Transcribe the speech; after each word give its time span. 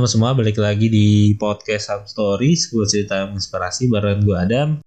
teman-teman 0.00 0.16
semua, 0.16 0.32
balik 0.32 0.56
lagi 0.56 0.88
di 0.88 1.36
podcast 1.36 1.92
Hub 1.92 2.08
Stories, 2.08 2.72
gue 2.72 2.88
cerita 2.88 3.28
inspirasi 3.28 3.84
bareng 3.84 4.24
gue 4.24 4.32
Adam. 4.32 4.80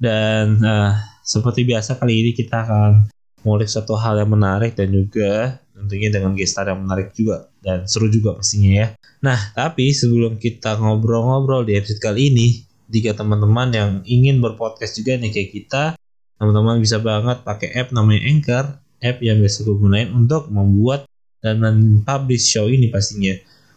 Dan 0.00 0.64
uh, 0.64 0.96
seperti 1.20 1.68
biasa 1.68 2.00
kali 2.00 2.24
ini 2.24 2.30
kita 2.32 2.64
akan 2.64 3.04
ngulik 3.44 3.68
satu 3.68 4.00
hal 4.00 4.16
yang 4.16 4.32
menarik 4.32 4.72
dan 4.72 4.96
juga 4.96 5.60
tentunya 5.76 6.08
dengan 6.08 6.32
gestar 6.32 6.72
yang 6.72 6.88
menarik 6.88 7.12
juga 7.12 7.52
dan 7.60 7.84
seru 7.84 8.08
juga 8.08 8.32
pastinya 8.32 8.72
ya. 8.72 8.86
Nah, 9.20 9.36
tapi 9.52 9.92
sebelum 9.92 10.40
kita 10.40 10.80
ngobrol-ngobrol 10.80 11.68
di 11.68 11.76
episode 11.76 12.00
kali 12.00 12.32
ini, 12.32 12.64
jika 12.88 13.12
teman-teman 13.12 13.68
yang 13.76 13.90
ingin 14.08 14.40
berpodcast 14.40 14.96
juga 14.96 15.20
nih 15.20 15.36
kayak 15.36 15.50
kita, 15.52 15.84
teman-teman 16.40 16.80
bisa 16.80 16.96
banget 16.96 17.44
pakai 17.44 17.76
app 17.76 17.92
namanya 17.92 18.24
Anchor, 18.24 18.64
app 19.04 19.20
yang 19.20 19.36
biasa 19.36 19.68
gue 19.68 19.76
gunain 19.76 20.08
untuk 20.16 20.48
membuat 20.48 21.04
dan 21.44 21.60
men-publish 21.60 22.48
show 22.48 22.72
ini 22.72 22.88
pastinya 22.88 23.36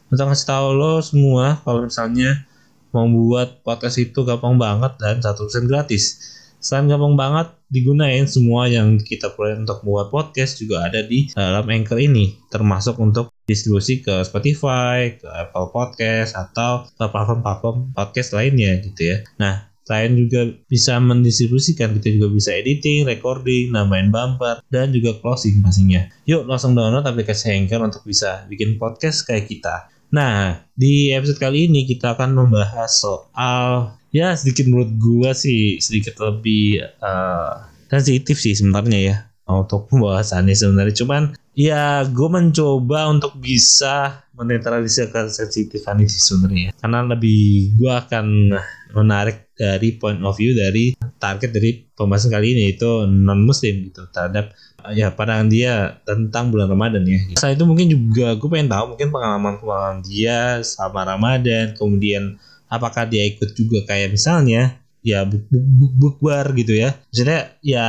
untuk 0.09 0.25
ngasih 0.25 0.47
tahu 0.49 0.67
lo 0.73 0.93
semua 1.05 1.61
kalau 1.61 1.85
misalnya 1.85 2.49
mau 2.89 3.05
buat 3.05 3.61
podcast 3.61 4.01
itu 4.01 4.25
gampang 4.25 4.57
banget 4.57 4.97
dan 4.97 5.21
satu 5.21 5.45
persen 5.45 5.69
gratis. 5.69 6.17
Selain 6.59 6.91
gampang 6.91 7.15
banget 7.15 7.47
digunain 7.71 8.27
semua 8.27 8.67
yang 8.67 8.99
kita 8.99 9.31
perlu 9.31 9.63
untuk 9.63 9.79
membuat 9.85 10.11
podcast 10.11 10.59
juga 10.59 10.89
ada 10.89 11.05
di 11.05 11.29
dalam 11.31 11.63
Anchor 11.63 12.01
ini, 12.01 12.35
termasuk 12.51 12.99
untuk 12.99 13.31
distribusi 13.47 14.03
ke 14.03 14.25
Spotify, 14.27 15.15
ke 15.15 15.29
Apple 15.29 15.71
Podcast 15.71 16.35
atau 16.35 16.89
ke 16.89 17.05
platform-platform 17.05 17.95
podcast 17.95 18.35
lainnya 18.35 18.81
gitu 18.83 19.15
ya. 19.15 19.17
Nah, 19.39 19.69
selain 19.87 20.19
juga 20.19 20.51
bisa 20.67 20.99
mendistribusikan, 20.99 21.95
kita 21.95 22.19
juga 22.19 22.27
bisa 22.29 22.51
editing, 22.51 23.07
recording, 23.07 23.71
nambahin 23.71 24.11
bumper, 24.11 24.59
dan 24.67 24.91
juga 24.91 25.15
closing 25.23 25.63
pastinya. 25.63 26.05
Yuk 26.27 26.43
langsung 26.43 26.75
download 26.75 27.07
aplikasi 27.07 27.55
Anchor 27.55 27.81
untuk 27.85 28.03
bisa 28.03 28.43
bikin 28.51 28.75
podcast 28.75 29.23
kayak 29.23 29.47
kita. 29.47 29.89
Nah, 30.09 30.57
di 30.73 31.13
episode 31.13 31.37
kali 31.37 31.69
ini 31.69 31.85
kita 31.85 32.17
akan 32.17 32.33
membahas 32.33 32.89
soal 32.89 33.93
ya 34.09 34.33
sedikit 34.33 34.65
menurut 34.65 34.97
gua 34.97 35.37
sih 35.37 35.77
sedikit 35.77 36.17
lebih 36.17 36.81
uh, 36.97 37.69
sensitif 37.93 38.41
sih 38.41 38.57
sebenarnya 38.57 38.99
ya 38.99 39.17
untuk 39.49 39.89
pembahasannya 39.89 40.53
sebenarnya. 40.53 40.95
Cuman 40.97 41.23
ya 41.57 42.05
gue 42.05 42.29
mencoba 42.29 43.09
untuk 43.09 43.35
bisa 43.41 44.23
menetralisir 44.37 45.09
kesensitifan 45.09 45.99
ini 45.99 46.09
sebenarnya. 46.09 46.69
Karena 46.77 47.03
lebih 47.03 47.75
gue 47.75 47.91
akan 47.91 48.55
menarik 48.95 49.51
dari 49.57 49.97
point 49.97 50.21
of 50.23 50.37
view 50.37 50.55
dari 50.55 50.95
target 51.19 51.51
dari 51.51 51.83
pembahasan 51.91 52.31
kali 52.31 52.55
ini 52.55 52.77
itu 52.77 53.05
non 53.09 53.43
muslim 53.43 53.91
gitu 53.91 54.07
terhadap 54.13 54.55
ya 54.93 55.13
pandangan 55.13 55.47
dia 55.47 55.99
tentang 56.03 56.49
bulan 56.49 56.71
Ramadan 56.71 57.03
ya. 57.05 57.19
Selain 57.37 57.55
itu 57.57 57.65
mungkin 57.65 57.87
juga 57.87 58.37
gue 58.37 58.49
pengen 58.49 58.69
tahu 58.71 58.95
mungkin 58.95 59.09
pengalaman-pengalaman 59.11 59.99
dia 60.05 60.63
selama 60.63 61.15
Ramadan, 61.15 61.75
kemudian 61.75 62.37
apakah 62.69 63.05
dia 63.09 63.25
ikut 63.27 63.53
juga 63.57 63.83
kayak 63.85 64.13
misalnya 64.13 64.77
ya 65.01 65.23
bukber 65.99 66.55
gitu 66.55 66.75
ya. 66.75 66.95
Maksudnya 67.11 67.59
ya 67.63 67.87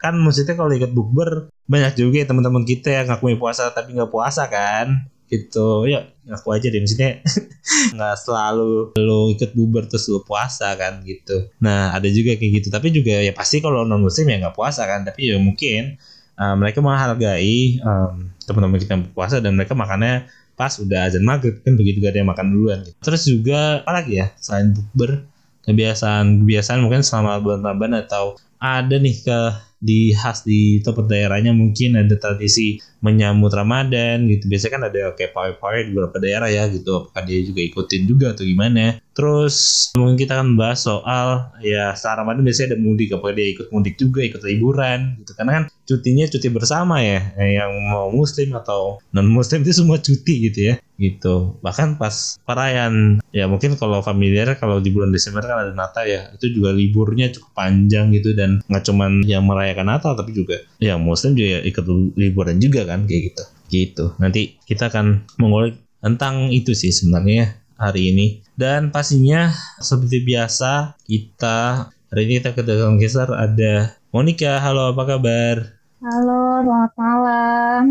kan 0.00 0.18
maksudnya 0.18 0.58
kalau 0.58 0.72
ikut 0.74 0.92
bukber 0.92 1.52
banyak 1.70 1.94
juga 1.94 2.22
ya 2.22 2.26
teman-teman 2.26 2.66
kita 2.66 2.90
yang 2.90 3.06
ngakuin 3.08 3.38
puasa 3.38 3.70
tapi 3.70 3.94
nggak 3.94 4.10
puasa 4.10 4.50
kan 4.50 5.06
gitu 5.32 5.88
ya 5.88 6.04
ngaku 6.28 6.48
aja 6.52 6.66
deh 6.68 6.80
maksudnya 6.84 7.24
nggak 7.96 8.16
selalu 8.20 8.92
lo 9.00 9.32
ikut 9.32 9.56
bubar 9.56 9.88
terus 9.88 10.04
lo 10.12 10.20
puasa 10.20 10.76
kan 10.76 11.00
gitu 11.08 11.48
nah 11.56 11.96
ada 11.96 12.04
juga 12.12 12.36
kayak 12.36 12.52
gitu 12.60 12.68
tapi 12.68 12.92
juga 12.92 13.16
ya 13.24 13.32
pasti 13.32 13.64
kalau 13.64 13.88
non 13.88 14.04
muslim 14.04 14.28
ya 14.28 14.44
nggak 14.44 14.52
puasa 14.52 14.84
kan 14.84 15.08
tapi 15.08 15.32
ya 15.32 15.40
mungkin 15.40 15.96
uh, 16.38 16.54
mereka 16.56 16.78
menghargai 16.80 17.80
um, 17.82 18.30
teman-teman 18.44 18.78
kita 18.80 18.96
yang 18.96 19.04
berpuasa 19.10 19.40
dan 19.40 19.56
mereka 19.56 19.72
makannya 19.72 20.28
pas 20.52 20.76
udah 20.78 21.08
azan 21.08 21.24
maghrib 21.24 21.58
kan 21.64 21.74
begitu 21.74 21.98
gak 22.04 22.12
ada 22.14 22.20
yang 22.22 22.30
makan 22.30 22.46
duluan 22.52 22.78
gitu. 22.84 22.96
terus 23.00 23.22
juga 23.24 23.80
apa 23.82 23.92
lagi 24.04 24.20
ya 24.20 24.30
selain 24.38 24.76
bukber 24.76 25.24
kebiasaan 25.64 26.44
kebiasaan 26.44 26.78
mungkin 26.84 27.00
selama 27.00 27.40
bulan 27.40 27.62
Ramadan 27.64 28.04
atau 28.04 28.36
ada 28.62 28.94
nih 29.02 29.26
ke 29.26 29.40
di 29.82 30.14
khas 30.14 30.46
di 30.46 30.78
tempat 30.78 31.10
daerahnya 31.10 31.50
mungkin 31.50 31.98
ada 31.98 32.14
tradisi 32.14 32.78
menyambut 33.02 33.50
Ramadan 33.50 34.30
gitu. 34.30 34.46
Biasanya 34.46 34.72
kan 34.78 34.82
ada 34.86 35.02
kayak 35.18 35.34
pawai-pawai 35.34 35.82
di 35.82 35.90
beberapa 35.90 36.22
daerah 36.22 36.46
ya 36.46 36.70
gitu. 36.70 37.02
Apakah 37.02 37.26
dia 37.26 37.42
juga 37.42 37.60
ikutin 37.66 38.06
juga 38.06 38.30
atau 38.30 38.46
gimana? 38.46 39.02
Terus 39.10 39.90
mungkin 39.98 40.14
kita 40.14 40.38
akan 40.38 40.54
bahas 40.54 40.86
soal 40.86 41.50
ya 41.66 41.98
saat 41.98 42.22
Ramadan 42.22 42.46
biasanya 42.46 42.72
ada 42.72 42.78
mudik. 42.78 43.10
Apakah 43.10 43.34
dia 43.34 43.50
ikut 43.58 43.74
mudik 43.74 43.98
juga, 43.98 44.22
ikut 44.22 44.40
liburan 44.46 45.18
gitu. 45.18 45.34
Karena 45.34 45.52
kan 45.58 45.64
cutinya 45.82 46.24
cuti 46.30 46.48
bersama 46.54 47.02
ya. 47.02 47.34
Yang 47.34 47.72
mau 47.90 48.06
muslim 48.14 48.54
atau 48.54 49.02
non 49.10 49.26
muslim 49.26 49.66
itu 49.66 49.82
semua 49.82 49.98
cuti 49.98 50.46
gitu 50.46 50.70
ya 50.70 50.74
gitu 51.00 51.58
bahkan 51.64 51.96
pas 51.96 52.38
perayaan 52.44 53.24
ya 53.32 53.48
mungkin 53.48 53.74
kalau 53.80 54.04
familiar 54.04 54.54
kalau 54.60 54.78
di 54.78 54.92
bulan 54.92 55.10
Desember 55.10 55.42
kan 55.42 55.64
ada 55.66 55.72
Natal 55.72 56.04
ya 56.04 56.30
itu 56.36 56.52
juga 56.52 56.70
liburnya 56.70 57.32
cukup 57.32 57.50
panjang 57.56 58.12
gitu 58.12 58.36
dan 58.36 58.51
nggak 58.68 58.84
cuman 58.84 59.24
yang 59.24 59.46
merayakan 59.48 59.88
Natal 59.88 60.12
tapi 60.12 60.36
juga 60.36 60.60
ya 60.76 61.00
Muslim 61.00 61.32
juga 61.32 61.64
ikut 61.64 61.84
liburan 62.18 62.60
juga 62.60 62.84
kan 62.84 63.08
kayak 63.08 63.22
gitu 63.32 63.44
gitu 63.72 64.04
nanti 64.20 64.60
kita 64.68 64.92
akan 64.92 65.24
mengulik 65.40 65.80
tentang 66.04 66.52
itu 66.52 66.76
sih 66.76 66.92
sebenarnya 66.92 67.56
hari 67.80 68.12
ini 68.12 68.26
dan 68.58 68.92
pastinya 68.92 69.48
seperti 69.80 70.20
biasa 70.26 71.00
kita 71.08 71.88
hari 72.12 72.20
ini 72.28 72.32
kita 72.44 72.52
kedatangan 72.52 73.00
geser 73.00 73.28
ada 73.32 73.96
Monica 74.12 74.60
halo 74.60 74.92
apa 74.92 75.02
kabar 75.08 75.56
halo 76.04 76.40
selamat 76.60 76.92
malam 77.00 77.84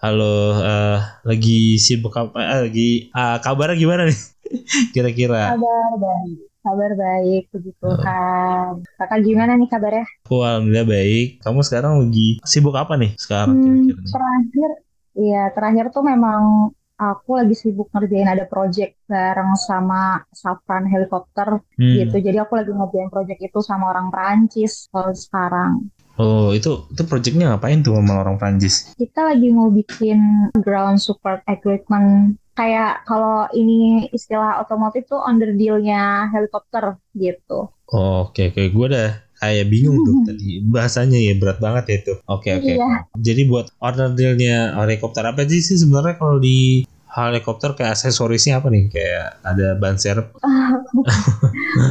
Halo, 0.00 0.56
uh, 0.56 0.96
lagi 1.28 1.76
sibuk 1.76 2.16
apa? 2.16 2.32
Uh, 2.40 2.60
lagi 2.64 3.12
uh, 3.12 3.36
kabarnya 3.36 3.76
gimana 3.76 4.08
nih? 4.08 4.20
Kira-kira? 4.96 5.52
Kabar 5.52 5.92
baik, 6.00 6.49
kabar 6.60 6.92
baik, 6.94 7.48
puji 7.48 7.72
Tuhan. 7.80 8.80
Oh. 8.80 8.84
Kakak 9.00 9.20
gimana 9.24 9.56
nih 9.56 9.68
kabarnya? 9.68 10.06
Aku 10.28 10.44
alhamdulillah 10.44 10.86
baik. 10.88 11.28
Kamu 11.40 11.60
sekarang 11.64 11.92
lagi 12.04 12.38
sibuk 12.44 12.76
apa 12.76 12.94
nih 13.00 13.16
sekarang? 13.16 13.56
Hmm, 13.56 13.88
kira-kira? 13.88 14.08
Terakhir, 14.12 14.70
iya 15.16 15.42
terakhir 15.52 15.84
tuh 15.90 16.04
memang 16.04 16.70
aku 17.00 17.40
lagi 17.40 17.56
sibuk 17.56 17.88
ngerjain 17.96 18.28
ada 18.28 18.44
project 18.44 19.00
bareng 19.08 19.56
sama 19.56 20.20
Safran 20.36 20.84
helikopter 20.84 21.64
hmm. 21.80 21.96
gitu. 22.04 22.16
Jadi 22.20 22.36
aku 22.36 22.52
lagi 22.60 22.72
ngerjain 22.76 23.08
project 23.08 23.40
itu 23.40 23.58
sama 23.64 23.88
orang 23.88 24.12
Perancis 24.12 24.92
kalau 24.92 25.16
sekarang. 25.16 25.88
Oh, 26.20 26.52
itu 26.52 26.84
itu 26.92 27.02
projectnya 27.08 27.56
ngapain 27.56 27.80
tuh 27.80 27.96
sama 27.96 28.20
orang 28.20 28.36
Prancis? 28.36 28.92
Kita 28.92 29.24
lagi 29.32 29.48
mau 29.48 29.72
bikin 29.72 30.52
ground 30.60 31.00
support 31.00 31.40
equipment 31.48 32.36
kayak 32.52 33.08
kalau 33.08 33.48
ini 33.56 34.12
istilah 34.12 34.60
otomotif 34.60 35.08
tuh 35.08 35.24
under 35.24 35.48
dealnya 35.56 36.28
helikopter 36.28 37.00
gitu. 37.16 37.72
Oh, 37.88 38.28
oke 38.28 38.36
okay, 38.36 38.52
oke, 38.52 38.60
okay. 38.60 38.66
gue 38.68 38.86
udah 38.92 39.10
kayak 39.40 39.66
bingung 39.72 39.96
tuh 40.04 40.12
hmm. 40.12 40.26
tadi 40.28 40.48
bahasanya 40.60 41.16
ya 41.16 41.34
berat 41.40 41.56
banget 41.56 41.84
ya 41.88 41.96
itu. 42.04 42.14
Oke 42.28 42.52
okay, 42.52 42.52
oke. 42.60 42.64
Okay. 42.68 42.76
Iya. 42.76 42.90
Jadi 43.16 43.42
buat 43.48 43.66
order 43.80 44.12
dealnya 44.12 44.76
helikopter 44.76 45.24
apa 45.24 45.48
sih 45.48 45.64
sih 45.64 45.80
sebenarnya 45.80 46.20
kalau 46.20 46.36
di 46.36 46.84
helikopter 47.10 47.72
kayak 47.72 47.96
aksesorisnya 47.96 48.60
apa 48.60 48.68
nih? 48.68 48.92
Kayak 48.92 49.40
ada 49.40 49.66
ban 49.80 49.96
serep? 49.96 50.36
bukan, 51.00 51.16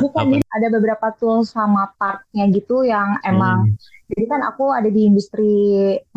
bukan 0.06 0.40
ada 0.54 0.68
beberapa 0.70 1.18
tool 1.18 1.42
sama 1.42 1.90
partnya 1.98 2.46
gitu 2.54 2.86
yang 2.86 3.18
emang 3.26 3.74
hmm 3.74 3.98
jadi 4.10 4.26
kan 4.26 4.42
aku 4.42 4.74
ada 4.74 4.90
di 4.90 5.06
industri, 5.06 5.54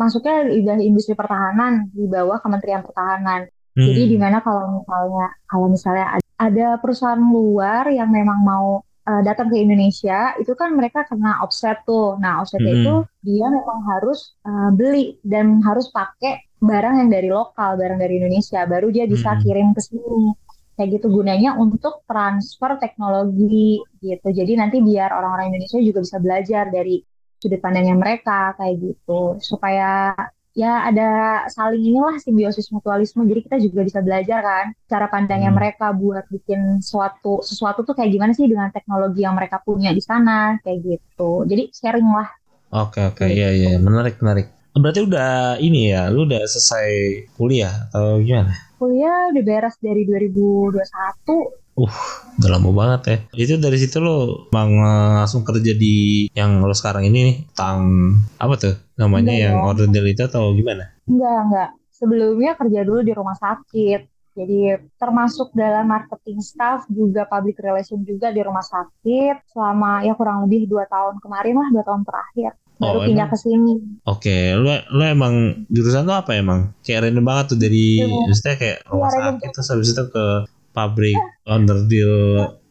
masuknya 0.01 0.49
udah 0.49 0.77
industri 0.81 1.13
pertahanan 1.13 1.93
di 1.93 2.09
bawah 2.09 2.41
Kementerian 2.41 2.81
Pertahanan. 2.81 3.45
Hmm. 3.77 3.85
Jadi 3.85 4.01
di 4.09 4.17
mana 4.17 4.41
kalau 4.41 4.81
misalnya 4.81 5.27
kalau 5.45 5.67
misalnya 5.69 6.05
ada 6.41 6.67
perusahaan 6.81 7.21
luar 7.21 7.93
yang 7.93 8.09
memang 8.09 8.41
mau 8.41 8.81
uh, 8.81 9.21
datang 9.21 9.53
ke 9.53 9.61
Indonesia, 9.61 10.33
itu 10.41 10.57
kan 10.57 10.73
mereka 10.73 11.05
kena 11.05 11.37
offset 11.45 11.85
tuh. 11.85 12.17
Nah 12.17 12.41
offsetnya 12.41 12.73
hmm. 12.73 12.81
itu 12.81 12.95
dia 13.29 13.45
memang 13.45 13.79
harus 13.85 14.33
uh, 14.41 14.73
beli 14.73 15.21
dan 15.21 15.61
harus 15.61 15.93
pakai 15.93 16.49
barang 16.65 16.97
yang 16.97 17.09
dari 17.13 17.29
lokal, 17.29 17.77
barang 17.77 18.01
dari 18.01 18.17
Indonesia, 18.17 18.65
baru 18.65 18.89
dia 18.89 19.05
bisa 19.05 19.37
hmm. 19.37 19.41
kirim 19.45 19.67
ke 19.77 19.81
sini 19.85 20.33
kayak 20.73 20.97
gitu 20.97 21.13
gunanya 21.13 21.53
untuk 21.53 22.01
transfer 22.09 22.81
teknologi 22.81 23.77
gitu. 24.01 24.27
Jadi 24.33 24.57
nanti 24.57 24.81
biar 24.81 25.13
orang-orang 25.13 25.53
Indonesia 25.53 25.77
juga 25.77 26.01
bisa 26.01 26.17
belajar 26.17 26.73
dari 26.73 26.97
sudut 27.43 27.59
pandangnya 27.59 27.99
mereka 27.99 28.55
kayak 28.55 28.79
gitu. 28.79 29.35
Supaya 29.43 30.15
ya 30.55 30.85
ada 30.87 31.09
saling 31.51 31.83
inilah 31.83 32.15
simbiosis 32.23 32.71
mutualisme. 32.71 33.27
Jadi 33.27 33.39
kita 33.43 33.57
juga 33.59 33.83
bisa 33.83 33.99
belajar 33.99 34.39
kan 34.39 34.65
cara 34.87 35.11
pandangnya 35.11 35.51
hmm. 35.51 35.59
mereka 35.59 35.91
buat 35.91 36.23
bikin 36.31 36.79
suatu 36.79 37.43
sesuatu 37.43 37.83
tuh 37.83 37.97
kayak 37.97 38.15
gimana 38.15 38.31
sih 38.31 38.47
dengan 38.47 38.71
teknologi 38.71 39.27
yang 39.27 39.35
mereka 39.35 39.59
punya 39.59 39.91
di 39.91 39.99
sana 39.99 40.55
kayak 40.63 40.79
gitu. 40.79 41.43
Jadi 41.43 41.73
sharing 41.75 42.07
lah. 42.07 42.29
Oke 42.73 43.03
okay, 43.03 43.03
oke. 43.11 43.17
Okay. 43.27 43.29
iya 43.35 43.49
iya. 43.51 43.71
Menarik 43.75 44.23
menarik. 44.23 44.47
Berarti 44.73 45.05
udah 45.05 45.61
ini 45.61 45.93
ya 45.93 46.09
lu 46.09 46.25
udah 46.25 46.49
selesai 46.49 46.89
kuliah 47.37 47.91
atau 47.93 48.17
gimana 48.17 48.72
kuliah 48.83 49.31
udah 49.31 49.43
beres 49.47 49.79
dari 49.79 50.03
2021 50.03 51.63
Uh, 51.73 51.89
udah 52.37 52.49
lama 52.53 52.69
banget 52.69 53.01
ya. 53.09 53.17
Itu 53.49 53.57
dari 53.57 53.81
situ 53.81 53.97
lo 53.97 54.45
bang 54.53 54.77
langsung 54.77 55.41
kerja 55.41 55.73
di 55.73 56.29
yang 56.37 56.61
lo 56.61 56.69
sekarang 56.69 57.09
ini 57.09 57.19
nih, 57.25 57.37
tang 57.57 58.13
apa 58.37 58.53
tuh 58.61 58.77
namanya 58.93 59.33
enggak, 59.33 59.41
yang 59.41 59.55
ya. 59.57 59.89
order 59.89 60.05
itu 60.05 60.21
atau 60.21 60.53
gimana? 60.53 60.93
Enggak, 61.09 61.37
enggak. 61.49 61.69
Sebelumnya 61.89 62.53
kerja 62.61 62.85
dulu 62.85 63.01
di 63.01 63.13
rumah 63.17 63.33
sakit. 63.33 64.05
Jadi 64.37 64.85
termasuk 65.01 65.49
dalam 65.57 65.89
marketing 65.89 66.45
staff 66.45 66.85
juga 66.93 67.25
public 67.25 67.57
relation 67.57 68.05
juga 68.05 68.29
di 68.29 68.45
rumah 68.45 68.61
sakit 68.61 69.49
selama 69.49 70.05
ya 70.05 70.13
kurang 70.13 70.45
lebih 70.45 70.69
dua 70.69 70.85
tahun 70.85 71.17
kemarin 71.25 71.57
lah 71.57 71.67
dua 71.73 71.83
tahun 71.89 72.05
terakhir 72.05 72.53
baru 72.75 72.99
Oh, 72.99 73.05
pindah 73.05 73.27
ke 73.27 73.37
sini. 73.37 73.73
Oke, 74.03 74.53
lu 74.53 74.67
lu 74.67 75.03
emang 75.03 75.33
jurusan 75.67 76.03
tuh 76.03 76.17
apa 76.17 76.33
emang? 76.33 76.73
Kayak 76.81 77.09
random 77.09 77.25
banget 77.25 77.45
tuh 77.53 77.59
dari 77.59 77.85
maksudnya 78.25 78.55
kayak 78.57 78.77
rumah 78.85 79.07
Iya, 79.07 79.15
random. 79.15 79.33
sakit 79.37 79.49
terus 79.51 79.67
habis 79.69 79.87
itu 79.91 80.03
ke 80.09 80.25
pabrik 80.73 81.17
underdeal 81.45 82.15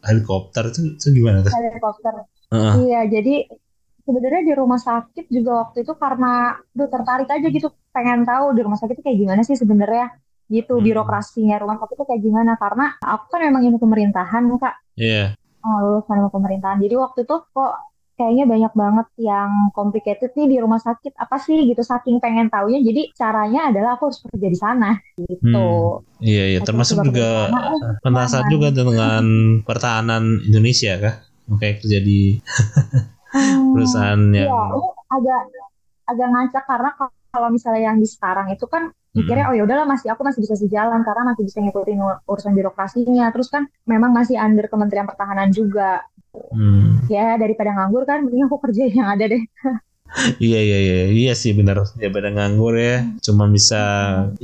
helikopter 0.02 0.62
itu, 0.68 0.98
itu 0.98 1.06
gimana 1.12 1.40
tuh? 1.40 1.52
Helikopter. 1.52 2.14
Heeh. 2.50 2.72
Iya, 2.84 3.00
jadi 3.08 3.34
sebenarnya 4.02 4.42
di 4.42 4.52
rumah 4.52 4.76
sakit 4.76 5.30
juga 5.30 5.50
waktu 5.62 5.86
itu 5.86 5.94
karena 5.94 6.32
duh 6.74 6.90
tertarik 6.90 7.30
aja 7.30 7.46
gitu 7.46 7.70
pengen 7.90 8.26
tahu 8.26 8.50
di 8.52 8.60
rumah 8.60 8.74
sakit 8.74 8.98
itu 8.98 9.04
kayak 9.04 9.18
gimana 9.20 9.40
sih 9.42 9.54
sebenarnya 9.54 10.10
gitu 10.50 10.76
Hmm. 10.76 10.84
birokrasinya 10.84 11.56
rumah 11.56 11.78
sakit 11.78 11.94
itu 11.94 12.04
kayak 12.04 12.20
gimana 12.20 12.52
karena 12.58 12.98
aku 12.98 13.24
kan 13.30 13.40
memang 13.46 13.62
ilmu 13.62 13.78
pemerintahan 13.78 14.42
kak 14.58 14.74
Iya. 14.98 15.38
oh, 15.62 15.78
lulusan 15.80 16.18
ilmu 16.18 16.30
pemerintahan 16.34 16.82
jadi 16.82 16.94
waktu 16.98 17.22
itu 17.22 17.36
kok 17.46 17.72
kayaknya 18.22 18.44
banyak 18.54 18.72
banget 18.82 19.06
yang 19.30 19.50
complicated 19.78 20.30
nih 20.38 20.46
di 20.52 20.58
rumah 20.64 20.80
sakit 20.86 21.12
apa 21.24 21.36
sih 21.46 21.58
gitu 21.70 21.82
saking 21.92 22.16
pengen 22.24 22.48
taunya 22.54 22.78
jadi 22.88 23.02
caranya 23.20 23.60
adalah 23.74 23.90
aku 23.98 24.04
harus 24.08 24.20
kerja 24.30 24.48
di 24.54 24.58
sana 24.64 24.88
gitu 25.18 25.58
Iya, 26.22 26.42
iya. 26.54 26.60
Aku 26.62 26.66
Termasuk 26.66 26.98
juga 27.06 27.26
penasaran 28.04 28.46
juga 28.54 28.68
dengan 28.70 29.24
pertahanan 29.66 30.22
Indonesia 30.48 30.92
kah? 31.02 31.14
Oke, 31.50 31.82
kerja 31.82 31.98
di 31.98 32.38
Hmm, 33.32 33.72
perusahaan 33.72 34.22
Iya, 34.36 34.52
yang 34.52 34.76
ini 34.76 34.88
agak 35.14 35.40
agak 36.10 36.28
ngacak 36.32 36.64
karena 36.70 36.90
kalau 37.32 37.48
misalnya 37.56 37.82
yang 37.88 37.98
di 38.02 38.08
sekarang 38.14 38.46
itu 38.54 38.66
kan 38.74 38.82
mikirnya 39.16 39.44
oh 39.52 39.54
ya 39.56 39.62
udahlah 39.68 39.86
masih 39.92 40.08
aku 40.12 40.22
masih 40.28 40.40
bisa 40.44 40.56
sejalan 40.56 41.00
karena 41.06 41.22
masih 41.32 41.44
bisa 41.48 41.58
ngikutin 41.64 41.98
ur- 42.00 42.20
urusan 42.30 42.52
birokrasinya. 42.58 43.24
Terus 43.34 43.48
kan 43.54 43.62
memang 43.92 44.10
masih 44.18 44.36
under 44.40 44.66
Kementerian 44.72 45.08
Pertahanan 45.08 45.48
juga. 45.52 46.04
Hmm. 46.32 47.04
Ya 47.12 47.36
daripada 47.36 47.76
nganggur 47.76 48.08
kan 48.08 48.24
mending 48.24 48.48
aku 48.48 48.56
kerja 48.64 48.88
yang 48.88 49.08
ada 49.12 49.28
deh. 49.28 49.42
Iya 50.36 50.60
iya 50.60 50.78
iya 50.84 50.96
iya 51.08 51.32
sih 51.32 51.56
benar 51.56 51.88
ya 51.96 52.12
pada 52.12 52.28
nganggur 52.28 52.76
ya 52.76 53.00
cuma 53.24 53.48
bisa 53.48 53.80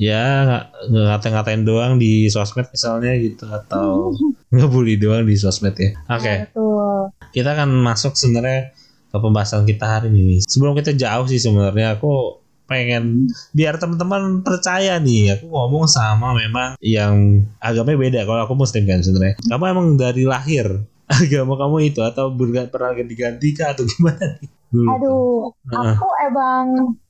ya 0.01 0.49
ngata-ngatain 0.89 1.69
doang 1.69 2.01
di 2.01 2.33
sosmed 2.33 2.65
misalnya 2.73 3.13
gitu 3.21 3.45
atau 3.45 4.17
ngebully 4.55 4.97
doang 4.97 5.29
di 5.29 5.37
sosmed 5.37 5.77
ya. 5.77 5.93
Oke 6.09 6.25
Nah, 6.25 6.39
betul. 6.49 7.01
kita 7.37 7.53
akan 7.53 7.69
masuk 7.85 8.17
sebenarnya 8.17 8.73
ke 9.13 9.17
pembahasan 9.21 9.69
kita 9.69 9.85
hari 9.85 10.09
ini. 10.09 10.41
Sebelum 10.41 10.73
kita 10.73 10.97
jauh 10.97 11.29
sih 11.29 11.41
sebenarnya 11.41 12.01
aku 12.01 12.41
pengen 12.69 13.29
biar 13.57 13.81
teman-teman 13.81 14.45
percaya 14.45 15.01
nih 15.01 15.41
aku 15.41 15.49
ngomong 15.49 15.89
sama 15.89 16.37
memang 16.37 16.77
yang 16.85 17.45
agamanya 17.65 17.97
beda 17.97 18.21
kalau 18.29 18.45
aku 18.45 18.53
muslim 18.61 18.85
kan 18.85 19.01
sebenarnya 19.01 19.41
kamu 19.49 19.65
emang 19.73 19.87
dari 19.97 20.29
lahir 20.29 20.85
agama 21.09 21.55
kamu 21.61 21.77
itu 21.89 22.01
atau 22.05 22.33
pernah 22.73 22.93
ganti-ganti 22.97 23.49
kah 23.57 23.73
atau 23.75 23.85
gimana 23.93 24.25
nih? 24.39 24.49
Dulu. 24.73 24.89
Aduh, 24.93 25.53
aku 25.73 26.07
emang 26.29 26.67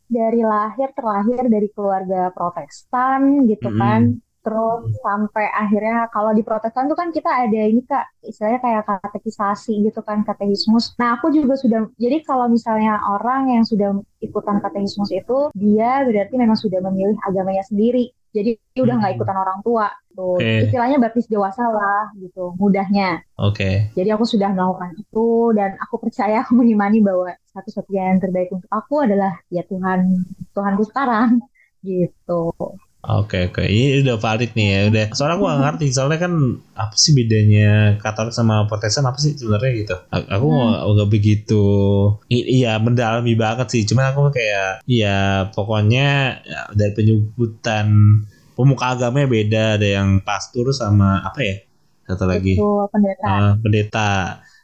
dari 0.08 0.40
lahir 0.40 0.88
terlahir 0.96 1.42
dari 1.52 1.68
keluarga 1.74 2.32
Protestan 2.32 3.44
gitu 3.50 3.68
Mm-mm. 3.68 3.78
kan. 3.80 4.00
Terus 4.38 4.80
sampai 5.04 5.44
akhirnya 5.52 6.08
kalau 6.08 6.32
di 6.32 6.40
Protestan 6.40 6.88
tuh 6.88 6.96
kan 6.96 7.12
kita 7.12 7.28
ada 7.28 7.60
ini 7.68 7.84
Kak, 7.84 8.24
istilahnya 8.24 8.60
kayak 8.64 8.82
katekisasi 9.04 9.84
gitu 9.84 10.00
kan, 10.00 10.24
katekismus. 10.24 10.96
Nah, 10.96 11.20
aku 11.20 11.28
juga 11.34 11.54
sudah 11.58 11.84
jadi 12.00 12.24
kalau 12.24 12.48
misalnya 12.48 12.96
orang 13.12 13.52
yang 13.52 13.64
sudah 13.68 13.92
ikutan 14.24 14.62
katekismus 14.64 15.12
itu 15.12 15.52
dia 15.52 16.00
berarti 16.08 16.34
memang 16.40 16.56
sudah 16.56 16.80
memilih 16.80 17.18
agamanya 17.28 17.60
sendiri. 17.68 18.14
Jadi 18.36 18.50
dia 18.74 18.82
udah 18.86 18.94
nggak 19.00 19.10
Hmm. 19.12 19.18
ikutan 19.20 19.36
orang 19.44 19.58
tua. 19.66 19.86
Tuh, 20.16 20.36
Oke. 20.36 20.66
istilahnya 20.66 20.96
baptis 21.02 21.26
dewasa 21.30 21.62
lah 21.70 22.10
gitu, 22.18 22.54
mudahnya. 22.60 23.22
Oke. 23.38 23.90
Jadi 23.96 24.08
aku 24.14 24.24
sudah 24.26 24.48
melakukan 24.54 24.90
itu 24.98 25.26
dan 25.58 25.70
aku 25.84 25.94
percaya 26.02 26.42
aku 26.42 26.52
mengimani 26.60 26.98
bahwa 27.02 27.30
satu-satunya 27.54 28.02
yang 28.14 28.20
terbaik 28.22 28.50
untuk 28.54 28.70
aku 28.70 28.94
adalah 29.06 29.32
ya 29.50 29.62
Tuhan 29.66 30.00
Tuhanku 30.54 30.82
sekarang 30.90 31.38
gitu. 31.86 32.52
Oke 33.08 33.48
oke. 33.48 33.64
Ini 33.64 34.04
udah 34.04 34.20
valid 34.20 34.52
nih 34.52 34.68
ya 34.68 34.80
udah. 34.92 35.06
Soalnya 35.16 35.34
aku 35.40 35.44
gak 35.48 35.60
ngerti 35.64 35.86
soalnya 35.96 36.18
kan 36.20 36.32
apa 36.76 36.92
sih 36.92 37.16
bedanya 37.16 37.96
Katolik 37.96 38.36
sama 38.36 38.68
Protestan 38.68 39.08
apa 39.08 39.16
sih 39.16 39.32
sebenarnya 39.32 39.70
gitu? 39.80 39.96
Aku 40.12 40.44
nggak 40.52 40.80
nggak 40.92 41.08
begitu 41.08 41.64
i- 42.28 42.60
iya 42.60 42.76
mendalami 42.76 43.32
banget 43.32 43.72
sih. 43.72 43.82
Cuman 43.88 44.12
aku 44.12 44.28
kayak 44.28 44.84
ya 44.84 45.48
pokoknya 45.56 46.06
ya, 46.44 46.60
dari 46.76 46.92
penyebutan 46.92 47.86
pemuka 48.52 48.92
agamanya 48.92 49.28
beda. 49.32 49.64
Ada 49.80 49.88
yang 50.04 50.20
pastor 50.20 50.68
sama 50.76 51.24
apa 51.24 51.40
ya? 51.40 51.56
Satu 52.04 52.28
lagi. 52.28 52.60
Itu 52.60 52.88
pendeta. 52.92 53.24
Ah, 53.24 53.50
pendeta 53.56 54.08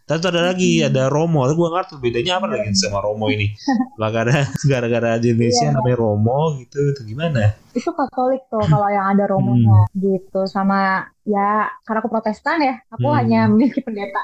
tapi 0.05 0.21
ada 0.21 0.53
lagi 0.53 0.85
ada 0.85 1.09
Romo 1.09 1.49
gue 1.49 1.69
ngerti 1.73 1.97
bedanya 1.97 2.37
apa 2.37 2.47
lagi 2.53 2.77
sama 2.77 3.01
Romo 3.01 3.33
ini 3.33 3.49
ada 3.97 4.45
gara-gara 4.69 5.17
di 5.23 5.33
Indonesia 5.33 5.65
Iya. 5.65 5.75
namanya 5.77 5.97
Romo 5.97 6.39
gitu 6.61 6.79
atau 6.93 7.05
gimana 7.09 7.57
Itu 7.73 7.91
Katolik 7.91 8.45
tuh 8.53 8.63
kalau 8.69 8.87
yang 8.87 9.17
ada 9.17 9.25
romonya 9.27 9.89
gitu 9.97 10.45
sama 10.47 11.03
ya 11.25 11.67
karena 11.83 11.99
aku 12.05 12.11
Protestan 12.13 12.61
ya, 12.63 12.75
aku 12.87 13.09
Hmm. 13.09 13.17
hanya 13.19 13.41
memiliki 13.51 13.81
pendeta 13.83 14.23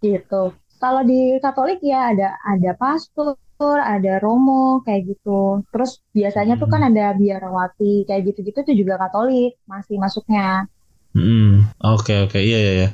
gitu. 0.00 0.54
Kalau 0.78 1.02
di 1.02 1.36
Katolik 1.36 1.82
ya 1.82 2.14
ada 2.14 2.38
ada 2.40 2.70
pastor, 2.78 3.34
ada 3.58 4.22
romo 4.22 4.80
kayak 4.86 5.04
gitu. 5.10 5.66
Terus 5.68 5.98
biasanya 6.14 6.54
tuh 6.56 6.70
kan 6.70 6.80
ada 6.86 7.10
biarawati 7.12 8.06
kayak 8.06 8.22
gitu-gitu 8.30 8.58
tuh 8.62 8.72
juga 8.72 8.94
Katolik 8.96 9.58
masih 9.66 9.98
masuknya. 9.98 10.70
Hmm, 11.12 11.66
oke 11.82 12.14
oke 12.24 12.38
iya 12.38 12.56
iya. 12.56 12.72
iya. 12.78 12.88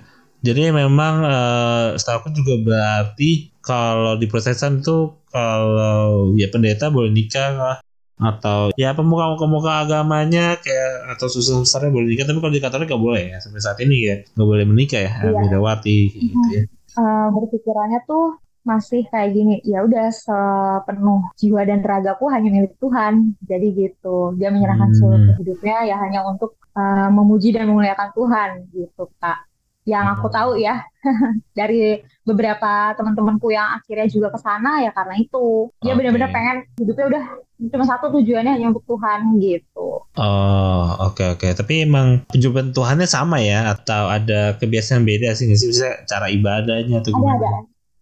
Jadi 0.45 0.69
memang 0.71 1.15
eh 1.25 1.87
setahu 1.97 2.17
aku 2.21 2.29
juga 2.37 2.55
berarti 2.61 3.31
kalau 3.65 4.21
di 4.21 4.29
Protestan 4.29 4.85
itu 4.85 4.97
kalau 5.33 6.37
ya 6.37 6.53
pendeta 6.53 6.93
boleh 6.93 7.09
nikah 7.09 7.51
lah. 7.57 7.77
Atau 8.15 8.71
ya 8.79 8.95
pemuka 8.95 9.35
pemuka 9.35 9.83
agamanya 9.83 10.55
kayak 10.61 11.17
atau 11.17 11.27
susah 11.27 11.65
besarnya 11.65 11.91
boleh 11.91 12.13
nikah. 12.13 12.29
Tapi 12.29 12.39
kalau 12.39 12.53
di 12.53 12.63
Katolik 12.63 12.87
nggak 12.87 13.03
boleh 13.03 13.25
ya 13.33 13.39
sampai 13.41 13.59
saat 13.59 13.79
ini 13.81 13.97
ya. 14.05 14.17
Nggak 14.37 14.49
boleh 14.53 14.65
menikah 14.69 15.01
ya 15.01 15.11
Iya. 15.11 15.33
kayak 15.35 15.97
gitu 16.13 16.49
ya. 16.53 16.63
eh, 16.95 17.27
berpikirannya 17.35 18.01
tuh 18.07 18.39
masih 18.63 19.03
kayak 19.11 19.31
gini. 19.35 19.55
Ya 19.67 19.83
udah 19.83 20.13
sepenuh 20.15 21.27
jiwa 21.35 21.67
dan 21.67 21.81
ragaku 21.83 22.29
hanya 22.31 22.53
milik 22.53 22.77
Tuhan. 22.79 23.35
Jadi 23.43 23.67
gitu. 23.75 24.37
Dia 24.39 24.53
menyerahkan 24.53 24.93
Hmm. 24.93 24.97
seluruh 25.01 25.35
hidupnya 25.41 25.89
ya 25.89 25.97
hanya 25.99 26.23
untuk 26.23 26.55
eh, 26.77 27.09
memuji 27.11 27.51
dan 27.51 27.67
memuliakan 27.67 28.13
Tuhan 28.13 28.51
gitu 28.71 29.09
kak 29.19 29.41
yang 29.85 30.17
aku 30.17 30.33
tahu 30.33 30.57
ya 30.57 30.81
dari 31.59 32.01
beberapa 32.25 32.97
teman-temanku 32.97 33.53
yang 33.53 33.77
akhirnya 33.77 34.09
juga 34.09 34.33
ke 34.33 34.41
sana 34.41 34.81
ya 34.81 34.91
karena 34.97 35.21
itu. 35.21 35.69
Dia 35.85 35.93
Oke. 35.93 35.99
benar-benar 36.01 36.33
pengen 36.33 36.65
hidupnya 36.81 37.07
udah 37.13 37.25
cuma 37.69 37.85
satu 37.85 38.09
tujuannya 38.17 38.57
hanya 38.57 38.73
untuk 38.73 38.85
Tuhan 38.89 39.37
gitu. 39.45 39.89
Oh 40.17 40.85
oke 41.05 41.37
oke. 41.37 41.47
Tapi 41.53 41.85
emang 41.85 42.25
penjumpaan 42.33 42.73
Tuhannya 42.73 43.05
sama 43.05 43.45
ya? 43.45 43.77
Atau 43.77 44.09
ada 44.09 44.57
kebiasaan 44.57 45.05
beda 45.05 45.37
sih? 45.37 45.53
Nggak 45.53 45.61
sih? 45.61 45.69
Bisa 45.69 45.89
cara 46.09 46.33
ibadahnya 46.33 47.05
atau 47.05 47.13
ada 47.13 47.21
gimana? 47.21 47.37
ada. 47.37 47.53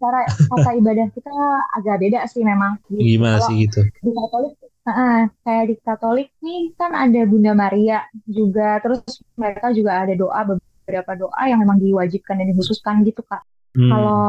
Cara 0.03 0.21
kata 0.27 0.71
ibadah 0.83 1.07
kita 1.15 1.35
agak 1.83 1.97
beda 1.99 2.21
sih 2.31 2.43
memang. 2.47 2.79
Gitu. 2.87 3.19
Gimana 3.19 3.43
Kalau 3.43 3.47
sih 3.51 3.57
gitu? 3.67 3.81
di 3.83 4.11
Katolik 4.15 4.55
Heeh, 4.83 5.31
kayak 5.47 5.65
di 5.71 5.75
Katolik 5.79 6.29
nih 6.43 6.75
kan 6.75 6.91
ada 6.91 7.21
Bunda 7.23 7.55
Maria 7.55 8.03
juga. 8.27 8.83
Terus 8.83 9.03
mereka 9.39 9.71
juga 9.71 10.03
ada 10.03 10.15
doa 10.19 10.41
beberapa 10.83 11.15
doa 11.17 11.43
yang 11.47 11.63
memang 11.63 11.79
diwajibkan 11.79 12.37
dan 12.37 12.47
dikhususkan 12.51 13.07
gitu 13.07 13.23
Kak. 13.23 13.43
Hmm. 13.73 13.89
Kalau 13.89 14.23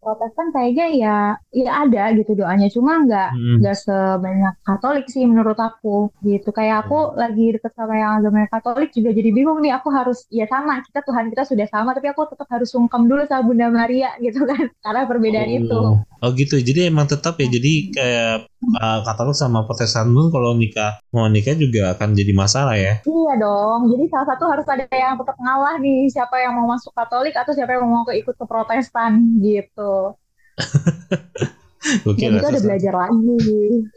Protestan 0.00 0.48
kayaknya 0.48 0.86
ya 0.96 1.16
ya 1.52 1.84
ada 1.84 2.16
gitu 2.16 2.32
doanya 2.32 2.72
cuma 2.72 3.04
nggak 3.04 3.36
Hmm. 3.36 3.60
nggak 3.60 3.76
sebanyak 3.76 4.54
Katolik 4.64 5.04
sih 5.12 5.28
menurut 5.28 5.60
aku 5.60 6.08
gitu 6.24 6.56
kayak 6.56 6.88
aku 6.88 7.12
lagi 7.20 7.52
deket 7.52 7.76
sama 7.76 8.00
yang 8.00 8.16
agama 8.16 8.48
Katolik 8.48 8.96
juga 8.96 9.12
jadi 9.12 9.28
bingung 9.28 9.60
nih 9.60 9.76
aku 9.76 9.92
harus 9.92 10.24
ya 10.32 10.48
sama 10.48 10.80
kita 10.80 11.04
Tuhan 11.04 11.28
kita 11.28 11.44
sudah 11.44 11.68
sama 11.68 11.92
tapi 11.92 12.08
aku 12.08 12.32
tetap 12.32 12.48
harus 12.48 12.72
sungkem 12.72 13.12
dulu 13.12 13.28
sama 13.28 13.44
Bunda 13.44 13.68
Maria 13.68 14.16
gitu 14.24 14.40
kan 14.48 14.72
karena 14.88 15.04
perbedaan 15.04 15.50
itu 15.52 15.76
Oh. 15.76 16.00
Oh 16.20 16.30
gitu. 16.32 16.56
Jadi 16.60 16.88
emang 16.88 17.04
tetap 17.04 17.36
ya. 17.36 17.48
Jadi 17.48 17.92
kayak 17.92 18.49
uh, 18.80 19.00
Katolik 19.04 19.36
sama 19.36 19.64
Protestan 19.64 20.12
pun 20.12 20.28
kalau 20.28 20.52
nikah 20.52 21.00
mau 21.10 21.26
nikah 21.26 21.56
juga 21.56 21.96
akan 21.96 22.12
jadi 22.12 22.32
masalah 22.36 22.76
ya. 22.76 23.00
Iya 23.02 23.32
dong, 23.40 23.88
jadi 23.90 24.04
salah 24.12 24.26
satu 24.34 24.44
harus 24.48 24.66
ada 24.68 24.84
yang 24.92 25.16
tetap 25.16 25.36
ngalah 25.40 25.80
nih, 25.80 26.08
siapa 26.12 26.36
yang 26.40 26.52
mau 26.56 26.66
masuk 26.68 26.92
Katolik 26.92 27.34
atau 27.36 27.52
siapa 27.56 27.76
yang 27.76 27.88
mau 27.88 28.04
ke 28.04 28.20
ikut 28.20 28.34
ke 28.36 28.44
Protestan 28.44 29.40
gitu. 29.40 30.14
Dan 31.80 32.36
itu 32.36 32.44
ada 32.44 32.60
belajar 32.60 32.92
lagi, 32.92 33.36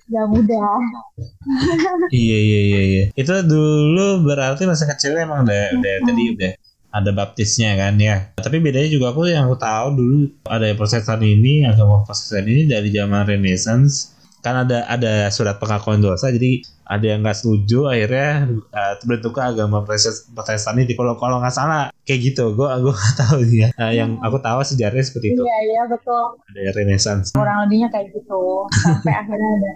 gak 0.07 0.27
mudah. 0.31 0.79
Iya 2.15 2.37
iya 2.39 2.59
iya 2.63 2.81
iya. 2.87 3.03
Itu 3.11 3.35
dulu 3.43 4.23
berarti 4.23 4.63
masa 4.63 4.87
kecilnya 4.87 5.27
emang 5.27 5.43
udah 5.43 5.75
udah 5.75 5.95
tadi 6.07 6.23
udah 6.31 6.51
ada 6.93 7.11
baptisnya 7.11 7.75
kan 7.75 7.99
ya. 7.99 8.31
Tapi 8.39 8.63
bedanya 8.63 8.87
juga 8.87 9.11
aku 9.11 9.27
yang 9.27 9.51
aku 9.51 9.59
tahu 9.59 9.87
dulu 9.99 10.17
ada 10.47 10.71
Protestan 10.79 11.19
ini 11.25 11.67
agama 11.67 12.07
Protestan 12.07 12.47
ini 12.47 12.69
dari 12.69 12.87
zaman 12.93 13.27
Renaissance 13.27 14.12
kan 14.43 14.67
ada 14.67 14.83
ada 14.91 15.31
surat 15.31 15.55
pengakuan 15.55 16.03
dosa 16.03 16.27
jadi 16.27 16.59
ada 16.83 17.05
yang 17.15 17.23
nggak 17.23 17.37
setuju 17.39 17.87
akhirnya 17.87 18.51
uh, 18.75 18.93
terbentuk 18.99 19.39
agama 19.39 19.87
Protestan 19.87 20.75
ini. 20.77 20.93
Kalau 20.93 21.15
kalau 21.15 21.39
nggak 21.39 21.55
salah 21.55 21.89
kayak 22.03 22.33
gitu. 22.33 22.51
Gue 22.53 22.67
gue 22.67 22.93
nggak 22.99 23.15
tahu 23.15 23.39
ya. 23.47 23.69
Uh, 23.79 23.93
yang 23.95 24.19
aku 24.19 24.37
tahu 24.43 24.59
sejarahnya 24.61 25.03
seperti 25.03 25.33
itu. 25.33 25.43
Iya 25.43 25.59
iya 25.63 25.81
betul. 25.87 26.37
Ada 26.53 26.71
renaissance. 26.75 27.31
Kurang 27.31 27.65
lebihnya 27.67 27.87
kayak 27.89 28.11
gitu. 28.11 28.67
Sampai 28.83 29.13
akhirnya 29.23 29.51
ada 29.57 29.71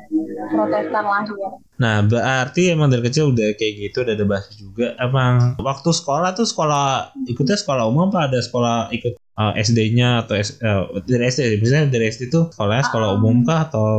Protestan 0.52 1.06
lahir. 1.08 1.52
Nah, 1.78 2.02
berarti 2.02 2.74
emang 2.74 2.90
dari 2.90 3.06
kecil 3.06 3.38
udah 3.38 3.54
kayak 3.54 3.74
gitu, 3.78 4.02
udah 4.02 4.14
ada 4.18 4.26
bahasa 4.26 4.50
juga. 4.58 4.98
Emang 4.98 5.62
waktu 5.62 5.90
sekolah 5.94 6.34
tuh 6.34 6.50
sekolah 6.50 7.14
ikutnya 7.30 7.58
sekolah 7.58 7.86
umum 7.86 8.10
apa 8.10 8.34
ada 8.34 8.40
sekolah 8.42 8.90
ikut 8.92 9.14
uh, 9.38 9.54
SD-nya 9.56 10.26
atau 10.26 10.34
S, 10.36 10.58
uh, 10.60 10.90
dari 11.06 11.30
SD 11.30 11.62
misalnya 11.62 11.94
dari 11.94 12.10
SD 12.10 12.34
tuh 12.34 12.50
sekolahnya 12.52 12.86
sekolah 12.90 13.10
umum 13.16 13.46
kah? 13.46 13.70
Atau 13.70 13.90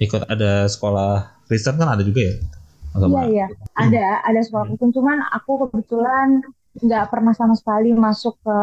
ikut 0.00 0.26
ada 0.26 0.66
sekolah 0.66 1.44
Kristen 1.46 1.76
kan 1.76 1.94
ada 1.94 2.02
juga 2.02 2.24
ya? 2.24 2.34
Iya 2.98 3.22
iya. 3.28 3.46
Ada 3.76 4.24
ada 4.24 4.40
sekolah 4.42 4.72
Kristen. 4.72 4.90
Cuman 4.96 5.20
aku 5.30 5.68
kebetulan 5.68 6.42
nggak 6.78 7.10
pernah 7.10 7.34
sama 7.34 7.58
sekali 7.58 7.90
masuk 7.90 8.38
ke 8.38 8.58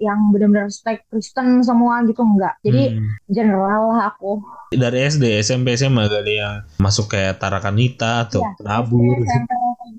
yang 0.00 0.32
benar-benar 0.32 0.72
stake 0.72 1.04
Kristen 1.12 1.60
semua 1.60 2.00
gitu 2.08 2.24
enggak 2.24 2.56
jadi 2.64 2.96
hmm. 2.96 3.28
general 3.28 3.92
lah 3.92 4.16
aku. 4.16 4.40
Dari 4.72 5.04
SD 5.04 5.44
SMP 5.44 5.76
SMA 5.76 6.08
gak 6.08 6.24
ada 6.24 6.32
yang 6.32 6.54
masuk 6.80 7.12
kayak 7.12 7.36
Tarakanita 7.36 8.24
atau 8.28 8.40
ya, 8.40 8.52
Nabur 8.64 9.20
SD, 9.20 9.28
SMP, 9.28 9.52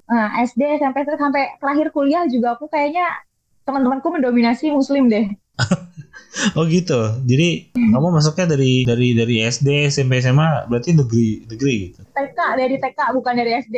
nah, 0.10 0.28
SD 0.42 0.62
SMP 0.82 0.98
sampai 1.06 1.44
terakhir 1.62 1.88
kuliah 1.94 2.26
juga 2.26 2.58
aku 2.58 2.66
kayaknya 2.70 3.06
teman-temanku 3.70 4.08
mendominasi 4.10 4.74
muslim 4.74 5.06
deh 5.06 5.30
oh 6.58 6.64
gitu. 6.68 7.00
Jadi 7.26 7.74
hmm. 7.76 7.92
kamu 7.92 8.08
masuknya 8.16 8.56
dari 8.56 8.84
dari 8.88 9.08
dari 9.18 9.36
SD, 9.44 9.92
SMP, 9.92 10.24
SMA 10.24 10.70
berarti 10.72 10.96
negeri 10.96 11.44
negeri 11.48 11.74
gitu. 11.90 12.02
TK 12.16 12.40
dari 12.56 12.76
TK 12.80 13.00
bukan 13.16 13.34
dari 13.36 13.52
SD. 13.60 13.76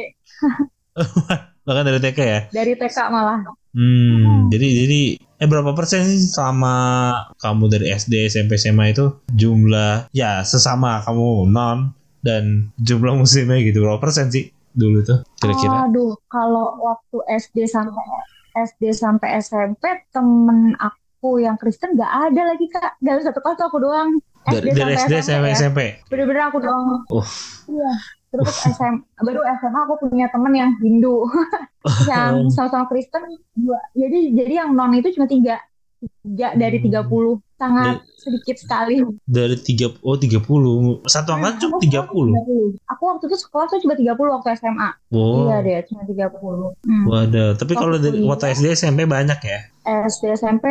Bahkan 1.68 1.84
dari 1.86 2.00
TK 2.02 2.20
ya? 2.20 2.40
Dari 2.50 2.74
TK 2.78 2.98
malah. 3.10 3.42
Hmm, 3.72 3.88
hmm, 3.88 4.40
jadi 4.52 4.68
jadi 4.84 5.02
eh 5.42 5.48
berapa 5.48 5.72
persen 5.72 6.04
sih 6.04 6.28
selama 6.28 6.76
kamu 7.40 7.72
dari 7.72 7.88
SD, 7.96 8.28
SMP, 8.28 8.60
SMA 8.60 8.92
itu 8.92 9.16
jumlah 9.32 10.12
ya 10.12 10.44
sesama 10.44 11.00
kamu 11.08 11.48
non 11.48 11.96
dan 12.20 12.70
jumlah 12.78 13.16
muslimnya 13.16 13.64
gitu 13.64 13.82
berapa 13.82 13.98
persen 13.98 14.28
sih 14.30 14.52
dulu 14.76 15.02
tuh 15.08 15.24
kira-kira? 15.40 15.88
Aduh, 15.88 16.20
kalau 16.28 16.76
waktu 16.84 17.18
SD 17.32 17.64
sampai 17.64 18.06
SD 18.52 18.92
sampai 18.92 19.40
SMP 19.40 20.04
temen 20.12 20.76
aku 20.76 21.01
aku 21.22 21.38
yang 21.38 21.54
Kristen 21.62 21.94
gak 21.94 22.10
ada 22.10 22.42
lagi 22.50 22.66
kak. 22.66 22.98
Dalam 22.98 23.22
satu 23.22 23.38
kelas 23.46 23.62
aku 23.62 23.78
doang. 23.78 24.18
SD 24.50 24.74
dari 24.74 24.98
SD 24.98 25.22
sampai 25.22 25.54
SMP, 25.54 25.80
ya. 25.86 25.94
bener-bener 26.10 26.50
aku 26.50 26.58
doang. 26.58 27.06
Uh. 27.14 27.22
iya. 27.70 27.94
Terus 28.34 28.50
SM 28.74 29.06
baru 29.22 29.46
SMA 29.62 29.80
aku 29.86 29.96
punya 30.02 30.26
temen 30.34 30.50
yang 30.58 30.74
Hindu. 30.82 31.30
Yang 32.10 32.50
sama-sama 32.58 32.90
Kristen 32.90 33.22
dua. 33.54 33.78
Jadi 33.94 34.34
jadi 34.34 34.66
yang 34.66 34.74
non 34.74 34.98
itu 34.98 35.14
cuma 35.14 35.30
tiga. 35.30 35.62
Tiga 36.26 36.58
dari 36.58 36.82
tiga 36.82 37.06
puluh 37.06 37.38
sangat 37.62 38.02
dari, 38.02 38.18
sedikit 38.18 38.58
sekali. 38.58 38.96
Dari 39.30 39.56
tiga 39.62 39.94
oh 40.02 40.18
tiga 40.18 40.42
puluh. 40.42 40.98
Satu 41.06 41.38
angkat 41.38 41.62
cuma 41.62 41.78
tiga 41.78 42.02
puluh. 42.10 42.34
aku 42.90 43.04
waktu 43.06 43.30
itu 43.30 43.38
sekolah 43.38 43.66
tuh 43.70 43.80
cuma 43.86 43.94
tiga 43.94 44.18
puluh 44.18 44.34
waktu 44.34 44.58
SMA 44.58 44.90
wow. 45.14 45.46
iya 45.46 45.58
deh 45.62 45.80
cuma 45.90 46.02
tiga 46.10 46.28
puluh. 46.34 46.74
Hmm. 46.86 47.06
waduh 47.06 47.54
tapi 47.58 47.74
kalau 47.78 47.98
dari 48.02 48.26
waktu 48.26 48.58
SD 48.58 48.74
SMP 48.74 49.06
banyak 49.06 49.40
ya? 49.46 49.60
SD 50.10 50.38
SMP 50.38 50.66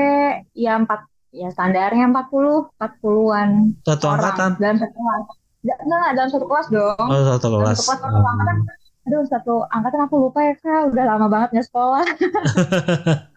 ya 0.59 0.79
empat 0.79 1.07
ya 1.31 1.49
standarnya 1.55 2.11
empat 2.11 2.27
puluh 2.31 2.67
empat 2.79 2.93
puluhan 2.99 3.79
satu 3.87 4.07
angkatan? 4.11 4.59
Dalam 4.59 4.77
satu 4.79 4.95
kelas. 4.99 5.25
Enggak 5.61 6.09
dalam 6.17 6.31
satu 6.33 6.47
kelas 6.49 6.67
dong. 6.73 7.07
Oh 7.07 7.23
satu 7.37 7.47
kelas. 7.55 7.79
satu 7.79 8.03
kelas 8.03 8.11
satu 8.11 8.27
angkatan. 8.27 8.57
Aduh 9.01 9.23
satu 9.27 9.55
angkatan 9.71 10.01
aku 10.07 10.15
lupa 10.19 10.41
ya 10.43 10.55
kak. 10.59 10.81
Udah 10.93 11.05
lama 11.07 11.27
banget 11.31 11.49
nggak 11.57 11.67
sekolah 11.71 12.05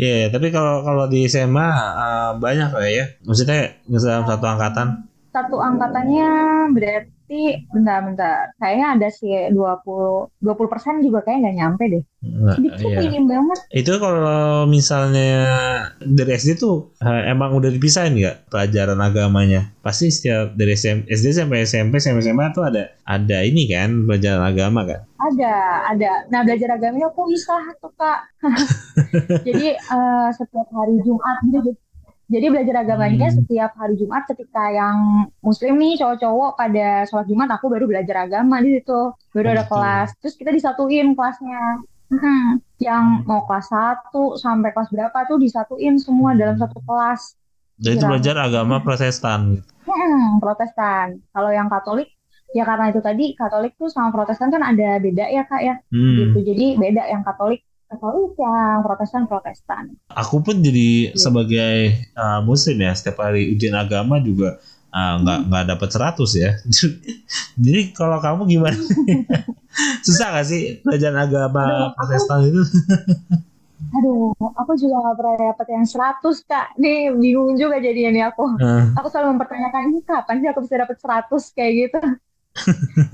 Iya, 0.00 0.08
yeah, 0.08 0.24
tapi 0.32 0.48
kalau 0.48 0.80
kalau 0.86 1.04
di 1.10 1.28
SMA 1.28 1.68
uh, 1.76 2.32
banyak 2.40 2.70
lah 2.72 2.88
ya. 2.88 3.04
Maksudnya 3.26 3.76
dalam 3.84 4.24
satu 4.24 4.46
angkatan? 4.48 4.88
Satu 5.34 5.56
angkatannya 5.60 6.30
berarti 6.72 7.17
berarti 7.28 7.60
bentar-bentar 7.68 8.56
kayaknya 8.56 8.86
ada 8.96 9.08
sih 9.12 9.28
20 9.52 10.40
20 10.40 10.72
persen 10.72 11.04
juga 11.04 11.20
kayak 11.20 11.44
nggak 11.44 11.56
nyampe 11.60 11.84
deh. 11.92 12.04
Nggak, 12.24 12.56
dikit 12.64 12.88
iya. 12.88 12.98
minim 13.04 13.24
banget. 13.28 13.58
Itu 13.68 13.92
kalau 14.00 14.64
misalnya 14.64 15.44
dari 16.00 16.32
SD 16.40 16.56
tuh 16.56 16.96
emang 17.04 17.52
udah 17.52 17.68
dipisahin 17.68 18.16
nggak 18.16 18.48
pelajaran 18.48 18.96
agamanya? 19.04 19.68
Pasti 19.84 20.08
setiap 20.08 20.56
dari 20.56 20.72
SM, 20.72 21.04
SD 21.04 21.26
sampai 21.36 21.68
SMP 21.68 22.00
sampai 22.00 22.24
SMA 22.24 22.48
tuh 22.56 22.64
ada 22.64 22.96
ada 23.04 23.38
ini 23.44 23.68
kan 23.68 24.08
pelajaran 24.08 24.42
agama 24.48 24.88
kan? 24.88 25.04
Ada 25.20 25.54
ada. 25.92 26.10
Nah 26.32 26.40
belajar 26.48 26.80
agamanya 26.80 27.12
aku 27.12 27.28
bisa 27.28 27.52
tuh 27.76 27.92
kak. 27.92 28.24
Jadi 29.46 29.76
uh, 29.92 30.32
setiap 30.32 30.68
hari 30.72 30.96
Jumat 31.04 31.44
gitu 31.44 31.76
jadi 32.28 32.46
belajar 32.52 32.84
agamanya 32.84 33.32
hmm. 33.32 33.36
setiap 33.40 33.72
hari 33.80 33.96
Jumat 33.96 34.28
ketika 34.28 34.68
yang 34.68 35.28
muslim 35.40 35.80
nih 35.80 35.96
cowok-cowok 35.96 36.60
pada 36.60 37.08
sholat 37.08 37.24
Jumat 37.24 37.48
aku 37.56 37.72
baru 37.72 37.88
belajar 37.88 38.28
agama 38.28 38.60
di 38.60 38.76
situ. 38.76 39.16
Baru 39.32 39.48
ada 39.56 39.64
kelas. 39.64 40.12
Terus 40.20 40.36
kita 40.36 40.52
disatuin 40.52 41.16
kelasnya. 41.16 41.80
Hmm. 42.12 42.60
Yang 42.76 43.04
mau 43.24 43.48
kelas 43.48 43.72
1 43.72 44.12
sampai 44.44 44.76
kelas 44.76 44.92
berapa 44.92 45.18
tuh 45.24 45.40
disatuin 45.40 45.96
semua 45.96 46.36
dalam 46.36 46.60
satu 46.60 46.84
kelas. 46.84 47.32
Jadi 47.80 47.96
itu 47.96 48.04
belajar 48.04 48.36
agama 48.44 48.84
Protestan 48.84 49.64
Hmm, 49.88 50.36
Protestan. 50.36 51.24
Kalau 51.32 51.48
yang 51.48 51.72
Katolik 51.72 52.12
ya 52.52 52.68
karena 52.68 52.92
itu 52.92 53.00
tadi 53.00 53.32
Katolik 53.32 53.72
tuh 53.80 53.88
sama 53.88 54.12
Protestan 54.12 54.52
kan 54.52 54.60
ada 54.60 55.00
beda 55.00 55.32
ya 55.32 55.48
kak 55.48 55.64
ya. 55.64 55.80
Hmm. 55.88 56.16
Gitu. 56.36 56.52
Jadi 56.52 56.66
beda 56.76 57.08
yang 57.08 57.24
Katolik 57.24 57.64
Katolik 57.88 58.36
yang 58.36 58.84
Protestan 58.84 59.24
Protestan. 59.24 59.84
Aku 60.12 60.44
pun 60.44 60.60
jadi 60.60 61.08
yeah. 61.08 61.16
sebagai 61.16 61.76
uh, 62.12 62.44
Muslim 62.44 62.84
ya 62.84 62.92
setiap 62.92 63.24
hari 63.24 63.48
ujian 63.48 63.72
agama 63.72 64.20
juga 64.20 64.60
nggak 64.92 65.38
uh, 65.40 65.44
nggak 65.48 65.62
hmm. 65.64 65.72
dapat 65.72 65.88
100 66.20 66.42
ya. 66.44 66.50
jadi 67.64 67.82
kalau 67.96 68.20
kamu 68.20 68.44
gimana? 68.44 68.76
Susah 70.06 70.36
gak 70.36 70.46
sih 70.48 70.84
belajar 70.84 71.16
agama 71.16 71.64
Aduh, 71.64 71.88
Protestan 71.96 72.38
aku, 72.44 72.48
itu? 72.52 72.62
Aduh, 73.96 74.36
aku 74.36 74.72
juga 74.76 74.96
gak 75.08 75.16
pernah 75.16 75.36
dapat 75.48 75.66
yang 75.72 75.86
100 75.88 76.50
kak. 76.50 76.66
Nih 76.76 77.08
bingung 77.16 77.56
juga 77.56 77.80
jadinya 77.80 78.10
nih 78.12 78.24
aku. 78.28 78.44
Uh. 78.60 78.92
Aku 79.00 79.08
selalu 79.08 79.38
mempertanyakan 79.38 79.82
ini 79.88 80.00
kapan 80.04 80.44
sih 80.44 80.48
aku 80.52 80.60
bisa 80.68 80.76
dapat 80.76 80.96
100 81.00 81.56
kayak 81.56 81.72
gitu. 81.72 82.00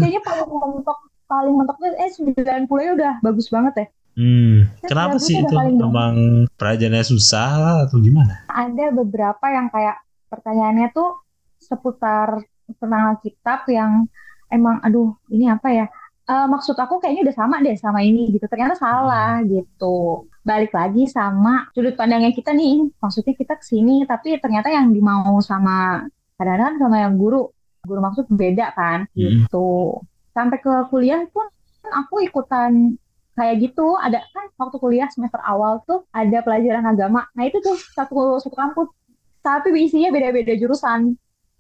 Kayaknya 0.03 0.21
paling 0.25 0.49
mentok 0.51 0.99
paling 1.25 1.55
mentoknya 1.57 1.89
eh 2.01 2.11
90 2.11 2.67
ya 2.67 2.91
udah 2.99 3.15
bagus 3.23 3.47
banget 3.55 3.75
ya. 3.79 3.87
Hmm, 4.15 4.71
kenapa 4.87 5.19
sih 5.19 5.43
itu? 5.43 5.55
Emang 5.55 6.47
pelajarannya 6.55 7.03
susah 7.03 7.83
atau 7.87 7.99
gimana? 7.99 8.47
Ada 8.47 8.95
beberapa 8.95 9.43
yang 9.51 9.67
kayak 9.75 9.99
pertanyaannya 10.31 10.89
tuh 10.95 11.27
seputar 11.59 12.39
tentang 12.79 13.19
kitab 13.21 13.67
yang 13.67 14.07
emang 14.49 14.79
aduh 14.87 15.19
ini 15.31 15.51
apa 15.51 15.69
ya? 15.71 15.87
Uh, 16.25 16.49
maksud 16.49 16.73
aku 16.81 17.05
kayaknya 17.05 17.29
udah 17.29 17.37
sama 17.37 17.61
deh 17.61 17.77
sama 17.77 18.01
ini 18.01 18.33
gitu. 18.33 18.47
Ternyata 18.47 18.79
salah 18.79 19.43
hmm. 19.43 19.51
gitu. 19.51 20.25
Balik 20.47 20.73
lagi 20.73 21.05
sama 21.11 21.69
sudut 21.75 21.99
pandangnya 21.99 22.33
kita 22.33 22.55
nih. 22.55 22.87
Maksudnya 23.03 23.35
kita 23.35 23.59
ke 23.59 23.65
sini 23.67 24.07
tapi 24.09 24.39
ternyata 24.39 24.71
yang 24.71 24.95
dimau 24.95 25.37
sama 25.45 26.07
kadang-kadang 26.39 26.81
sama 26.81 26.97
yang 27.03 27.15
guru 27.19 27.51
guru 27.85 28.01
maksud 28.01 28.31
beda 28.31 28.73
kan 28.73 29.11
hmm. 29.13 29.51
gitu. 29.51 30.01
Sampai 30.33 30.63
ke 30.63 30.73
kuliah 30.89 31.21
pun 31.29 31.45
aku 31.93 32.25
ikutan 32.25 32.97
kayak 33.35 33.55
gitu 33.61 33.99
ada 33.99 34.23
kan 34.31 34.47
waktu 34.59 34.77
kuliah 34.79 35.11
semester 35.11 35.43
awal 35.43 35.83
tuh 35.85 36.07
ada 36.15 36.41
pelajaran 36.41 36.87
agama. 36.87 37.27
Nah 37.35 37.45
itu 37.47 37.59
tuh 37.61 37.75
satu 37.95 38.39
satu 38.39 38.55
kampus 38.55 38.89
tapi 39.45 39.75
isinya 39.77 40.09
beda-beda 40.15 40.57
jurusan 40.57 41.19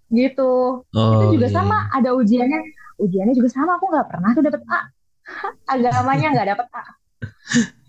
gitu. 0.08 0.82
Oh, 0.86 1.12
itu 1.20 1.38
juga 1.38 1.48
iya. 1.50 1.54
sama 1.54 1.78
ada 1.90 2.10
ujiannya. 2.14 2.60
Ujiannya 3.02 3.34
juga 3.34 3.50
sama 3.50 3.76
aku 3.76 3.90
nggak 3.90 4.06
pernah 4.06 4.30
tuh 4.32 4.42
dapet 4.46 4.62
A. 4.70 4.80
Agamanya 5.74 6.28
nggak 6.32 6.48
dapet 6.54 6.68
A. 6.72 6.84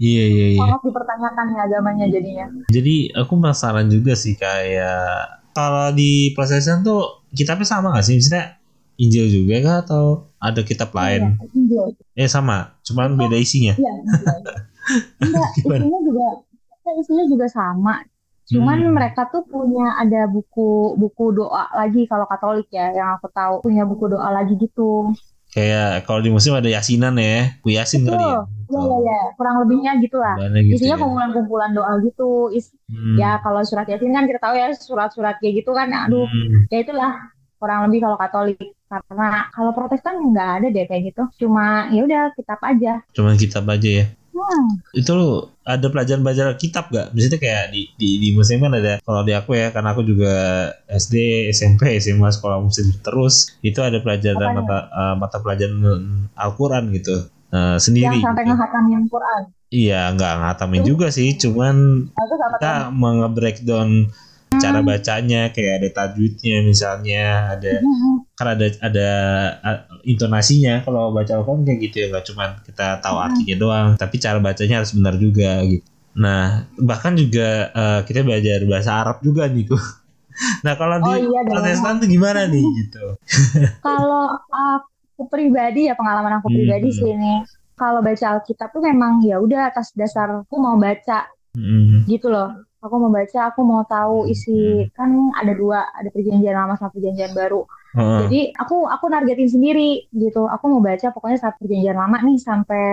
Iya 0.01 0.24
iya 0.27 0.46
iya. 0.56 0.60
Sangat 0.60 0.82
dipertanyakan 0.84 1.46
ya 1.56 1.60
agamanya 1.68 2.06
jadinya. 2.12 2.46
Jadi 2.72 2.96
aku 3.15 3.32
penasaran 3.39 3.88
juga 3.88 4.13
sih 4.18 4.36
kayak 4.36 5.46
kalau 5.56 5.96
di 5.96 6.36
proses 6.36 6.68
tuh 6.84 7.24
kitabnya 7.32 7.68
sama 7.68 7.96
gak 7.96 8.04
sih? 8.04 8.20
Misalnya 8.20 8.60
Injil 9.00 9.27
juga 9.27 9.56
kah 9.63 9.77
atau 9.84 10.04
ada 10.52 10.62
kitab 10.62 10.94
lain? 10.94 11.42
Iya, 11.54 11.84
Eh 12.14 12.30
sama, 12.30 12.78
cuman 12.86 13.16
oh, 13.16 13.25
beda 13.25 13.38
isinya. 13.38 13.74
Iya, 13.75 13.94
Enggak, 15.25 15.50
isinya 15.58 16.00
juga 16.06 16.28
ya, 16.86 16.92
isinya 17.02 17.25
juga 17.25 17.46
sama. 17.50 18.06
Cuman 18.46 18.78
hmm. 18.78 18.94
mereka 18.94 19.25
tuh 19.34 19.42
punya 19.50 19.98
ada 19.98 20.30
buku 20.30 20.94
buku 21.02 21.34
doa 21.34 21.66
lagi 21.74 22.06
kalau 22.06 22.30
Katolik 22.30 22.70
ya 22.70 22.94
yang 22.94 23.18
aku 23.18 23.25
tahu 23.34 23.66
punya 23.66 23.90
buku 23.90 24.06
doa 24.06 24.30
lagi 24.30 24.54
gitu. 24.62 25.10
Kayak 25.50 26.04
kalau 26.06 26.20
di 26.20 26.30
musim 26.30 26.52
ada 26.52 26.68
yasinan 26.68 27.16
ya, 27.16 27.56
Bu 27.64 27.72
Yasin 27.72 28.04
kali 28.04 28.20
ya. 28.22 28.44
Iya 28.44 28.82
iya 28.86 28.98
ya. 29.08 29.20
kurang 29.40 29.64
lebihnya 29.64 29.92
gitulah. 30.04 30.36
Gitu 30.52 30.84
Isinya 30.84 31.00
ya. 31.00 31.02
kumpulan-kumpulan 31.02 31.72
doa 31.72 31.96
gitu. 32.04 32.52
Is, 32.52 32.75
hmm. 32.92 33.16
Ya 33.16 33.40
kalau 33.40 33.64
surat 33.64 33.88
Yasin 33.88 34.12
kan 34.12 34.28
kita 34.28 34.44
tahu 34.44 34.54
ya 34.60 34.68
surat-surat 34.75 35.40
kayak 35.40 35.64
gitu 35.64 35.72
kan, 35.72 35.88
aduh, 35.96 36.28
hmm. 36.28 36.68
ya 36.70 36.84
itulah 36.84 37.32
kurang 37.56 37.88
lebih 37.88 38.04
kalau 38.04 38.20
Katolik 38.20 38.75
karena 38.86 39.50
kalau 39.50 39.72
Protestan 39.74 40.22
nggak 40.32 40.50
ada 40.62 40.68
deh 40.70 40.86
kayak 40.86 41.13
gitu 41.13 41.24
cuma 41.46 41.89
ya 41.89 42.06
udah 42.06 42.24
kitab 42.38 42.60
aja 42.62 43.01
cuma 43.12 43.34
kitab 43.34 43.65
aja 43.65 43.89
ya 43.89 44.06
hmm. 44.32 44.68
itu 44.94 45.12
lu 45.15 45.50
ada 45.65 45.89
pelajaran-pelajaran 45.89 46.62
kitab 46.62 46.94
gak? 46.94 47.10
Misalnya 47.18 47.42
kayak 47.42 47.74
di, 47.74 47.89
di, 47.98 48.22
di 48.22 48.30
muslim 48.38 48.62
kan 48.62 48.77
ada 48.77 49.01
kalau 49.01 49.25
di 49.25 49.34
aku 49.34 49.58
ya 49.58 49.74
karena 49.74 49.98
aku 49.98 50.06
juga 50.06 50.34
SD, 50.86 51.50
SMP, 51.50 51.98
SMA 51.98 52.30
sekolah 52.30 52.62
muslim 52.62 52.94
terus 53.01 53.58
itu 53.65 53.82
ada 53.82 53.98
pelajaran 53.98 54.54
Apanya? 54.54 54.62
mata 54.62 54.77
uh, 54.94 55.15
mata 55.18 55.38
pelajaran 55.42 55.82
Al-Quran 56.38 56.94
gitu 56.94 57.25
uh, 57.50 57.82
sendiri. 57.82 58.22
yang 58.22 58.30
sampai 58.30 58.46
gitu. 58.46 58.54
ngehatamin 58.54 59.04
Quran 59.10 59.44
Iya 59.75 60.13
nggak 60.13 60.34
ngatamin 60.39 60.84
juga 60.86 61.10
sih, 61.10 61.36
cuman 61.36 62.08
apa 62.13 62.36
kita 62.56 62.74
nge-breakdown 62.94 63.89
cara 64.62 64.80
bacanya 64.86 65.51
kayak 65.51 65.84
ada 65.84 65.89
tajwidnya 65.92 66.63
misalnya 66.63 67.58
ada 67.58 67.82
Hmm. 67.82 68.24
Kan 68.36 68.48
ada 68.51 68.65
ada 68.84 69.08
intonasinya 70.04 70.84
kalau 70.84 71.12
baca 71.12 71.39
Al-Quran 71.39 71.63
kayak 71.63 71.80
gitu 71.88 71.96
ya 72.04 72.06
nggak 72.12 72.25
cuman 72.27 72.50
kita 72.63 73.00
tahu 73.00 73.15
Hmm. 73.15 73.25
artinya 73.32 73.56
doang 73.56 73.88
tapi 73.96 74.15
cara 74.20 74.38
bacanya 74.39 74.84
harus 74.84 74.92
benar 74.92 75.15
juga 75.15 75.63
gitu 75.63 75.88
nah 76.15 76.63
bahkan 76.80 77.15
juga 77.15 77.48
uh, 77.72 78.00
kita 78.04 78.24
belajar 78.24 78.63
bahasa 78.63 78.92
Arab 78.96 79.20
juga 79.20 79.48
nih 79.48 79.68
tuh 79.68 79.80
nah 80.65 80.75
kalau 80.75 81.00
Oh 81.00 81.15
di 81.15 81.24
iya. 81.24 81.39
Protestan 81.48 82.00
tuh 82.00 82.08
gimana 82.08 82.48
nih 82.48 82.63
gitu 82.84 83.06
kalau 83.80 84.36
aku 84.51 85.24
pribadi 85.32 85.88
ya 85.88 85.96
pengalaman 85.96 86.39
aku 86.39 86.48
pribadi 86.51 86.92
Hmm. 86.92 86.98
sih 86.98 87.10
ini 87.12 87.34
kalau 87.75 88.00
baca 88.00 88.39
Alkitab 88.39 88.72
tuh 88.72 88.84
memang 88.84 89.20
ya 89.24 89.39
udah 89.39 89.72
atas 89.72 89.92
dasar 89.96 90.44
aku 90.44 90.56
mau 90.60 90.75
baca 90.75 91.32
Mm, 91.56 92.04
gitu 92.12 92.27
loh 92.27 92.51
aku 92.84 92.96
mau 93.00 93.08
baca 93.08 93.48
aku 93.48 93.63
mau 93.63 93.88
tahu 93.88 94.27
isi 94.27 94.84
Hmm. 94.84 94.92
kan 94.92 95.08
ada 95.39 95.56
dua 95.56 95.88
ada 95.88 96.12
perjanjian 96.12 96.51
lama 96.51 96.75
sama 96.75 96.92
perjanjian 96.92 97.32
baru 97.32 97.63
jadi 98.28 98.42
aku 98.56 98.86
aku 98.86 99.06
nargetin 99.08 99.48
sendiri 99.48 100.08
gitu 100.12 100.46
aku 100.46 100.66
mau 100.68 100.84
baca 100.84 101.08
pokoknya 101.16 101.38
saat 101.40 101.56
perjanjian 101.56 101.96
lama 101.96 102.18
nih 102.22 102.38
sampai 102.38 102.86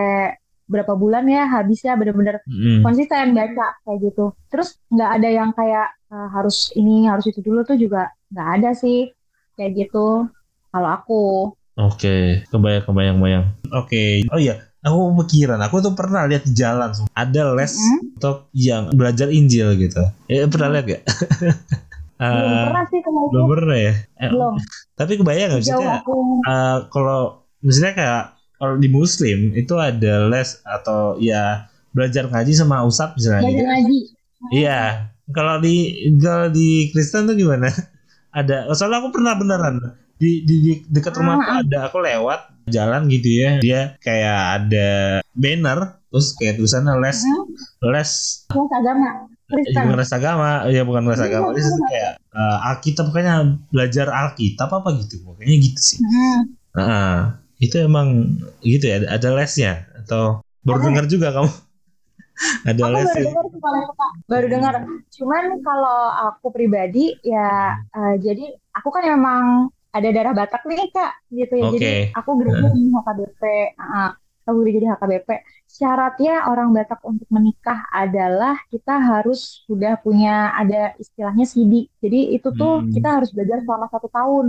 berapa 0.70 0.94
bulan 0.94 1.26
ya 1.26 1.44
habisnya 1.50 1.98
bener-bener 1.98 2.40
Mm, 2.46 2.80
konsisten 2.86 3.34
baca 3.34 3.66
kayak 3.82 3.98
gitu 4.00 4.32
terus 4.48 4.78
nggak 4.88 5.10
ada 5.20 5.28
yang 5.28 5.50
kayak 5.52 5.90
eh, 6.08 6.28
harus 6.32 6.70
ini 6.72 7.10
harus 7.10 7.26
itu 7.28 7.42
dulu 7.42 7.66
tuh 7.66 7.76
juga 7.76 8.08
nggak 8.30 8.48
ada 8.62 8.70
sih 8.72 9.10
kayak 9.58 9.72
gitu 9.76 10.30
kalau 10.70 10.88
aku 10.88 11.22
Oke, 11.72 12.44
kebayang 12.52 12.84
kebayang 12.84 13.16
bayang. 13.16 13.44
Oke, 13.72 14.20
oh 14.28 14.36
iya, 14.36 14.60
aku 14.84 15.16
pikiran, 15.24 15.56
aku 15.56 15.80
tuh 15.80 15.96
pernah 15.96 16.28
lihat 16.28 16.44
di 16.44 16.52
jalan, 16.52 16.92
ada 17.16 17.42
les 17.56 17.72
Mm-mm. 17.72 18.20
untuk 18.20 18.52
yang 18.52 18.92
belajar 18.92 19.32
Injil 19.32 19.80
gitu. 19.80 20.04
Eh 20.28 20.44
pernah 20.52 20.68
lihat 20.68 20.84
gak? 20.84 21.02
belum 22.22 22.46
Eh, 22.46 22.64
pernah 22.70 22.84
sih 22.86 23.00
kalau 23.02 23.20
belum 23.28 23.46
pernah 23.50 23.78
ya. 23.78 23.94
Eh, 24.16 24.30
belum 24.30 24.54
Tapi 24.94 25.12
kebayang 25.18 25.48
nggak 25.50 25.62
sih 25.62 25.74
aku 25.74 26.14
eh, 26.42 26.78
kalau 26.88 27.20
misalnya 27.60 27.92
kayak 27.92 28.22
kalau 28.56 28.74
di 28.76 28.86
Muslim 28.86 29.38
itu 29.52 29.74
ada 29.74 30.14
les 30.26 30.50
atau 30.62 31.18
ya 31.18 31.66
belajar 31.90 32.30
ngaji 32.30 32.52
sama 32.52 32.86
ustadz 32.86 33.18
misalnya. 33.18 33.42
belajar 33.42 33.58
gitu. 33.58 33.66
ngaji 33.66 33.98
Iya. 34.52 34.80
Kalau 35.30 35.58
di 35.58 35.74
kalau 36.18 36.46
di 36.48 36.90
Kristen 36.90 37.24
tuh 37.24 37.34
gimana? 37.34 37.70
Ada. 38.38 38.70
Soalnya 38.72 39.02
aku 39.02 39.10
pernah 39.12 39.34
beneran 39.34 39.76
di 40.16 40.46
di, 40.46 40.54
di 40.62 40.72
dekat 40.86 41.12
rumahku 41.12 41.42
Ah, 41.42 41.60
ada 41.60 41.78
aku 41.90 41.98
lewat 41.98 42.40
jalan 42.66 43.10
gitu 43.10 43.28
ya. 43.28 43.50
Dia 43.58 43.80
kayak 43.98 44.38
ada 44.62 44.90
banner 45.32 45.98
terus 46.08 46.36
kayak 46.36 46.56
tulisannya 46.56 46.94
les 47.00 47.18
Hmm, 47.18 47.44
les 47.90 48.10
kelas 48.46 48.70
agama 48.72 49.08
Kristen 49.52 49.82
bukan 49.84 49.98
les 50.00 50.12
agama, 50.12 50.50
ya 50.72 50.82
bukan 50.82 51.02
les 51.06 51.20
agama. 51.20 51.46
Ini 51.52 51.68
tuh 51.68 51.84
kayak 51.86 52.12
eh, 52.18 52.58
Alkitab 52.72 53.04
pokoknya 53.12 53.34
belajar 53.68 54.06
Alkitab 54.08 54.68
apa 54.72 54.88
gitu. 54.98 55.20
Pokoknya 55.22 55.56
gitu 55.60 55.80
sih. 55.80 55.98
Hmm. 56.00 56.40
Heeh. 56.72 57.14
itu 57.62 57.78
emang 57.78 58.26
gitu 58.58 58.90
ya 58.90 59.06
ada 59.06 59.28
lesnya 59.30 59.86
atau 60.02 60.42
baru 60.66 60.82
Ada. 60.82 60.86
dengar 60.90 61.04
juga 61.06 61.28
kamu? 61.30 61.50
ada 62.66 62.74
Aku 62.74 62.82
baru 62.82 62.96
lesnya. 62.98 63.22
dengar 63.22 63.46
Kak. 63.94 64.12
baru 64.26 64.46
dengar. 64.50 64.74
Cuman 65.14 65.44
kalau 65.62 66.00
aku 66.26 66.46
pribadi 66.50 67.14
ya 67.22 67.78
eh, 67.78 68.14
jadi 68.18 68.50
aku 68.74 68.88
kan 68.90 69.04
memang 69.06 69.44
ada 69.92 70.08
darah 70.08 70.32
Batak 70.32 70.64
nih 70.64 70.88
kak, 70.88 71.12
gitu 71.28 71.52
ya. 71.54 71.68
Jadi 71.68 71.84
Oke. 71.84 71.94
aku 72.16 72.30
gereja 72.40 72.68
di 72.72 72.82
HKBP. 72.88 73.42
Ah, 73.76 74.10
aku 74.44 74.56
gereja 74.64 74.80
di 74.84 74.88
HKBP. 74.90 75.28
Syaratnya 75.66 76.34
orang 76.50 76.68
Batak 76.76 77.00
untuk 77.06 77.28
menikah 77.32 77.86
adalah 77.88 78.58
kita 78.68 78.94
harus 79.00 79.64
sudah 79.64 79.96
punya 79.98 80.52
ada 80.52 80.92
istilahnya 80.98 81.46
sidi. 81.48 81.88
Jadi 82.02 82.36
itu 82.36 82.48
tuh 82.52 82.82
Hmm. 82.84 82.90
kita 82.92 83.08
harus 83.22 83.30
belajar 83.32 83.58
selama 83.64 83.86
satu 83.88 84.08
tahun. 84.12 84.46